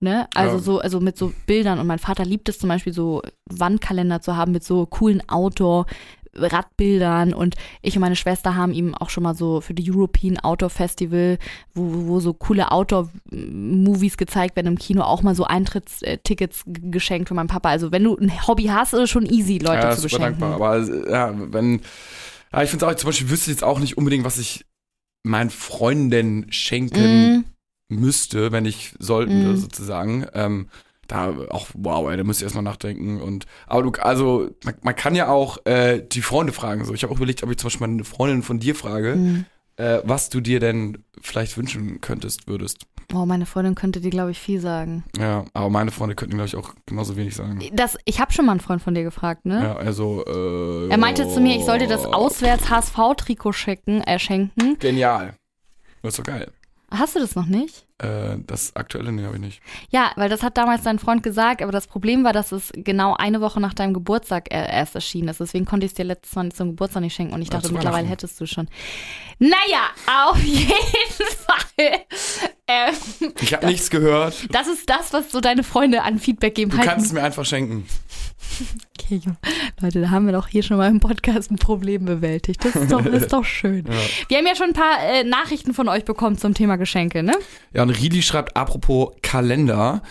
Ne? 0.00 0.28
Also 0.34 0.56
Ja. 0.56 0.62
so, 0.62 0.78
also 0.80 1.00
mit 1.00 1.18
so 1.18 1.32
Bildern. 1.46 1.78
Und 1.78 1.86
mein 1.86 1.98
Vater 1.98 2.24
liebt 2.24 2.48
es 2.48 2.58
zum 2.58 2.68
Beispiel 2.68 2.92
so 2.92 3.22
Wandkalender 3.50 4.22
zu 4.22 4.36
haben 4.36 4.52
mit 4.52 4.64
so 4.64 4.86
coolen 4.86 5.22
Outdoor. 5.28 5.86
Radbildern 6.32 7.34
und 7.34 7.56
ich 7.82 7.96
und 7.96 8.02
meine 8.02 8.14
Schwester 8.14 8.54
haben 8.54 8.72
ihm 8.72 8.94
auch 8.94 9.10
schon 9.10 9.24
mal 9.24 9.34
so 9.34 9.60
für 9.60 9.74
die 9.74 9.90
European 9.90 10.38
Outdoor 10.38 10.70
Festival, 10.70 11.38
wo, 11.74 12.06
wo 12.06 12.20
so 12.20 12.34
coole 12.34 12.70
Outdoor-Movies 12.70 14.16
gezeigt 14.16 14.54
werden 14.54 14.68
im 14.68 14.78
Kino, 14.78 15.02
auch 15.02 15.22
mal 15.22 15.34
so 15.34 15.42
Eintrittstickets 15.42 16.62
geschenkt 16.66 17.26
für 17.28 17.34
meinen 17.34 17.48
Papa. 17.48 17.70
Also 17.70 17.90
wenn 17.90 18.04
du 18.04 18.16
ein 18.16 18.46
Hobby 18.46 18.66
hast, 18.66 18.92
ist 18.94 19.00
es 19.00 19.10
schon 19.10 19.26
easy, 19.26 19.58
Leute 19.58 19.88
ja, 19.88 19.96
zu 19.96 20.02
beschenken. 20.02 20.40
dankbar. 20.40 20.54
Aber 20.54 20.76
äh, 20.78 21.10
ja, 21.10 21.34
wenn. 21.52 21.80
Ja, 22.52 22.62
ich 22.62 22.70
finde 22.70 22.86
auch, 22.88 22.94
zum 22.94 23.08
Beispiel 23.08 23.30
wüsste 23.30 23.50
ich 23.50 23.56
jetzt 23.56 23.64
auch 23.64 23.78
nicht 23.78 23.96
unbedingt, 23.96 24.24
was 24.24 24.38
ich 24.38 24.66
meinen 25.22 25.50
Freunden 25.50 26.50
schenken 26.52 27.36
Mm, 27.36 27.44
müsste, 27.88 28.52
wenn 28.52 28.64
ich 28.64 28.94
sollten, 28.98 29.50
Mhm. 29.50 29.56
sozusagen. 29.56 30.26
Ähm, 30.34 30.68
da 31.06 31.34
auch, 31.50 31.66
wow, 31.74 32.08
ey, 32.08 32.16
da 32.16 32.24
müsste 32.24 32.42
ich 32.42 32.46
erstmal 32.46 32.62
nachdenken. 32.64 33.20
Und, 33.20 33.46
aber 33.66 33.82
du, 33.82 33.90
also, 34.00 34.50
man, 34.64 34.74
man 34.82 34.94
kann 34.96 35.14
ja 35.14 35.28
auch 35.28 35.58
äh, 35.66 36.00
die 36.00 36.22
Freunde 36.22 36.52
fragen. 36.52 36.84
So. 36.84 36.94
Ich 36.94 37.02
habe 37.02 37.12
auch 37.12 37.16
überlegt, 37.16 37.42
ob 37.42 37.50
ich 37.50 37.58
zum 37.58 37.66
Beispiel 37.66 37.86
mal 37.86 37.92
eine 37.92 38.04
Freundin 38.04 38.42
von 38.42 38.60
dir 38.60 38.74
frage, 38.74 39.16
mm. 39.16 39.46
äh, 39.76 40.00
was 40.04 40.28
du 40.28 40.40
dir 40.40 40.60
denn 40.60 41.04
vielleicht 41.20 41.56
wünschen 41.56 42.00
könntest, 42.00 42.46
würdest. 42.46 42.86
Oh, 43.12 43.26
meine 43.26 43.46
Freundin 43.46 43.74
könnte 43.74 44.00
dir, 44.00 44.10
glaube 44.10 44.30
ich, 44.30 44.38
viel 44.38 44.60
sagen. 44.60 45.04
Ja, 45.18 45.44
aber 45.52 45.68
meine 45.70 45.90
Freunde 45.90 46.14
könnten, 46.14 46.34
glaube 46.36 46.46
ich, 46.46 46.56
auch 46.56 46.74
genauso 46.86 47.16
wenig 47.16 47.34
sagen. 47.34 47.60
Das, 47.72 47.98
ich 48.04 48.20
habe 48.20 48.32
schon 48.32 48.46
mal 48.46 48.52
einen 48.52 48.60
Freund 48.60 48.82
von 48.82 48.94
dir 48.94 49.02
gefragt, 49.02 49.46
ne? 49.46 49.62
Ja, 49.62 49.76
also, 49.76 50.24
äh, 50.26 50.88
Er 50.88 50.98
meinte 50.98 51.28
zu 51.28 51.40
mir, 51.40 51.56
ich 51.56 51.64
sollte 51.64 51.86
das 51.86 52.04
Auswärts-HSV-Trikot 52.06 53.52
schenken, 53.52 54.00
äh, 54.02 54.18
schenken. 54.18 54.78
Genial. 54.78 55.34
Das 56.02 56.14
ist 56.14 56.18
doch 56.18 56.24
geil. 56.24 56.52
Hast 56.92 57.14
du 57.14 57.20
das 57.20 57.36
noch 57.36 57.46
nicht? 57.46 57.86
Äh, 57.98 58.38
das 58.46 58.74
aktuelle, 58.74 59.12
nee, 59.12 59.24
habe 59.24 59.36
ich 59.36 59.40
nicht. 59.40 59.62
Ja, 59.90 60.10
weil 60.16 60.28
das 60.28 60.42
hat 60.42 60.56
damals 60.56 60.82
dein 60.82 60.98
Freund 60.98 61.22
gesagt, 61.22 61.62
aber 61.62 61.70
das 61.70 61.86
Problem 61.86 62.24
war, 62.24 62.32
dass 62.32 62.50
es 62.50 62.72
genau 62.74 63.14
eine 63.14 63.40
Woche 63.40 63.60
nach 63.60 63.74
deinem 63.74 63.94
Geburtstag 63.94 64.52
äh, 64.52 64.56
erst 64.72 64.94
erschienen 64.96 65.28
ist. 65.28 65.38
Deswegen 65.40 65.66
konnte 65.66 65.86
ich 65.86 65.92
es 65.92 65.96
dir 65.96 66.04
letztes 66.04 66.34
Mal 66.34 66.50
zum 66.50 66.70
Geburtstag 66.70 67.02
nicht 67.02 67.14
schenken 67.14 67.34
und 67.34 67.42
ich 67.42 67.48
Ja, 67.48 67.54
dachte, 67.54 67.68
zu 67.68 67.74
mittlerweile 67.74 68.08
hättest 68.08 68.40
du 68.40 68.46
schon. 68.46 68.68
Naja, 69.38 69.90
auf 70.28 70.42
jeden 70.42 70.70
Fall. 71.46 72.00
Ähm, 72.66 72.94
Ich 73.40 73.52
habe 73.54 73.66
nichts 73.66 73.90
gehört. 73.90 74.34
das 74.54 74.66
ist 74.66 74.88
das, 74.90 75.12
was 75.12 75.30
so 75.30 75.40
deine 75.40 75.62
Freunde 75.62 76.02
an 76.02 76.18
Feedback 76.18 76.54
geben. 76.54 76.70
Du 76.72 76.78
Halt 76.78 76.88
kannst 76.88 77.06
es 77.06 77.12
mir 77.12 77.22
einfach 77.22 77.44
schenken. 77.44 77.86
Okay. 79.04 79.20
Leute, 79.80 80.00
da 80.00 80.10
haben 80.10 80.26
wir 80.26 80.32
doch 80.32 80.48
hier 80.48 80.62
schon 80.62 80.76
mal 80.76 80.88
im 80.88 81.00
Podcast 81.00 81.50
ein 81.50 81.56
Problem 81.56 82.04
bewältigt. 82.04 82.64
Das 82.64 82.74
ist 82.76 82.92
doch, 82.92 83.02
das 83.02 83.22
ist 83.22 83.32
doch 83.32 83.44
schön. 83.44 83.84
Ja. 83.90 83.96
Wir 84.28 84.38
haben 84.38 84.46
ja 84.46 84.54
schon 84.54 84.68
ein 84.68 84.72
paar 84.72 85.02
äh, 85.02 85.24
Nachrichten 85.24 85.74
von 85.74 85.88
euch 85.88 86.04
bekommen 86.04 86.36
zum 86.36 86.54
Thema 86.54 86.76
Geschenke, 86.76 87.22
ne? 87.22 87.34
Ja, 87.72 87.82
und 87.82 87.90
Rili 87.90 88.22
schreibt 88.22 88.56
apropos 88.56 89.14
Kalender. 89.22 90.02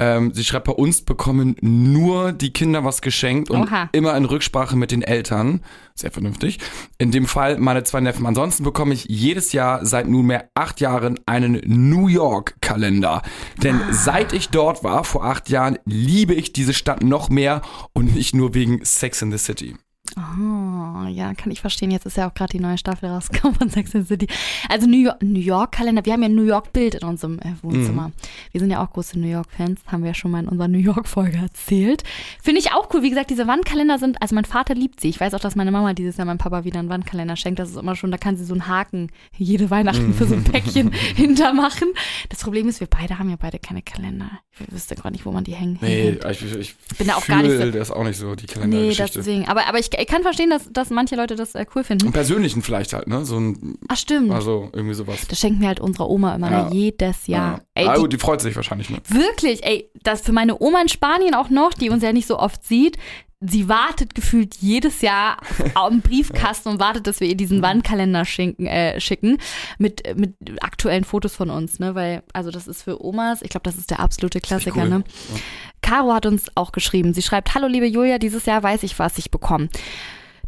Ähm, 0.00 0.32
sie 0.32 0.44
schreibt, 0.44 0.64
bei 0.64 0.72
uns 0.72 1.02
bekommen 1.02 1.56
nur 1.60 2.32
die 2.32 2.52
Kinder 2.52 2.84
was 2.84 3.02
geschenkt 3.02 3.50
und 3.50 3.64
Oha. 3.64 3.90
immer 3.92 4.16
in 4.16 4.24
Rücksprache 4.24 4.74
mit 4.74 4.90
den 4.90 5.02
Eltern. 5.02 5.60
Sehr 5.94 6.10
vernünftig. 6.10 6.58
In 6.96 7.10
dem 7.10 7.26
Fall 7.26 7.58
meine 7.58 7.84
zwei 7.84 8.00
Neffen. 8.00 8.24
Ansonsten 8.24 8.64
bekomme 8.64 8.94
ich 8.94 9.04
jedes 9.04 9.52
Jahr 9.52 9.84
seit 9.84 10.08
nunmehr 10.08 10.48
acht 10.54 10.80
Jahren 10.80 11.20
einen 11.26 11.60
New 11.66 12.08
York-Kalender. 12.08 13.20
Denn 13.62 13.78
seit 13.90 14.32
ich 14.32 14.48
dort 14.48 14.82
war, 14.82 15.04
vor 15.04 15.24
acht 15.26 15.50
Jahren, 15.50 15.78
liebe 15.84 16.32
ich 16.32 16.54
diese 16.54 16.72
Stadt 16.72 17.02
noch 17.02 17.28
mehr 17.28 17.60
und 17.92 18.14
nicht 18.14 18.34
nur 18.34 18.54
wegen 18.54 18.82
Sex 18.82 19.20
in 19.20 19.30
the 19.30 19.38
City. 19.38 19.76
Oh, 20.16 21.06
ja, 21.08 21.34
kann 21.34 21.50
ich 21.50 21.60
verstehen. 21.60 21.90
Jetzt 21.90 22.06
ist 22.06 22.16
ja 22.16 22.28
auch 22.28 22.34
gerade 22.34 22.50
die 22.50 22.60
neue 22.60 22.78
Staffel 22.78 23.08
rausgekommen 23.08 23.56
von 23.56 23.70
Sex 23.70 23.94
and 23.94 24.06
the 24.06 24.14
City. 24.14 24.26
Also 24.68 24.86
New 24.86 24.98
York, 24.98 25.22
New 25.22 25.40
York 25.40 25.72
Kalender. 25.72 26.04
Wir 26.04 26.12
haben 26.12 26.22
ja 26.22 26.28
ein 26.28 26.34
New 26.34 26.44
York 26.44 26.72
Bild 26.72 26.94
in 26.94 27.06
unserem 27.06 27.38
äh, 27.40 27.54
Wohnzimmer. 27.62 28.08
Mhm. 28.08 28.12
Wir 28.52 28.60
sind 28.60 28.70
ja 28.70 28.82
auch 28.82 28.90
große 28.90 29.18
New 29.18 29.28
York 29.28 29.48
Fans. 29.56 29.80
Haben 29.86 30.02
wir 30.02 30.08
ja 30.10 30.14
schon 30.14 30.30
mal 30.30 30.40
in 30.40 30.48
unserer 30.48 30.68
New 30.68 30.78
York 30.78 31.08
Folge 31.08 31.38
erzählt. 31.38 32.04
Finde 32.42 32.60
ich 32.60 32.72
auch 32.72 32.88
cool. 32.92 33.02
Wie 33.02 33.10
gesagt, 33.10 33.30
diese 33.30 33.46
Wandkalender 33.46 33.98
sind, 33.98 34.20
also 34.20 34.34
mein 34.34 34.44
Vater 34.44 34.74
liebt 34.74 35.00
sie. 35.00 35.08
Ich 35.08 35.20
weiß 35.20 35.34
auch, 35.34 35.40
dass 35.40 35.56
meine 35.56 35.70
Mama 35.70 35.94
dieses 35.94 36.16
Jahr 36.16 36.26
meinem 36.26 36.38
Papa 36.38 36.64
wieder 36.64 36.78
einen 36.78 36.88
Wandkalender 36.88 37.36
schenkt. 37.36 37.58
Das 37.58 37.70
ist 37.70 37.76
immer 37.76 37.96
schon, 37.96 38.10
da 38.10 38.18
kann 38.18 38.36
sie 38.36 38.44
so 38.44 38.54
einen 38.54 38.66
Haken 38.66 39.10
jede 39.36 39.70
Weihnachten 39.70 40.14
für 40.14 40.26
so 40.26 40.34
ein 40.34 40.44
Päckchen 40.44 40.92
hintermachen. 41.16 41.88
Das 42.28 42.40
Problem 42.40 42.68
ist, 42.68 42.80
wir 42.80 42.86
beide 42.86 43.18
haben 43.18 43.30
ja 43.30 43.36
beide 43.36 43.58
keine 43.58 43.82
Kalender. 43.82 44.30
Ich 44.58 44.72
wüsste 44.72 44.94
gar 44.94 45.10
nicht, 45.10 45.24
wo 45.24 45.32
man 45.32 45.44
die 45.44 45.54
hängen. 45.54 45.78
Nee, 45.80 46.18
ich, 46.30 46.42
ich, 46.42 46.56
ich 46.56 46.76
bin 46.98 47.06
da 47.06 47.14
auch 47.14 47.26
gar 47.26 47.42
nicht 47.42 47.56
so. 47.56 47.78
Ist 47.78 47.90
auch 47.90 48.04
nicht 48.04 48.18
so 48.18 48.34
die 48.34 48.46
Kalendergeschichte. 48.46 49.18
Nee, 49.18 49.24
deswegen. 49.24 49.48
Aber, 49.48 49.66
aber 49.66 49.78
ich, 49.78 49.90
ich 50.00 50.06
kann 50.06 50.22
verstehen, 50.22 50.50
dass, 50.50 50.70
dass 50.72 50.90
manche 50.90 51.16
Leute 51.16 51.36
das 51.36 51.54
äh, 51.54 51.66
cool 51.74 51.84
finden. 51.84 52.06
Im 52.06 52.12
Persönlichen 52.12 52.62
vielleicht 52.62 52.92
halt, 52.92 53.06
ne? 53.06 53.24
So 53.24 53.38
ein, 53.38 53.78
Ach, 53.88 53.96
stimmt. 53.96 54.30
Also 54.30 54.70
irgendwie 54.72 54.94
sowas. 54.94 55.26
Das 55.28 55.38
schenken 55.38 55.60
wir 55.60 55.68
halt 55.68 55.80
unserer 55.80 56.08
Oma 56.08 56.34
immer, 56.34 56.50
ne? 56.50 56.56
ja. 56.56 56.68
ne? 56.68 56.74
jedes 56.74 57.26
Jahr. 57.26 57.62
Ja. 57.76 57.94
Ey, 57.94 58.00
die, 58.02 58.08
die, 58.08 58.18
freut 58.18 58.40
sich 58.40 58.56
wahrscheinlich, 58.56 58.90
ne? 58.90 58.98
Wirklich, 59.08 59.64
ey, 59.64 59.90
das 60.02 60.22
für 60.22 60.32
meine 60.32 60.60
Oma 60.60 60.80
in 60.82 60.88
Spanien 60.88 61.34
auch 61.34 61.50
noch, 61.50 61.74
die 61.74 61.90
uns 61.90 62.02
ja 62.02 62.12
nicht 62.12 62.26
so 62.26 62.38
oft 62.38 62.64
sieht, 62.64 62.96
sie 63.40 63.68
wartet 63.68 64.14
gefühlt 64.14 64.56
jedes 64.56 65.00
Jahr 65.00 65.38
am 65.74 66.00
Briefkasten 66.02 66.68
und 66.68 66.80
wartet, 66.80 67.06
dass 67.06 67.20
wir 67.20 67.28
ihr 67.28 67.36
diesen 67.36 67.62
Wandkalender 67.62 68.24
schinken, 68.26 68.66
äh, 68.66 69.00
schicken 69.00 69.38
mit, 69.78 70.02
mit 70.16 70.34
aktuellen 70.62 71.04
Fotos 71.04 71.34
von 71.34 71.48
uns, 71.48 71.78
ne? 71.78 71.94
Weil, 71.94 72.22
also 72.34 72.50
das 72.50 72.68
ist 72.68 72.82
für 72.82 73.02
Omas, 73.02 73.40
ich 73.42 73.48
glaube, 73.48 73.64
das 73.64 73.76
ist 73.76 73.90
der 73.90 74.00
absolute 74.00 74.40
Klassiker, 74.40 74.82
cool. 74.82 74.88
ne? 74.88 75.04
Ja. 75.32 75.40
Caro 75.80 76.12
hat 76.12 76.26
uns 76.26 76.50
auch 76.54 76.72
geschrieben. 76.72 77.14
Sie 77.14 77.22
schreibt, 77.22 77.54
hallo 77.54 77.66
liebe 77.66 77.86
Julia, 77.86 78.18
dieses 78.18 78.44
Jahr 78.44 78.62
weiß 78.62 78.82
ich, 78.82 78.98
was 78.98 79.16
ich 79.16 79.30
bekomme. 79.30 79.70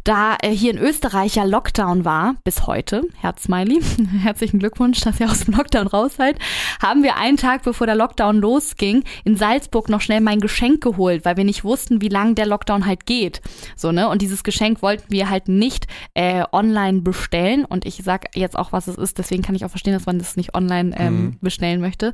Da 0.03 0.35
äh, 0.41 0.49
hier 0.49 0.71
in 0.71 0.77
Österreich 0.77 1.35
ja 1.35 1.45
Lockdown 1.45 2.03
war, 2.03 2.35
bis 2.43 2.67
heute, 2.67 3.03
Herzsmiley, 3.21 3.81
herzlichen 4.21 4.59
Glückwunsch, 4.59 4.99
dass 4.99 5.19
ihr 5.19 5.29
aus 5.29 5.45
dem 5.45 5.53
Lockdown 5.55 5.87
raus 5.87 6.15
seid, 6.17 6.37
haben 6.81 7.03
wir 7.03 7.15
einen 7.15 7.37
Tag 7.37 7.63
bevor 7.63 7.87
der 7.87 7.95
Lockdown 7.95 8.37
losging, 8.37 9.03
in 9.23 9.37
Salzburg 9.37 9.87
noch 9.87 10.01
schnell 10.01 10.19
mein 10.19 10.41
Geschenk 10.41 10.81
geholt, 10.81 11.23
weil 11.23 11.37
wir 11.37 11.45
nicht 11.45 11.63
wussten, 11.63 12.01
wie 12.01 12.09
lange 12.09 12.33
der 12.33 12.45
Lockdown 12.45 12.85
halt 12.85 13.05
geht. 13.05 13.41
So, 13.77 13.93
ne? 13.93 14.09
Und 14.09 14.21
dieses 14.21 14.43
Geschenk 14.43 14.81
wollten 14.81 15.09
wir 15.09 15.29
halt 15.29 15.47
nicht 15.47 15.87
äh, 16.15 16.43
online 16.51 17.01
bestellen. 17.01 17.63
Und 17.63 17.85
ich 17.85 18.01
sag 18.03 18.35
jetzt 18.35 18.57
auch, 18.57 18.73
was 18.73 18.87
es 18.87 18.97
ist, 18.97 19.17
deswegen 19.19 19.41
kann 19.41 19.55
ich 19.55 19.63
auch 19.63 19.69
verstehen, 19.69 19.93
dass 19.93 20.05
man 20.05 20.19
das 20.19 20.35
nicht 20.35 20.53
online 20.53 20.93
ähm, 20.97 21.13
mhm. 21.13 21.37
bestellen 21.39 21.79
möchte. 21.79 22.11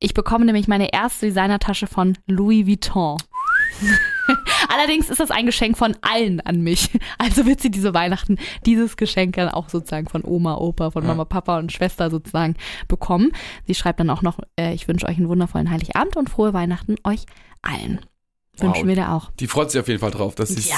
Ich 0.00 0.12
bekomme 0.14 0.44
nämlich 0.44 0.68
meine 0.68 0.92
erste 0.92 1.26
Designertasche 1.26 1.86
von 1.86 2.18
Louis 2.26 2.66
Vuitton. 2.66 3.16
Allerdings 4.72 5.10
ist 5.10 5.20
das 5.20 5.30
ein 5.30 5.46
Geschenk 5.46 5.76
von 5.76 5.96
allen 6.00 6.40
an 6.40 6.60
mich. 6.60 6.90
Also 7.18 7.46
wird 7.46 7.60
sie 7.60 7.70
diese 7.70 7.94
Weihnachten 7.94 8.38
dieses 8.66 8.96
Geschenk 8.96 9.36
dann 9.36 9.48
auch 9.48 9.68
sozusagen 9.68 10.08
von 10.08 10.24
Oma, 10.24 10.56
Opa, 10.56 10.90
von 10.90 11.06
Mama, 11.06 11.24
Papa 11.24 11.58
und 11.58 11.72
Schwester 11.72 12.10
sozusagen 12.10 12.56
bekommen. 12.88 13.32
Sie 13.66 13.74
schreibt 13.74 14.00
dann 14.00 14.10
auch 14.10 14.22
noch, 14.22 14.38
äh, 14.58 14.72
ich 14.74 14.88
wünsche 14.88 15.06
euch 15.06 15.18
einen 15.18 15.28
wundervollen 15.28 15.70
Heiligabend 15.70 16.16
und 16.16 16.30
frohe 16.30 16.52
Weihnachten 16.52 16.96
euch 17.04 17.26
allen. 17.60 18.00
Wünschen 18.58 18.82
wow. 18.82 18.88
wir 18.88 18.94
dir 18.96 19.12
auch. 19.12 19.30
Die 19.40 19.46
freut 19.46 19.70
sich 19.70 19.80
auf 19.80 19.88
jeden 19.88 20.00
Fall 20.00 20.10
drauf, 20.10 20.34
dass 20.34 20.50
sie 20.50 20.68
ja. 20.68 20.76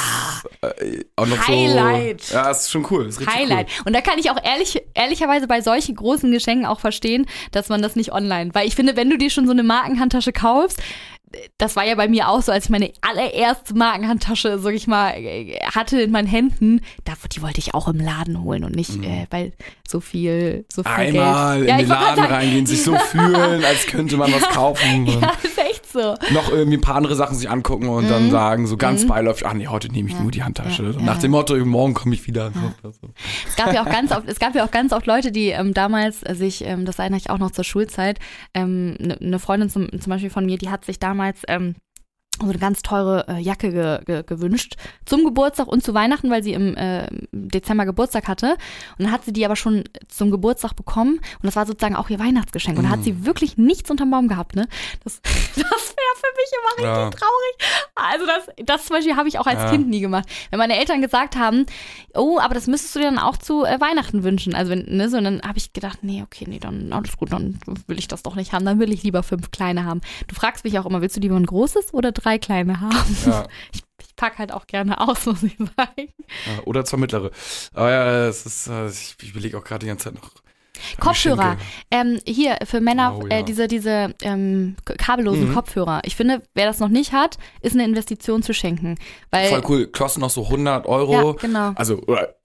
äh, 0.61 1.04
auch 1.16 1.26
noch 1.26 1.48
Highlight. 1.48 2.22
so. 2.22 2.35
Ja, 2.35 2.48
ist 2.50 2.70
schon 2.70 2.87
cool. 2.90 3.07
Ist 3.07 3.26
Highlight. 3.26 3.68
Cool. 3.68 3.87
Und 3.87 3.92
da 3.94 4.00
kann 4.00 4.16
ich 4.18 4.30
auch 4.30 4.38
ehrlich, 4.42 4.80
ehrlicherweise 4.94 5.48
bei 5.48 5.61
solchen 5.61 5.96
großen 5.96 6.30
Geschenken 6.30 6.66
auch 6.66 6.78
verstehen, 6.78 7.26
dass 7.50 7.68
man 7.70 7.83
das 7.83 7.96
nicht 7.96 8.12
online. 8.12 8.54
Weil 8.54 8.68
ich 8.68 8.76
finde, 8.76 8.94
wenn 8.94 9.11
du 9.11 9.18
dir 9.18 9.28
schon 9.28 9.46
so 9.46 9.52
eine 9.52 9.64
Markenhandtasche 9.64 10.33
kaufst, 10.33 10.80
das 11.59 11.77
war 11.77 11.85
ja 11.85 11.94
bei 11.94 12.09
mir 12.09 12.29
auch 12.29 12.42
so, 12.42 12.53
als 12.53 12.64
ich 12.64 12.70
meine 12.70 12.92
allererste 13.01 13.75
Markenhandtasche, 13.75 14.59
sag 14.59 14.75
ich 14.75 14.87
mal, 14.87 15.14
hatte 15.75 16.01
in 16.01 16.11
meinen 16.11 16.29
Händen, 16.29 16.81
die 17.35 17.42
wollte 17.42 17.59
ich 17.59 17.75
auch 17.75 17.88
im 17.88 17.99
Laden 17.99 18.42
holen 18.42 18.64
und 18.64 18.77
nicht, 18.77 18.97
mhm. 18.97 19.05
äh, 19.05 19.27
weil 19.31 19.53
so 19.88 20.01
viel, 20.01 20.64
so 20.73 20.83
viel 20.83 20.92
Einmal 20.92 21.57
Geld. 21.57 21.68
in 21.68 21.68
ja, 21.68 21.79
den 21.79 21.88
Laden 21.88 22.25
reingehen, 22.25 22.66
sich 22.66 22.83
so 22.83 22.94
fühlen, 23.11 23.64
als 23.64 23.87
könnte 23.87 24.16
man 24.16 24.31
ja, 24.31 24.37
was 24.37 24.49
kaufen. 24.51 25.07
Ja, 25.07 25.33
ist 25.42 25.59
echt 25.59 25.74
so. 25.94 26.14
Noch 26.33 26.52
irgendwie 26.52 26.76
ein 26.76 26.83
paar 26.83 26.96
andere 26.96 27.14
Sachen 27.14 27.37
sich 27.37 27.48
angucken 27.48 27.88
und 27.88 28.04
mhm. 28.04 28.09
dann 28.09 28.30
sagen, 28.30 28.66
so 28.66 28.76
ganz 28.76 29.04
mhm. 29.04 29.09
beiläufig, 29.09 29.46
ach 29.46 29.54
nee, 29.54 29.66
heute 29.66 29.90
nehme 29.90 30.11
ich 30.11 30.14
ja. 30.14 30.20
nur 30.20 30.30
die 30.30 30.42
Handtasche. 30.42 30.83
Nach 31.00 31.18
dem 31.18 31.30
Motto, 31.30 31.57
morgen 31.64 31.94
komme 31.94 32.14
ich 32.14 32.26
wieder. 32.26 32.52
Es 33.48 33.57
gab 33.57 33.72
ja 33.72 33.83
auch 33.83 33.90
ganz 33.90 34.12
oft, 34.12 34.28
es 34.28 34.38
gab 34.38 34.54
ja 34.54 34.64
auch 34.64 34.70
ganz 34.70 34.92
oft 34.92 35.07
Leute, 35.07 35.33
die 35.33 35.48
ähm, 35.48 35.72
damals 35.72 36.20
sich, 36.20 36.64
ähm, 36.66 36.85
das 36.85 36.98
erinnere 36.98 37.18
ich 37.18 37.30
auch 37.30 37.38
noch 37.38 37.50
zur 37.50 37.64
Schulzeit, 37.64 38.18
ähm, 38.52 38.96
ne, 38.98 39.16
eine 39.20 39.38
Freundin 39.38 39.70
zum, 39.70 39.88
zum 39.88 40.11
Beispiel 40.11 40.30
von 40.30 40.44
mir, 40.44 40.59
die 40.59 40.68
hat 40.68 40.85
sich 40.85 40.98
damals 40.98 41.14
damals 41.14 41.42
ähm, 41.48 41.74
so 42.40 42.49
eine 42.49 42.59
ganz 42.59 42.83
teure 42.83 43.27
äh, 43.29 43.38
Jacke 43.38 43.70
ge 43.70 44.05
ge 44.05 44.23
gewünscht 44.25 44.75
zum 45.05 45.25
Geburtstag 45.25 45.68
und 45.68 45.85
zu 45.85 45.94
Weihnachten, 45.94 46.31
weil 46.31 46.42
sie 46.42 46.53
im 46.53 46.77
äh, 46.77 47.07
Dezember 47.33 47.85
Geburtstag 47.85 48.29
hatte. 48.29 48.57
Und 48.99 49.05
dann 49.05 49.12
hat 49.12 49.25
sie 49.25 49.33
die 49.33 49.44
aber 49.44 49.57
schon 49.57 49.85
zum 50.09 50.31
Geburtstag 50.31 50.75
bekommen 50.75 51.16
und 51.16 51.44
das 51.44 51.57
war 51.57 51.66
sozusagen 51.66 51.97
auch 51.97 52.11
ihr 52.11 52.18
Weihnachtsgeschenk. 52.18 52.79
Und 52.79 52.85
da 52.85 52.90
hat 52.90 53.01
mhm. 53.01 53.05
sie 53.05 53.27
wirklich 53.27 53.57
nichts 53.57 53.90
unterm 53.90 54.11
Baum 54.11 54.29
gehabt, 54.29 54.57
ne? 54.57 54.68
Das, 55.05 55.20
das 55.23 55.57
wäre 55.57 56.14
für 56.16 56.33
mich 56.37 56.51
immer 56.53 56.70
richtig 56.77 56.85
ja. 56.85 57.11
traurig. 57.11 57.55
Also 57.94 58.27
das, 58.27 58.66
das 58.66 58.87
zum 58.87 58.97
Beispiel 58.97 59.16
habe 59.16 59.29
ich 59.29 59.38
auch 59.38 59.47
als 59.47 59.61
ja. 59.61 59.70
Kind 59.70 59.88
nie 59.88 60.01
gemacht. 60.01 60.29
Wenn 60.51 60.59
meine 60.59 60.77
Eltern 60.77 61.01
gesagt 61.01 61.37
haben, 61.37 61.66
oh, 62.14 62.38
aber 62.40 62.55
das 62.55 62.66
müsstest 62.66 62.97
du 62.97 63.01
dir 63.01 63.07
dann 63.07 63.18
auch 63.18 63.37
zu 63.37 63.64
äh, 63.64 63.81
Weihnachten 63.81 64.25
wünschen. 64.25 64.55
Also 64.55 64.73
wenn, 64.73 64.85
ne, 64.88 65.09
so, 65.09 65.20
dann 65.20 65.42
habe 65.42 65.59
ich 65.59 65.73
gedacht, 65.73 66.01
nee, 66.03 66.23
okay, 66.23 66.47
nee, 66.49 66.59
dann 66.59 66.92
alles 66.92 67.16
gut, 67.16 67.33
dann 67.33 67.59
will 67.87 67.99
ich 67.99 68.09
das 68.09 68.23
doch 68.23 68.35
nicht 68.35 68.53
haben. 68.53 68.64
Dann 68.64 68.81
will 68.81 68.92
ich 68.92 69.03
lieber 69.03 69.23
fünf 69.23 69.51
kleine 69.51 69.85
haben. 69.85 70.01
Du 70.27 70.35
fragst 70.35 70.64
mich 70.64 70.79
auch 70.79 70.87
immer, 70.87 71.01
willst 71.01 71.16
du 71.16 71.20
lieber 71.20 71.37
ein 71.37 71.47
großes 71.47 71.94
oder 71.94 72.12
drei 72.12 72.24
kleine 72.39 72.81
haben? 72.81 73.17
Ja. 73.27 73.47
Ich, 73.73 73.83
ich 74.01 74.17
packe 74.17 74.39
halt 74.39 74.53
auch 74.53 74.67
gerne 74.67 75.01
aus, 75.01 75.27
muss 75.27 75.43
ich 75.43 75.57
sagen. 75.57 76.09
Ja, 76.47 76.63
oder 76.65 76.85
zwei 76.85 76.97
mittlere. 76.99 77.31
Aber 77.73 77.91
ja, 77.91 78.29
es 78.29 78.47
ist, 78.47 78.67
äh, 78.69 78.89
ich, 78.89 79.17
ich 79.21 79.31
überlege 79.31 79.59
auch 79.59 79.65
gerade 79.65 79.81
die 79.81 79.89
ganze 79.89 80.05
Zeit 80.05 80.15
noch 80.15 80.31
Kopfhörer. 81.01 81.57
Ähm, 81.91 82.21
hier 82.27 82.59
für 82.65 82.81
Männer 82.81 83.17
oh, 83.17 83.27
ja. 83.27 83.39
äh, 83.39 83.45
diese, 83.45 83.69
diese 83.69 84.15
ähm, 84.23 84.77
kabellosen 84.85 85.49
mhm. 85.49 85.55
Kopfhörer. 85.55 86.03
Ich 86.05 86.17
finde, 86.17 86.43
wer 86.55 86.67
das 86.67 86.81
noch 86.81 86.89
nicht 86.89 87.13
hat, 87.13 87.39
ist 87.63 87.75
eine 87.75 87.85
Investition 87.85 88.43
zu 88.43 88.53
schenken. 88.53 88.97
Weil, 89.31 89.49
Voll 89.49 89.63
cool. 89.69 89.87
Kosten 89.87 90.21
noch 90.21 90.31
so 90.31 90.45
100 90.45 90.87
Euro. 90.87 91.33
Ja, 91.33 91.33
genau. 91.33 91.73
Also 91.77 92.03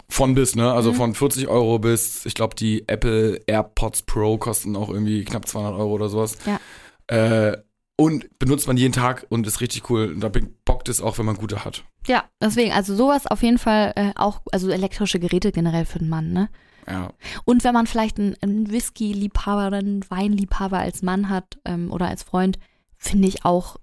von 0.09 0.35
bis, 0.35 0.55
ne? 0.55 0.71
Also 0.71 0.91
mhm. 0.91 0.95
von 0.95 1.15
40 1.15 1.47
Euro 1.47 1.79
bis, 1.79 2.25
ich 2.25 2.33
glaube, 2.33 2.55
die 2.55 2.87
Apple 2.87 3.41
AirPods 3.45 4.03
Pro 4.03 4.37
kosten 4.37 4.75
auch 4.75 4.89
irgendwie 4.89 5.23
knapp 5.23 5.47
200 5.47 5.73
Euro 5.73 5.91
oder 5.91 6.09
sowas. 6.09 6.37
Ja. 6.45 6.59
Äh, 7.07 7.57
und 7.99 8.39
benutzt 8.39 8.65
man 8.65 8.77
jeden 8.77 8.93
Tag 8.93 9.25
und 9.27 9.45
ist 9.45 9.59
richtig 9.59 9.89
cool. 9.89 10.13
Und 10.13 10.21
da 10.21 10.31
bockt 10.63 10.87
es 10.87 11.01
auch, 11.01 11.17
wenn 11.17 11.25
man 11.25 11.35
gute 11.35 11.65
hat. 11.65 11.83
Ja, 12.07 12.23
deswegen, 12.41 12.71
also 12.71 12.95
sowas 12.95 13.27
auf 13.27 13.43
jeden 13.43 13.57
Fall 13.57 13.91
äh, 13.97 14.11
auch, 14.15 14.39
also 14.53 14.69
elektrische 14.69 15.19
Geräte 15.19 15.51
generell 15.51 15.83
für 15.83 15.99
den 15.99 16.07
Mann, 16.07 16.31
ne? 16.31 16.49
Ja. 16.87 17.11
Und 17.43 17.65
wenn 17.65 17.73
man 17.73 17.87
vielleicht 17.87 18.17
einen, 18.17 18.37
einen 18.39 18.71
Whisky-Liebhaber 18.71 19.67
oder 19.67 19.79
einen 19.79 20.09
Weinliebhaber 20.09 20.79
als 20.79 21.01
Mann 21.01 21.27
hat 21.27 21.59
ähm, 21.65 21.91
oder 21.91 22.07
als 22.07 22.23
Freund, 22.23 22.57
finde 22.95 23.27
ich 23.27 23.43
auch, 23.43 23.75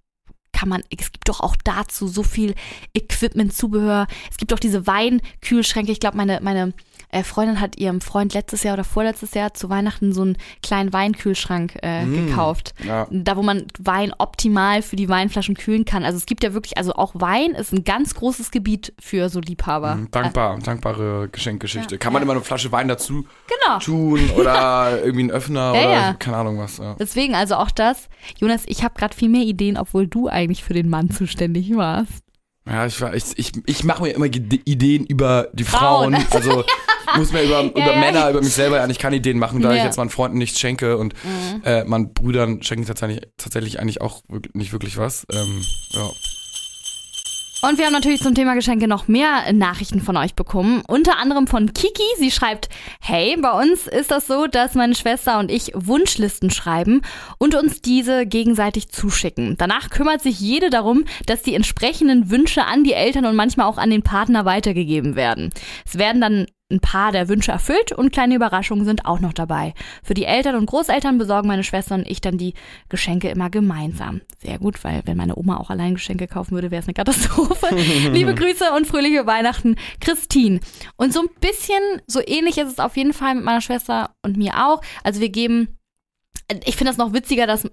kann 0.51 0.71
man, 0.71 0.83
es 0.89 1.13
gibt 1.13 1.29
doch 1.29 1.41
auch 1.41 1.55
dazu 1.63 2.09
so 2.09 2.23
viel 2.23 2.55
Equipment, 2.95 3.53
Zubehör. 3.53 4.07
Es 4.31 4.39
gibt 4.39 4.51
doch 4.51 4.59
diese 4.59 4.87
Weinkühlschränke. 4.87 5.93
Ich 5.93 6.01
glaube, 6.01 6.17
meine, 6.17 6.41
meine 6.41 6.73
äh, 7.11 7.23
Freundin 7.23 7.61
hat 7.61 7.79
ihrem 7.79 8.01
Freund 8.01 8.35
letztes 8.35 8.63
Jahr 8.63 8.75
oder 8.75 8.85
vorletztes 8.85 9.35
Jahr 9.35 9.55
zu 9.55 9.71
Weihnachten 9.71 10.13
so 10.13 10.23
einen 10.23 10.37
kleinen 10.63 10.93
Weinkühlschrank 10.93 11.79
äh, 11.83 12.05
mm, 12.05 12.27
gekauft. 12.27 12.75
Ja. 12.85 13.07
Da, 13.11 13.37
wo 13.37 13.43
man 13.43 13.67
Wein 13.79 14.13
optimal 14.19 14.83
für 14.83 14.97
die 14.97 15.09
Weinflaschen 15.09 15.55
kühlen 15.55 15.85
kann. 15.85 16.05
Also 16.05 16.17
es 16.17 16.27
gibt 16.27 16.43
ja 16.43 16.53
wirklich, 16.53 16.79
also 16.79 16.93
auch 16.95 17.13
Wein 17.15 17.53
ist 17.53 17.73
ein 17.73 17.85
ganz 17.85 18.15
großes 18.15 18.51
Gebiet 18.51 18.93
für 19.01 19.29
so 19.29 19.41
Liebhaber. 19.41 19.97
Mm, 19.97 20.11
dankbar, 20.11 20.59
dankbare 20.59 21.29
Geschenkgeschichte. 21.31 21.95
Ja, 21.95 21.99
kann 21.99 22.13
man 22.13 22.21
ja. 22.21 22.25
immer 22.25 22.33
eine 22.33 22.43
Flasche 22.43 22.73
Wein 22.73 22.89
dazu 22.89 23.27
genau. 23.47 23.79
tun 23.79 24.31
oder 24.37 25.03
irgendwie 25.03 25.21
einen 25.21 25.31
Öffner 25.31 25.71
oder 25.73 26.15
keine 26.19 26.37
Ahnung 26.37 26.59
was. 26.59 26.81
Deswegen, 26.99 27.35
also 27.35 27.57
auch 27.57 27.71
das. 27.71 28.09
Jonas, 28.39 28.65
ich 28.67 28.83
habe 28.83 28.95
gerade 28.99 29.15
viel 29.15 29.29
mehr 29.29 29.43
Ideen, 29.43 29.77
obwohl 29.77 30.07
du 30.07 30.29
eigentlich 30.29 30.65
für 30.65 30.75
den 30.75 30.89
Mann 30.89 31.11
zuständig 31.11 31.75
warst. 31.77 32.26
Ja, 32.67 32.87
ich, 32.87 33.01
ich, 33.01 33.39
ich, 33.39 33.53
ich 33.67 33.85
mache 33.85 34.03
mir 34.03 34.11
immer 34.11 34.27
Ideen 34.27 35.07
über 35.07 35.49
die 35.53 35.65
Frauen. 35.65 36.15
Frauen. 36.15 36.27
Also 36.33 36.65
ich 37.13 37.19
muss 37.19 37.33
mir 37.33 37.43
über, 37.43 37.63
ja, 37.63 37.69
über 37.69 37.93
ja, 37.93 38.01
Männer, 38.01 38.31
über 38.31 38.41
mich 38.43 38.53
selber 38.53 38.83
eigentlich 38.83 38.99
keine 38.99 39.17
Ideen 39.17 39.39
machen, 39.39 39.63
da 39.63 39.73
ich 39.73 39.83
jetzt 39.83 39.97
meinen 39.97 40.11
Freunden 40.11 40.39
nichts 40.39 40.59
schenke 40.59 40.99
und 40.99 41.15
mhm. 41.25 41.63
äh, 41.65 41.85
meinen 41.85 42.13
Brüdern 42.13 42.63
schenke 42.63 42.83
ich 42.83 42.89
tatsächlich, 42.89 43.21
tatsächlich 43.37 43.79
eigentlich 43.81 44.01
auch 44.01 44.23
wirklich, 44.29 44.55
nicht 44.55 44.73
wirklich 44.73 44.97
was. 44.97 45.25
Ähm, 45.33 45.63
ja. 45.91 46.11
Und 47.67 47.79
wir 47.79 47.87
haben 47.87 47.95
natürlich 47.95 48.23
zum 48.23 48.37
Thema 48.37 48.55
Geschenke 48.55 48.87
noch 48.87 49.09
mehr 49.09 49.53
Nachrichten 49.53 50.01
von 50.01 50.17
euch 50.17 50.37
bekommen. 50.37 50.83
Unter 50.87 51.19
anderem 51.19 51.49
von 51.49 51.75
Kiki. 51.75 52.05
Sie 52.17 52.31
schreibt, 52.31 52.69
hey, 53.01 53.37
bei 53.41 53.51
uns 53.61 53.89
ist 53.89 54.13
das 54.13 54.29
so, 54.29 54.47
dass 54.47 54.75
meine 54.75 54.95
Schwester 54.95 55.41
und 55.41 55.51
ich 55.51 55.73
Wunschlisten 55.75 56.51
schreiben 56.51 57.03
und 57.39 57.57
uns 57.57 57.83
diese 57.83 58.25
gegenseitig 58.25 58.91
zuschicken. 58.91 59.57
Danach 59.59 59.91
kümmert 59.91 60.23
sich 60.23 60.39
jede 60.39 60.71
darum, 60.71 61.07
dass 61.27 61.43
die 61.43 61.57
entsprechenden 61.57 62.31
Wünsche 62.31 62.67
an 62.67 62.85
die 62.85 62.93
Eltern 62.93 63.27
und 63.27 63.35
manchmal 63.35 63.67
auch 63.67 63.79
an 63.79 63.91
den 63.91 64.03
Partner 64.03 64.45
weitergegeben 64.45 65.17
werden. 65.17 65.51
Es 65.85 65.99
werden 65.99 66.21
dann 66.21 66.47
ein 66.71 66.81
paar 66.81 67.13
der 67.13 67.29
Wünsche 67.29 67.53
erfüllt 67.53 67.93
und 67.93 68.13
kleine 68.13 68.35
Überraschungen 68.35 68.85
sind 68.85 69.07
auch 69.07 69.21
noch 69.21 69.33
dabei. 69.33 69.73
Für 70.03 70.15
die 70.15 70.25
Eltern 70.25 70.57
und 70.57 70.67
Großeltern 70.67 71.17
besorgen 71.17 71.47
meine 71.47 71.63
Schwester 71.63 71.95
und 71.95 72.09
ich 72.09 72.21
dann 72.21 72.39
die 72.39 72.55
Geschenke 72.89 73.29
immer 73.29 73.51
gemeinsam. 73.51 74.21
Sehr 74.39 74.59
gut, 74.59 74.83
weil 74.83 75.03
wenn 75.05 75.17
meine 75.17 75.37
Oma 75.37 75.59
auch 75.59 75.71
allein 75.71 75.95
Geschenke 75.95 76.27
kaufen 76.27 76.53
würde, 76.53 76.73
wäre 76.73 76.81
es 76.81 76.89
eine 76.89 76.95
Katastrophe. 76.95 77.69
Liebe 78.13 78.35
Grüße 78.35 78.73
und 78.73 78.87
fröhliche 78.87 79.27
Weihnachten, 79.27 79.77
Christine. 80.01 80.61
Und 80.97 81.13
so 81.13 81.21
ein 81.21 81.29
bisschen, 81.41 81.81
so 82.09 82.21
ähnlich 82.27 82.59
ist 82.59 82.73
es 82.73 82.79
auf 82.81 82.97
jeden 82.97 83.13
Fall 83.13 83.37
mit 83.37 83.45
meiner 83.45 83.61
Schwester 83.61 84.11
und 84.23 84.37
mir 84.37 84.55
auch. 84.67 84.81
Also 85.05 85.21
wir 85.21 85.29
geben 85.29 85.69
ich 86.65 86.77
finde 86.77 86.91
das 86.91 86.97
noch 86.97 87.13
witziger, 87.13 87.49
dass, 87.49 87.69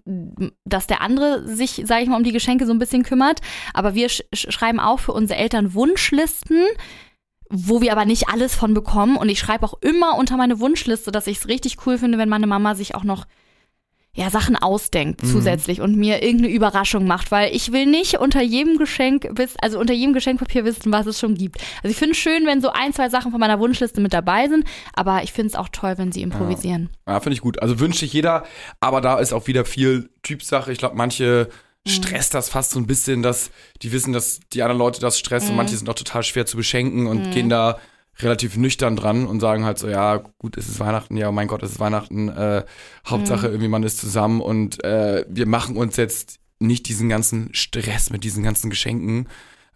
dass 0.65 0.87
der 0.87 1.01
andere 1.01 1.47
sich, 1.47 1.83
sage 1.85 2.01
ich 2.01 2.09
mal, 2.09 2.17
um 2.17 2.23
die 2.23 2.31
Geschenke 2.31 2.65
so 2.65 2.71
ein 2.71 2.79
bisschen 2.79 3.03
kümmert. 3.03 3.39
Aber 3.73 3.93
wir 3.93 4.09
sch 4.09 4.23
schreiben 4.33 4.79
auch 4.79 4.99
für 4.99 5.11
unsere 5.11 5.39
Eltern 5.39 5.75
Wunschlisten 5.75 6.65
wo 7.55 7.81
wir 7.81 7.91
aber 7.91 8.05
nicht 8.05 8.29
alles 8.29 8.55
von 8.55 8.73
bekommen. 8.73 9.15
Und 9.15 9.29
ich 9.29 9.39
schreibe 9.39 9.65
auch 9.65 9.75
immer 9.81 10.17
unter 10.17 10.37
meine 10.37 10.59
Wunschliste, 10.59 11.11
dass 11.11 11.27
ich 11.27 11.37
es 11.37 11.47
richtig 11.47 11.77
cool 11.85 11.99
finde, 11.99 12.17
wenn 12.17 12.29
meine 12.29 12.47
Mama 12.47 12.73
sich 12.73 12.95
auch 12.95 13.03
noch 13.03 13.25
ja, 14.15 14.29
Sachen 14.29 14.55
ausdenkt 14.55 15.23
mhm. 15.23 15.27
zusätzlich 15.27 15.81
und 15.81 15.95
mir 15.95 16.21
irgendeine 16.21 16.53
Überraschung 16.53 17.07
macht, 17.07 17.31
weil 17.31 17.55
ich 17.55 17.71
will 17.71 17.87
nicht 17.87 18.19
unter 18.19 18.41
jedem 18.41 18.77
Geschenk 18.77 19.27
wissen, 19.31 19.57
also 19.61 19.79
unter 19.79 19.93
jedem 19.93 20.13
Geschenkpapier 20.13 20.65
wissen, 20.65 20.91
was 20.91 21.07
es 21.07 21.19
schon 21.19 21.33
gibt. 21.33 21.57
Also 21.81 21.91
ich 21.91 21.97
finde 21.97 22.11
es 22.11 22.17
schön, 22.17 22.45
wenn 22.45 22.61
so 22.61 22.69
ein, 22.69 22.93
zwei 22.93 23.09
Sachen 23.09 23.31
von 23.31 23.39
meiner 23.39 23.59
Wunschliste 23.59 24.01
mit 24.01 24.13
dabei 24.13 24.47
sind, 24.47 24.65
aber 24.93 25.23
ich 25.23 25.33
finde 25.33 25.47
es 25.47 25.55
auch 25.55 25.69
toll, 25.69 25.97
wenn 25.97 26.11
sie 26.11 26.21
improvisieren. 26.21 26.89
Ja, 27.07 27.13
ja 27.13 27.19
finde 27.21 27.35
ich 27.35 27.41
gut. 27.41 27.59
Also 27.61 27.79
wünscht 27.79 27.99
sich 27.99 28.13
jeder, 28.13 28.43
aber 28.79 29.01
da 29.01 29.17
ist 29.17 29.33
auch 29.33 29.47
wieder 29.47 29.65
viel 29.65 30.09
Typsache. 30.21 30.71
Ich 30.71 30.77
glaube, 30.77 30.95
manche. 30.95 31.49
Stresst 31.87 32.33
das 32.33 32.49
fast 32.49 32.71
so 32.71 32.79
ein 32.79 32.87
bisschen, 32.87 33.21
dass 33.21 33.51
die 33.81 33.91
wissen, 33.91 34.13
dass 34.13 34.39
die 34.53 34.63
anderen 34.63 34.79
Leute 34.79 35.01
das 35.01 35.19
stressen. 35.19 35.51
Mhm. 35.51 35.57
Manche 35.57 35.77
sind 35.77 35.89
auch 35.89 35.95
total 35.95 36.23
schwer 36.23 36.45
zu 36.45 36.57
beschenken 36.57 37.07
und 37.07 37.27
mhm. 37.27 37.31
gehen 37.31 37.49
da 37.49 37.77
relativ 38.19 38.57
nüchtern 38.57 38.95
dran 38.95 39.25
und 39.25 39.39
sagen 39.39 39.65
halt 39.65 39.79
so, 39.79 39.89
ja, 39.89 40.17
gut, 40.37 40.55
es 40.55 40.69
ist 40.69 40.79
Weihnachten, 40.79 41.17
ja, 41.17 41.31
mein 41.31 41.47
Gott, 41.47 41.63
es 41.63 41.73
ist 41.73 41.79
Weihnachten, 41.79 42.29
äh, 42.29 42.63
Hauptsache 43.07 43.47
mhm. 43.47 43.53
irgendwie 43.53 43.69
man 43.69 43.83
ist 43.83 43.97
zusammen 43.97 44.39
und 44.39 44.83
äh, 44.83 45.25
wir 45.27 45.47
machen 45.47 45.75
uns 45.75 45.97
jetzt 45.97 46.39
nicht 46.59 46.87
diesen 46.87 47.09
ganzen 47.09 47.53
Stress 47.53 48.11
mit 48.11 48.23
diesen 48.23 48.43
ganzen 48.43 48.69
Geschenken. 48.69 49.27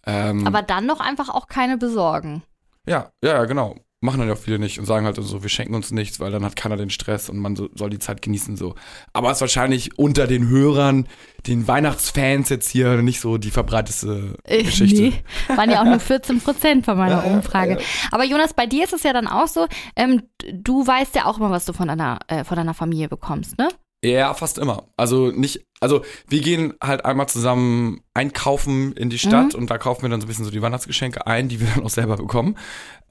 Ähm, 0.06 0.46
Aber 0.46 0.62
dann 0.62 0.86
noch 0.86 1.00
einfach 1.00 1.30
auch 1.30 1.48
keine 1.48 1.78
besorgen. 1.78 2.44
Ja, 2.86 3.12
ja, 3.24 3.44
genau 3.46 3.76
machen 4.00 4.20
dann 4.20 4.28
ja 4.28 4.36
auch 4.36 4.40
viele 4.40 4.60
nicht 4.60 4.78
und 4.80 4.86
sagen 4.86 5.06
halt 5.06 5.16
so, 5.16 5.42
wir 5.42 5.50
schenken 5.50 5.74
uns 5.74 5.92
nichts, 5.92 6.20
weil 6.20 6.32
dann 6.32 6.46
hat 6.46 6.56
keiner 6.56 6.78
den 6.78 6.92
Stress 6.92 7.30
und 7.30 7.40
man 7.40 7.56
so, 7.56 7.70
soll 7.74 7.90
die 7.90 7.98
Zeit 7.98 8.22
genießen 8.22 8.56
so. 8.56 8.76
Aber 9.12 9.32
es 9.32 9.38
ist 9.38 9.42
wahrscheinlich 9.42 9.98
unter 9.98 10.28
den 10.28 10.50
Hörern, 10.50 11.08
den 11.48 11.68
Weihnachtsfans 11.68 12.50
jetzt 12.50 12.70
hier 12.70 13.02
nicht 13.02 13.20
so 13.20 13.38
die 13.38 13.50
verbreiteste 13.50 14.36
äh, 14.44 14.64
Geschichte. 14.64 15.02
Nee, 15.02 15.14
waren 15.56 15.72
ja 15.72 15.82
auch 15.82 15.86
nur 15.86 16.00
14 16.00 16.42
Prozent 16.42 16.86
von 16.86 16.98
meiner 16.98 17.26
Umfrage. 17.26 17.80
Aber 18.12 18.24
Jonas, 18.24 18.54
bei 18.54 18.68
dir 18.68 18.84
ist 18.84 18.94
es 18.94 19.02
ja 19.02 19.14
dann 19.14 19.28
auch 19.28 19.48
so, 19.48 19.66
ähm, 19.96 20.24
du 20.54 20.86
weißt 20.86 21.16
ja 21.16 21.26
auch 21.26 21.40
immer, 21.40 21.50
was 21.50 21.66
du 21.66 21.74
von 21.74 21.88
deiner, 21.88 22.20
äh, 22.28 22.44
von 22.44 22.56
deiner 22.56 22.76
Familie 22.76 23.10
bekommst, 23.10 23.58
ne? 23.58 23.70
Ja, 24.04 24.34
fast 24.34 24.60
immer. 24.60 24.88
Also 24.96 25.32
nicht, 25.32 25.66
also 25.80 26.04
wir 26.28 26.42
gehen 26.42 26.74
halt 26.82 27.04
einmal 27.06 27.28
zusammen 27.28 28.02
einkaufen 28.14 28.94
in 28.94 29.10
die 29.10 29.18
Stadt 29.18 29.54
mhm. 29.54 29.62
und 29.62 29.72
da 29.72 29.78
kaufen 29.78 30.04
wir 30.04 30.10
dann 30.10 30.22
so 30.22 30.26
ein 30.26 30.28
bisschen 30.28 30.46
so 30.46 30.52
die 30.52 30.62
Weihnachtsgeschenke 30.62 31.26
ein, 31.26 31.50
die 31.50 31.60
wir 31.60 31.68
dann 31.74 31.84
auch 31.84 31.90
selber 31.90 32.18
bekommen. 32.18 32.58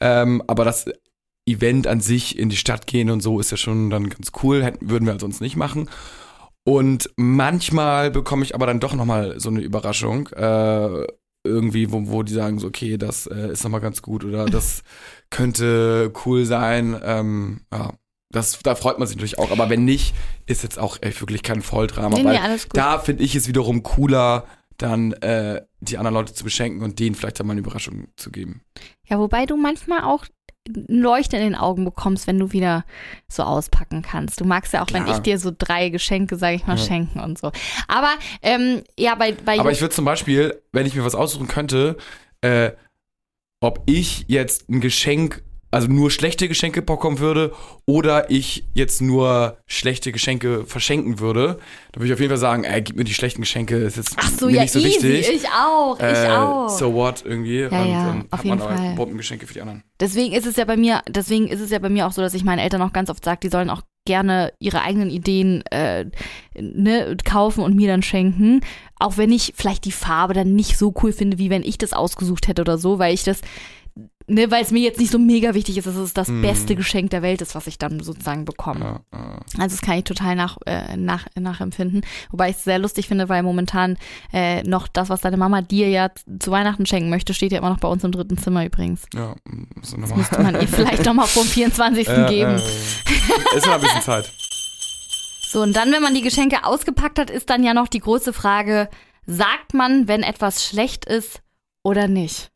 Ähm, 0.01 0.43
aber 0.47 0.64
das 0.64 0.87
Event 1.45 1.87
an 1.87 2.01
sich 2.01 2.39
in 2.39 2.49
die 2.49 2.57
Stadt 2.57 2.87
gehen 2.87 3.11
und 3.11 3.20
so 3.20 3.41
ist 3.41 3.51
ja 3.51 3.57
schon 3.57 3.91
dann 3.91 4.09
ganz 4.09 4.30
cool, 4.43 4.64
hätten, 4.64 4.91
würden 4.91 5.07
wir 5.07 5.12
halt 5.12 5.20
sonst 5.20 5.41
nicht 5.41 5.57
machen. 5.57 5.89
Und 6.64 7.11
manchmal 7.16 8.11
bekomme 8.11 8.45
ich 8.45 8.55
aber 8.55 8.66
dann 8.66 8.80
doch 8.80 8.95
nochmal 8.95 9.39
so 9.39 9.51
eine 9.51 9.61
Überraschung. 9.61 10.28
Äh, 10.28 11.07
irgendwie, 11.45 11.93
wo, 11.93 12.09
wo 12.09 12.22
die 12.24 12.32
sagen 12.32 12.59
so, 12.59 12.66
okay, 12.66 12.99
das 12.99 13.28
äh, 13.28 13.53
ist 13.53 13.62
nochmal 13.62 13.80
ganz 13.80 14.03
gut 14.03 14.24
oder 14.24 14.47
das 14.47 14.82
könnte 15.30 16.12
cool 16.24 16.45
sein. 16.45 17.01
Ähm, 17.03 17.61
ja, 17.72 17.93
das, 18.31 18.59
da 18.62 18.74
freut 18.74 18.99
man 18.99 19.07
sich 19.07 19.16
natürlich 19.16 19.39
auch. 19.39 19.51
Aber 19.51 19.70
wenn 19.70 19.85
nicht, 19.85 20.14
ist 20.47 20.62
jetzt 20.62 20.79
auch 20.79 20.99
echt 21.01 21.20
wirklich 21.20 21.43
kein 21.43 21.62
Volldrama. 21.62 22.16
Nee, 22.16 22.24
weil 22.24 22.57
nee, 22.57 22.61
da 22.72 22.99
finde 22.99 23.22
ich 23.22 23.35
es 23.35 23.49
wiederum 23.49 23.83
cooler, 23.83 24.47
dann 24.79 25.12
äh, 25.14 25.62
die 25.81 25.99
anderen 25.99 26.14
Leute 26.14 26.35
zu 26.35 26.45
beschenken 26.45 26.83
und 26.83 26.99
denen 26.99 27.14
vielleicht 27.14 27.41
dann 27.41 27.47
mal 27.47 27.53
eine 27.53 27.61
Überraschung 27.61 28.09
zu 28.16 28.31
geben. 28.31 28.62
Ja, 29.09 29.18
wobei 29.18 29.47
du 29.47 29.57
manchmal 29.57 30.03
auch 30.03 30.27
ein 30.68 31.01
Leuchten 31.01 31.39
in 31.39 31.45
den 31.45 31.55
Augen 31.55 31.85
bekommst, 31.85 32.27
wenn 32.27 32.39
du 32.39 32.53
wieder 32.53 32.85
so 33.29 33.45
auspacken 33.45 34.03
kannst. 34.03 34.41
Du 34.41 34.45
magst 34.45 34.72
ja 34.72 34.83
auch, 34.83 34.87
Klar. 34.87 35.07
wenn 35.07 35.12
ich 35.12 35.20
dir 35.20 35.39
so 35.39 35.53
drei 35.57 35.91
Geschenke, 35.91 36.37
sage 36.37 36.57
ich 36.57 36.66
mal, 36.66 36.77
ja. 36.77 36.85
schenken 36.85 37.20
und 37.20 37.39
so. 37.39 37.53
Aber 37.87 38.11
ähm, 38.43 38.83
ja, 38.99 39.14
bei, 39.14 39.33
bei 39.33 39.61
Aber 39.61 39.70
ich 39.70 39.81
würde 39.81 39.95
zum 39.95 40.05
Beispiel, 40.05 40.61
wenn 40.72 40.87
ich 40.87 40.95
mir 40.95 41.05
was 41.05 41.14
aussuchen 41.14 41.47
könnte, 41.47 41.97
äh, 42.41 42.72
ob 43.61 43.83
ich 43.87 44.24
jetzt 44.29 44.68
ein 44.68 44.81
Geschenk 44.81 45.43
also 45.77 45.89
nur 45.89 46.11
schlechte 46.11 46.49
Geschenke 46.49 46.83
bekommen 46.83 47.18
würde 47.18 47.53
oder 47.87 48.31
ich 48.31 48.64
jetzt 48.74 49.01
nur 49.01 49.59
schlechte 49.66 50.11
Geschenke 50.11 50.64
verschenken 50.64 51.20
würde, 51.20 51.59
dann 51.93 52.01
würde 52.01 52.07
ich 52.07 52.12
auf 52.12 52.20
jeden 52.20 52.31
Fall 52.31 52.39
sagen, 52.39 52.64
ey, 52.64 52.83
gib 52.83 52.97
mir 52.97 53.05
die 53.05 53.14
schlechten 53.14 53.43
Geschenke, 53.43 53.77
ist 53.77 53.97
jetzt 53.97 54.16
Ach 54.16 54.31
so, 54.31 54.49
ja, 54.49 54.62
nicht 54.62 54.72
so 54.72 54.79
easy. 54.79 55.03
wichtig. 55.03 55.37
Ich 55.43 55.49
auch, 55.49 55.99
ich 55.99 56.05
äh, 56.05 56.29
auch. 56.29 56.68
So 56.68 56.95
what 56.95 57.22
irgendwie. 57.24 57.61
Ja, 57.61 57.68
und 57.68 57.91
ja, 57.91 58.07
dann 58.07 58.24
auf 58.31 58.39
hat 58.39 58.45
jeden 58.45 58.59
man 58.59 58.77
Fall. 58.77 58.95
Bombengeschenke 58.95 59.47
für 59.47 59.55
die 59.55 59.61
anderen. 59.61 59.83
Deswegen 60.01 60.35
ist 60.35 60.47
es 60.47 60.57
ja 60.57 60.64
bei 60.64 60.77
mir, 60.77 61.03
deswegen 61.09 61.49
ist 61.49 61.61
es 61.61 61.70
ja 61.70 61.79
bei 61.79 61.89
mir 61.89 62.07
auch 62.07 62.12
so, 62.12 62.22
dass 62.22 62.35
ich 62.35 62.45
meinen 62.45 62.59
Eltern 62.59 62.83
auch 62.83 62.93
ganz 62.93 63.11
oft 63.11 63.24
sage, 63.24 63.41
die 63.43 63.49
sollen 63.49 63.70
auch 63.70 63.83
gerne 64.07 64.53
ihre 64.59 64.83
eigenen 64.83 65.11
Ideen 65.11 65.62
äh, 65.66 66.07
ne, 66.59 67.16
kaufen 67.24 67.62
und 67.62 67.74
mir 67.74 67.89
dann 67.89 68.03
schenken. 68.03 68.61
Auch 68.99 69.18
wenn 69.18 69.33
ich 69.33 69.53
vielleicht 69.57 69.85
die 69.85 69.93
Farbe 69.93 70.33
dann 70.33 70.55
nicht 70.55 70.79
so 70.79 70.95
cool 71.03 71.12
finde, 71.12 71.39
wie 71.39 71.51
wenn 71.51 71.62
ich 71.62 71.77
das 71.77 71.93
ausgesucht 71.93 72.49
hätte 72.49 72.62
oder 72.62 72.79
so, 72.79 72.99
weil 72.99 73.12
ich 73.12 73.24
das 73.24 73.41
ne, 74.27 74.51
weil 74.51 74.62
es 74.62 74.70
mir 74.70 74.81
jetzt 74.81 74.99
nicht 74.99 75.12
so 75.12 75.18
mega 75.18 75.55
wichtig 75.55 75.79
ist, 75.79 75.87
dass 75.87 75.97
es 75.97 76.14
das 76.14 76.29
mm. 76.29 76.43
beste 76.43 76.77
Geschenk 76.77 77.11
der 77.11 77.22
Welt 77.22 77.41
ist, 77.43 77.55
was 77.55 77.66
ich 77.66 77.79
dann 77.79 78.01
sozusagen 78.01 78.45
bekomme. 78.45 79.01
Ja, 79.12 79.18
ja. 79.18 79.39
Also 79.59 79.77
das 79.77 79.81
kann 79.83 79.99
ich 79.99 80.05
total 80.05 80.35
nach, 80.35 80.59
äh, 80.66 80.97
nach, 80.97 81.27
nachempfinden. 81.39 82.03
Wobei 82.31 82.51
ich 82.51 82.57
es 82.57 82.64
sehr 82.64 82.79
lustig 82.79 83.09
finde, 83.09 83.29
weil 83.29 83.43
momentan 83.43 83.97
äh, 84.33 84.62
noch 84.64 84.89
das, 84.89 85.09
was 85.09 85.20
deine 85.20 85.37
Mama 85.37 85.62
dir 85.62 85.89
ja 85.89 86.11
zu 86.39 86.51
Weihnachten 86.51 86.87
schenken 86.87 87.11
möchte, 87.11 87.35
steht 87.35 87.53
ja 87.53 87.59
immer 87.59 87.70
noch 87.70 87.81
bei 87.81 87.89
uns 87.89 88.05
im 88.05 88.12
dritten 88.12 88.39
Zimmer 88.39 88.64
übrigens. 88.64 89.03
Ja, 89.14 89.35
so 89.83 89.97
das 89.97 90.14
müsste 90.14 90.43
man 90.43 90.55
ihr 90.55 90.68
vielleicht 90.68 91.05
noch 91.05 91.14
mal 91.14 91.27
vor 91.27 91.45
dem 91.45 91.51
24. 91.51 92.09
Äh, 92.09 92.27
geben. 92.29 92.59
Äh, 92.59 93.57
ist 93.57 93.66
noch 93.66 93.74
ein 93.74 93.81
bisschen 93.81 94.03
Zeit. 94.03 94.33
So, 95.49 95.62
und 95.62 95.77
dann, 95.77 95.93
wenn 95.93 96.03
man 96.03 96.14
die 96.14 96.22
Geschenke 96.22 96.64
ausgepackt 96.64 97.18
hat, 97.18 97.31
ist 97.31 97.49
dann 97.49 97.62
ja 97.62 97.72
noch 97.72 97.89
die 97.89 98.01
große 98.01 98.33
Frage, 98.33 98.89
sagt 99.27 99.74
man, 99.74 100.09
wenn 100.09 100.22
etwas 100.22 100.64
schlecht 100.66 101.05
ist 101.05 101.41
oder 101.83 102.09
nicht? 102.09 102.51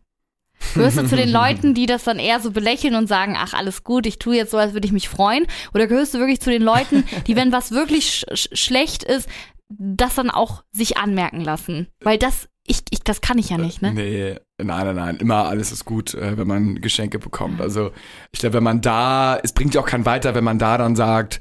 Gehörst 0.74 0.98
du 0.98 1.06
zu 1.06 1.16
den 1.16 1.28
Leuten, 1.32 1.74
die 1.74 1.86
das 1.86 2.04
dann 2.04 2.18
eher 2.18 2.40
so 2.40 2.50
belächeln 2.50 2.94
und 2.94 3.06
sagen, 3.06 3.36
ach, 3.36 3.54
alles 3.54 3.84
gut, 3.84 4.06
ich 4.06 4.18
tue 4.18 4.36
jetzt 4.36 4.50
so, 4.50 4.58
als 4.58 4.72
würde 4.72 4.86
ich 4.86 4.92
mich 4.92 5.08
freuen? 5.08 5.46
Oder 5.74 5.86
gehörst 5.86 6.14
du 6.14 6.18
wirklich 6.18 6.40
zu 6.40 6.50
den 6.50 6.62
Leuten, 6.62 7.04
die, 7.26 7.36
wenn 7.36 7.52
was 7.52 7.72
wirklich 7.72 8.24
sch 8.32 8.48
schlecht 8.52 9.02
ist, 9.02 9.28
das 9.68 10.14
dann 10.14 10.30
auch 10.30 10.62
sich 10.72 10.96
anmerken 10.96 11.40
lassen? 11.40 11.88
Weil 12.00 12.18
das, 12.18 12.48
ich, 12.66 12.82
ich, 12.90 13.00
das 13.00 13.20
kann 13.20 13.38
ich 13.38 13.50
ja 13.50 13.58
nicht, 13.58 13.82
ne? 13.82 13.92
Nee, 13.92 14.36
nein, 14.58 14.86
nein, 14.86 14.96
nein. 14.96 15.16
Immer 15.16 15.46
alles 15.46 15.72
ist 15.72 15.84
gut, 15.84 16.14
äh, 16.14 16.36
wenn 16.36 16.46
man 16.46 16.80
Geschenke 16.80 17.18
bekommt. 17.18 17.60
Also, 17.60 17.90
ich 18.32 18.40
glaube, 18.40 18.54
wenn 18.54 18.64
man 18.64 18.80
da, 18.80 19.38
es 19.42 19.52
bringt 19.52 19.74
ja 19.74 19.80
auch 19.80 19.86
keinen 19.86 20.06
weiter, 20.06 20.34
wenn 20.34 20.44
man 20.44 20.58
da 20.58 20.78
dann 20.78 20.96
sagt, 20.96 21.40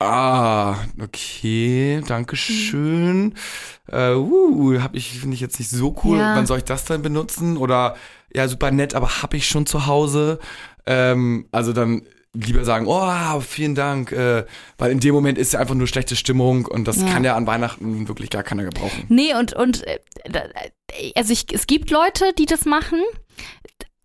Ah, 0.00 0.76
okay, 1.00 2.02
danke 2.06 2.36
schön. 2.36 3.34
Äh, 3.90 4.14
uh, 4.14 4.80
hab 4.80 4.94
ich, 4.94 5.18
finde 5.20 5.34
ich 5.34 5.40
jetzt 5.40 5.58
nicht 5.58 5.70
so 5.70 5.94
cool. 6.04 6.18
Ja. 6.18 6.36
Wann 6.36 6.46
soll 6.46 6.58
ich 6.58 6.64
das 6.64 6.84
dann 6.84 7.02
benutzen? 7.02 7.56
Oder 7.56 7.96
ja, 8.34 8.48
super 8.48 8.70
nett, 8.70 8.94
aber 8.94 9.22
hab 9.22 9.34
ich 9.34 9.46
schon 9.48 9.66
zu 9.66 9.86
Hause. 9.86 10.38
Ähm, 10.86 11.46
also 11.52 11.72
dann 11.72 12.02
lieber 12.34 12.64
sagen, 12.64 12.86
oh, 12.88 13.40
vielen 13.40 13.74
Dank, 13.74 14.10
äh, 14.12 14.44
weil 14.76 14.90
in 14.90 15.00
dem 15.00 15.14
Moment 15.14 15.38
ist 15.38 15.52
ja 15.52 15.60
einfach 15.60 15.76
nur 15.76 15.86
schlechte 15.86 16.16
Stimmung 16.16 16.66
und 16.66 16.88
das 16.88 17.00
ja. 17.00 17.06
kann 17.08 17.24
ja 17.24 17.36
an 17.36 17.46
Weihnachten 17.46 18.08
wirklich 18.08 18.28
gar 18.30 18.42
keiner 18.42 18.64
gebrauchen. 18.64 19.04
Nee, 19.08 19.34
und, 19.34 19.52
und 19.52 19.86
äh, 19.86 20.00
also 21.14 21.32
ich, 21.32 21.46
es 21.52 21.66
gibt 21.66 21.90
Leute, 21.90 22.32
die 22.36 22.46
das 22.46 22.64
machen 22.64 23.00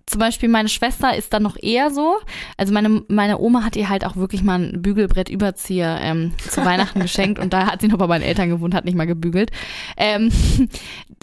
zum 0.10 0.20
Beispiel 0.20 0.50
meine 0.50 0.70
Schwester 0.70 1.16
ist 1.16 1.34
dann 1.34 1.44
noch 1.44 1.56
eher 1.62 1.92
so. 1.92 2.18
Also 2.58 2.74
meine, 2.74 3.04
meine 3.08 3.38
Oma 3.40 3.64
hat 3.64 3.76
ihr 3.76 3.90
halt 3.90 4.06
auch 4.06 4.16
wirklich 4.16 4.42
mal 4.42 4.60
ein 4.60 4.82
Bügelbrett-Überzieher 4.82 6.00
ähm, 6.02 6.34
zu 6.50 6.66
Weihnachten 6.66 7.00
geschenkt 7.02 7.40
und 7.40 7.54
da 7.54 7.68
hat 7.68 7.82
sie 7.82 7.88
noch 7.88 8.00
bei 8.00 8.08
meinen 8.08 8.24
Eltern 8.24 8.50
gewohnt, 8.50 8.74
hat 8.74 8.86
nicht 8.86 8.98
mal 8.98 9.06
gebügelt. 9.06 9.52
Ähm, 9.98 10.32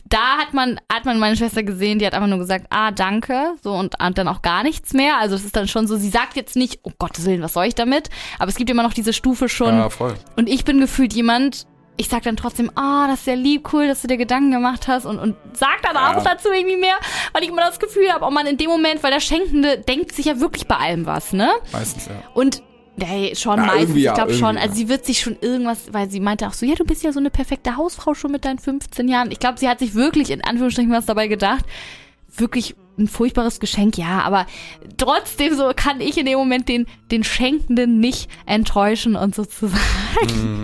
da 0.08 0.38
hat 0.38 0.54
man, 0.54 0.80
hat 0.92 1.04
man 1.04 1.18
meine 1.18 1.36
Schwester 1.36 1.62
gesehen, 1.62 1.98
die 1.98 2.06
hat 2.06 2.14
einfach 2.14 2.28
nur 2.28 2.38
gesagt, 2.38 2.66
ah, 2.70 2.90
danke, 2.90 3.54
so 3.62 3.72
und, 3.72 4.00
und 4.00 4.18
dann 4.18 4.28
auch 4.28 4.42
gar 4.42 4.62
nichts 4.62 4.92
mehr. 4.92 5.18
Also 5.18 5.34
es 5.34 5.44
ist 5.44 5.56
dann 5.56 5.68
schon 5.68 5.86
so, 5.86 5.96
sie 5.96 6.10
sagt 6.10 6.36
jetzt 6.36 6.56
nicht, 6.56 6.80
oh 6.82 6.92
Gottes 6.98 7.26
Willen, 7.26 7.42
was 7.42 7.54
soll 7.54 7.66
ich 7.66 7.74
damit? 7.74 8.08
Aber 8.38 8.48
es 8.48 8.56
gibt 8.56 8.70
immer 8.70 8.82
noch 8.82 8.94
diese 8.94 9.12
Stufe 9.12 9.48
schon. 9.48 9.76
Ja, 9.76 9.90
voll. 9.90 10.14
Und 10.36 10.48
ich 10.48 10.64
bin 10.64 10.80
gefühlt 10.80 11.12
jemand, 11.12 11.66
ich 11.96 12.08
sag 12.08 12.22
dann 12.22 12.36
trotzdem, 12.36 12.70
ah, 12.74 13.04
oh, 13.04 13.08
das 13.08 13.20
ist 13.20 13.24
sehr 13.24 13.36
lieb, 13.36 13.72
cool, 13.72 13.88
dass 13.88 14.02
du 14.02 14.08
dir 14.08 14.16
Gedanken 14.16 14.52
gemacht 14.52 14.86
hast 14.86 15.06
und, 15.06 15.18
und 15.18 15.36
sag 15.54 15.82
dann 15.82 15.96
auch 15.96 16.22
dazu 16.22 16.48
irgendwie 16.52 16.76
mehr, 16.76 16.96
weil 17.32 17.42
ich 17.42 17.48
immer 17.48 17.62
das 17.62 17.80
Gefühl 17.80 18.12
habe, 18.12 18.24
auch 18.24 18.30
man 18.30 18.46
in 18.46 18.58
dem 18.58 18.68
Moment, 18.68 19.02
weil 19.02 19.10
der 19.10 19.20
Schenkende 19.20 19.78
denkt 19.78 20.12
sich 20.12 20.26
ja 20.26 20.40
wirklich 20.40 20.66
bei 20.66 20.76
allem 20.76 21.06
was, 21.06 21.32
ne? 21.32 21.50
Meistens, 21.72 22.06
ja. 22.06 22.12
Und 22.34 22.62
Hey, 22.98 23.34
schon 23.36 23.58
ja, 23.58 23.66
meistens, 23.66 23.96
ich 23.96 24.14
glaube 24.14 24.34
schon. 24.34 24.56
Also 24.56 24.74
sie 24.74 24.88
wird 24.88 25.04
sich 25.04 25.20
schon 25.20 25.36
irgendwas, 25.40 25.92
weil 25.92 26.10
sie 26.10 26.20
meinte 26.20 26.46
auch 26.46 26.52
so, 26.52 26.64
ja, 26.64 26.74
du 26.74 26.84
bist 26.84 27.02
ja 27.02 27.12
so 27.12 27.20
eine 27.20 27.30
perfekte 27.30 27.76
Hausfrau 27.76 28.14
schon 28.14 28.32
mit 28.32 28.44
deinen 28.44 28.58
15 28.58 29.08
Jahren. 29.08 29.30
Ich 29.30 29.38
glaube, 29.38 29.58
sie 29.58 29.68
hat 29.68 29.80
sich 29.80 29.94
wirklich 29.94 30.30
in 30.30 30.42
Anführungsstrichen 30.42 30.92
was 30.92 31.06
dabei 31.06 31.28
gedacht. 31.28 31.64
Wirklich 32.36 32.74
ein 32.98 33.08
furchtbares 33.08 33.60
Geschenk, 33.60 33.98
ja, 33.98 34.20
aber 34.22 34.46
trotzdem 34.96 35.54
so 35.54 35.70
kann 35.74 36.00
ich 36.00 36.18
in 36.18 36.26
dem 36.26 36.38
Moment 36.38 36.68
den, 36.68 36.86
den 37.10 37.24
Schenkenden 37.24 37.98
nicht 38.00 38.30
enttäuschen 38.46 39.16
und 39.16 39.34
sozusagen 39.34 39.80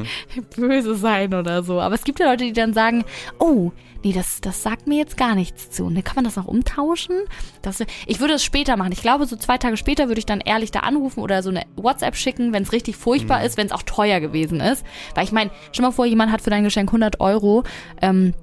mhm. 0.01 0.07
böse 0.57 0.95
sein 0.95 1.35
oder 1.35 1.63
so. 1.63 1.81
Aber 1.81 1.95
es 1.95 2.05
gibt 2.05 2.21
ja 2.21 2.31
Leute, 2.31 2.45
die 2.45 2.53
dann 2.53 2.73
sagen, 2.73 3.05
oh, 3.39 3.73
nee, 4.05 4.13
das, 4.13 4.41
das 4.41 4.63
sagt 4.63 4.87
mir 4.87 4.99
jetzt 4.99 5.17
gar 5.17 5.35
nichts 5.35 5.71
zu. 5.71 5.89
Dann 5.89 6.05
kann 6.05 6.17
man 6.17 6.25
das 6.25 6.37
noch 6.37 6.47
umtauschen. 6.47 7.17
Das, 7.63 7.83
ich 8.07 8.21
würde 8.21 8.35
es 8.35 8.45
später 8.45 8.77
machen. 8.77 8.93
Ich 8.93 9.03
glaube, 9.03 9.27
so 9.27 9.37
zwei 9.37 9.59
Tage 9.59 9.77
später 9.77 10.09
würde 10.09 10.19
ich 10.19 10.27
dann 10.27 10.41
ehrlich 10.41 10.71
da 10.71 10.81
anrufen 10.81 11.21
oder 11.21 11.43
so 11.43 11.51
eine 11.51 11.63
WhatsApp 11.77 12.17
schicken, 12.17 12.53
wenn 12.53 12.63
es 12.63 12.73
richtig 12.73 12.97
furchtbar 12.97 13.41
mhm. 13.41 13.47
ist, 13.47 13.57
wenn 13.57 13.67
es 13.67 13.73
auch 13.73 13.83
teuer 13.83 14.21
gewesen 14.21 14.61
ist. 14.61 14.85
Weil 15.15 15.25
ich 15.25 15.33
meine, 15.33 15.51
stell 15.73 15.85
mal 15.85 15.93
vor, 15.93 16.07
jemand 16.07 16.33
hat 16.33 16.43
für 16.43 16.51
dein 16.51 16.65
Geschenk 16.65 16.89
100 16.89 17.21
Euro 17.21 17.65
ähm, 18.01 18.35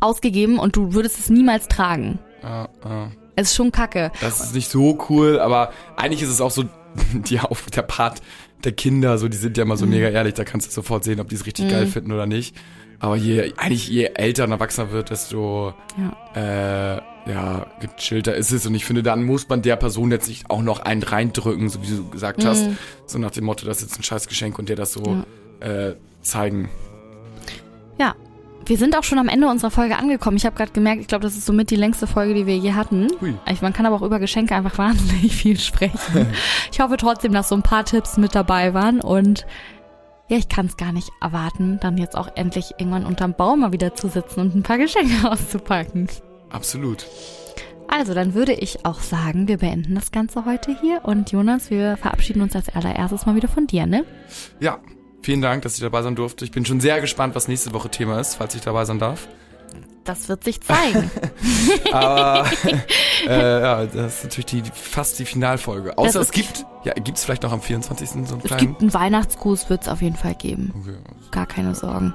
ausgegeben 0.00 0.58
und 0.58 0.76
du 0.76 0.92
würdest 0.92 1.18
es 1.18 1.30
niemals 1.30 1.68
tragen. 1.68 2.18
Ja, 2.44 2.68
ja. 2.84 3.10
Es 3.36 3.48
ist 3.48 3.56
schon 3.56 3.72
kacke. 3.72 4.12
Das 4.20 4.40
ist 4.40 4.54
nicht 4.54 4.70
so 4.70 4.98
cool, 5.08 5.40
aber 5.40 5.72
eigentlich 5.96 6.22
ist 6.22 6.28
es 6.28 6.40
auch 6.40 6.50
so 6.50 6.64
die 7.12 7.40
auf 7.40 7.66
der 7.70 7.82
Part 7.82 8.20
der 8.62 8.72
Kinder, 8.72 9.18
so 9.18 9.28
die 9.28 9.36
sind 9.36 9.56
ja 9.56 9.64
immer 9.64 9.76
so 9.76 9.84
mhm. 9.84 9.92
mega 9.92 10.08
ehrlich, 10.08 10.34
da 10.34 10.44
kannst 10.44 10.68
du 10.68 10.72
sofort 10.72 11.04
sehen, 11.04 11.20
ob 11.20 11.28
die 11.28 11.34
es 11.34 11.46
richtig 11.46 11.66
mhm. 11.66 11.70
geil 11.70 11.86
finden 11.86 12.12
oder 12.12 12.26
nicht. 12.26 12.56
Aber 13.00 13.16
je, 13.16 13.52
eigentlich 13.56 13.88
je 13.88 14.04
älter 14.14 14.44
und 14.44 14.52
erwachsener 14.52 14.90
wird, 14.92 15.10
desto 15.10 15.74
ja. 15.98 16.96
Äh, 16.96 17.02
ja, 17.26 17.66
gechillter 17.80 18.34
ist 18.34 18.52
es. 18.52 18.66
Und 18.66 18.74
ich 18.74 18.84
finde, 18.84 19.02
dann 19.02 19.24
muss 19.24 19.48
man 19.48 19.62
der 19.62 19.76
Person 19.76 20.10
jetzt 20.10 20.28
nicht 20.28 20.50
auch 20.50 20.62
noch 20.62 20.80
einen 20.80 21.02
reindrücken, 21.02 21.68
so 21.68 21.82
wie 21.82 21.96
du 21.96 22.08
gesagt 22.08 22.42
mhm. 22.42 22.48
hast. 22.48 22.66
So 23.06 23.18
nach 23.18 23.30
dem 23.30 23.44
Motto, 23.44 23.66
das 23.66 23.78
ist 23.78 23.90
jetzt 23.90 23.98
ein 23.98 24.02
Scheißgeschenk 24.02 24.58
und 24.58 24.68
dir 24.68 24.76
das 24.76 24.92
so 24.92 25.24
ja. 25.60 25.66
äh, 25.66 25.96
zeigen. 26.22 26.68
Ja, 27.98 28.14
wir 28.66 28.76
sind 28.76 28.96
auch 28.96 29.04
schon 29.04 29.18
am 29.18 29.28
Ende 29.28 29.48
unserer 29.48 29.70
Folge 29.70 29.96
angekommen. 29.96 30.36
Ich 30.36 30.46
habe 30.46 30.56
gerade 30.56 30.72
gemerkt, 30.72 31.00
ich 31.00 31.06
glaube, 31.06 31.22
das 31.22 31.36
ist 31.36 31.46
somit 31.46 31.70
die 31.70 31.76
längste 31.76 32.06
Folge, 32.06 32.34
die 32.34 32.46
wir 32.46 32.56
je 32.56 32.72
hatten. 32.72 33.08
Ich, 33.50 33.62
man 33.62 33.72
kann 33.72 33.86
aber 33.86 33.96
auch 33.96 34.02
über 34.02 34.18
Geschenke 34.18 34.54
einfach 34.54 34.78
wahnsinnig 34.78 35.34
viel 35.34 35.58
sprechen. 35.58 36.26
ich 36.72 36.80
hoffe 36.80 36.96
trotzdem, 36.96 37.32
dass 37.32 37.48
so 37.48 37.54
ein 37.54 37.62
paar 37.62 37.84
Tipps 37.84 38.16
mit 38.16 38.34
dabei 38.34 38.74
waren 38.74 39.00
und 39.00 39.46
ja, 40.28 40.38
ich 40.38 40.48
kann 40.48 40.66
es 40.66 40.78
gar 40.78 40.92
nicht 40.92 41.10
erwarten, 41.20 41.78
dann 41.80 41.98
jetzt 41.98 42.16
auch 42.16 42.28
endlich 42.34 42.72
irgendwann 42.78 43.04
unterm 43.04 43.34
Baum 43.34 43.60
mal 43.60 43.72
wieder 43.72 43.94
zu 43.94 44.08
sitzen 44.08 44.40
und 44.40 44.54
ein 44.54 44.62
paar 44.62 44.78
Geschenke 44.78 45.30
auszupacken. 45.30 46.08
Absolut. 46.50 47.06
Also, 47.88 48.14
dann 48.14 48.32
würde 48.32 48.54
ich 48.54 48.86
auch 48.86 49.00
sagen, 49.00 49.46
wir 49.46 49.58
beenden 49.58 49.94
das 49.94 50.10
Ganze 50.10 50.46
heute 50.46 50.74
hier 50.80 51.04
und 51.04 51.30
Jonas, 51.30 51.70
wir 51.70 51.98
verabschieden 51.98 52.40
uns 52.40 52.56
als 52.56 52.74
allererstes 52.74 53.26
mal 53.26 53.36
wieder 53.36 53.48
von 53.48 53.66
dir, 53.66 53.86
ne? 53.86 54.04
Ja, 54.58 54.78
Vielen 55.24 55.40
Dank, 55.40 55.62
dass 55.62 55.76
ich 55.76 55.80
dabei 55.80 56.02
sein 56.02 56.16
durfte. 56.16 56.44
Ich 56.44 56.50
bin 56.50 56.66
schon 56.66 56.80
sehr 56.80 57.00
gespannt, 57.00 57.34
was 57.34 57.48
nächste 57.48 57.72
Woche 57.72 57.88
Thema 57.88 58.20
ist, 58.20 58.34
falls 58.34 58.54
ich 58.56 58.60
dabei 58.60 58.84
sein 58.84 58.98
darf. 58.98 59.26
Das 60.04 60.28
wird 60.28 60.44
sich 60.44 60.60
zeigen. 60.60 61.10
Aber 61.92 62.46
äh, 63.26 63.62
ja, 63.62 63.86
das 63.86 64.18
ist 64.18 64.24
natürlich 64.24 64.44
die, 64.44 64.62
fast 64.70 65.18
die 65.18 65.24
Finalfolge. 65.24 65.96
Außer 65.96 66.20
es 66.20 66.30
gibt, 66.30 66.66
ja, 66.84 66.92
gibt 66.92 67.16
es 67.16 67.24
vielleicht 67.24 67.42
noch 67.42 67.52
am 67.52 67.62
24. 67.62 68.10
so 68.10 68.16
einen 68.16 68.26
kleinen... 68.26 68.42
Es 68.42 68.56
gibt 68.58 68.80
einen 68.82 68.92
Weihnachtsgruß, 68.92 69.70
wird 69.70 69.84
es 69.84 69.88
auf 69.88 70.02
jeden 70.02 70.16
Fall 70.16 70.34
geben. 70.34 70.74
Okay. 70.82 70.98
Gar 71.30 71.46
keine 71.46 71.74
Sorgen. 71.74 72.12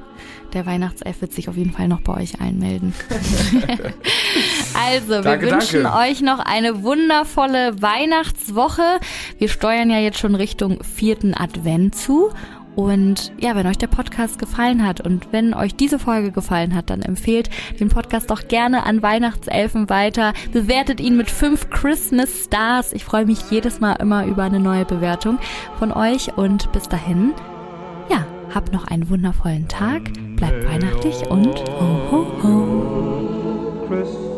Der 0.53 0.67
Weihnachtself 0.67 1.21
wird 1.21 1.33
sich 1.33 1.49
auf 1.49 1.57
jeden 1.57 1.71
Fall 1.71 1.87
noch 1.87 2.01
bei 2.01 2.13
euch 2.15 2.39
einmelden. 2.39 2.93
also, 4.87 5.09
wir 5.09 5.21
danke, 5.21 5.49
wünschen 5.49 5.83
danke. 5.83 5.97
euch 5.97 6.21
noch 6.21 6.39
eine 6.39 6.83
wundervolle 6.83 7.81
Weihnachtswoche. 7.81 8.99
Wir 9.39 9.49
steuern 9.49 9.89
ja 9.89 9.97
jetzt 9.97 10.19
schon 10.19 10.35
Richtung 10.35 10.83
vierten 10.83 11.33
Advent 11.33 11.95
zu. 11.95 12.31
Und 12.75 13.33
ja, 13.39 13.55
wenn 13.55 13.67
euch 13.67 13.77
der 13.77 13.87
Podcast 13.87 14.39
gefallen 14.39 14.85
hat 14.85 15.01
und 15.01 15.33
wenn 15.33 15.53
euch 15.53 15.75
diese 15.75 15.99
Folge 15.99 16.31
gefallen 16.31 16.73
hat, 16.73 16.89
dann 16.89 17.01
empfehlt 17.01 17.49
den 17.79 17.89
Podcast 17.89 18.29
doch 18.29 18.47
gerne 18.47 18.85
an 18.85 19.01
Weihnachtselfen 19.01 19.89
weiter. 19.89 20.33
Bewertet 20.53 20.99
ihn 21.01 21.17
mit 21.17 21.29
fünf 21.29 21.69
Christmas 21.69 22.45
Stars. 22.45 22.93
Ich 22.93 23.03
freue 23.03 23.25
mich 23.25 23.51
jedes 23.51 23.79
Mal 23.79 23.93
immer 23.93 24.25
über 24.25 24.43
eine 24.43 24.59
neue 24.59 24.85
Bewertung 24.85 25.39
von 25.77 25.91
euch 25.91 26.37
und 26.37 26.71
bis 26.71 26.87
dahin, 26.87 27.33
ja, 28.09 28.25
habt 28.53 28.71
noch 28.71 28.87
einen 28.87 29.09
wundervollen 29.09 29.67
Tag, 29.67 30.13
bleibt 30.35 30.65
weihnachtlich 30.65 31.29
und 31.29 31.59
ho 31.69 32.11
ho 32.11 32.25
ho. 32.43 34.28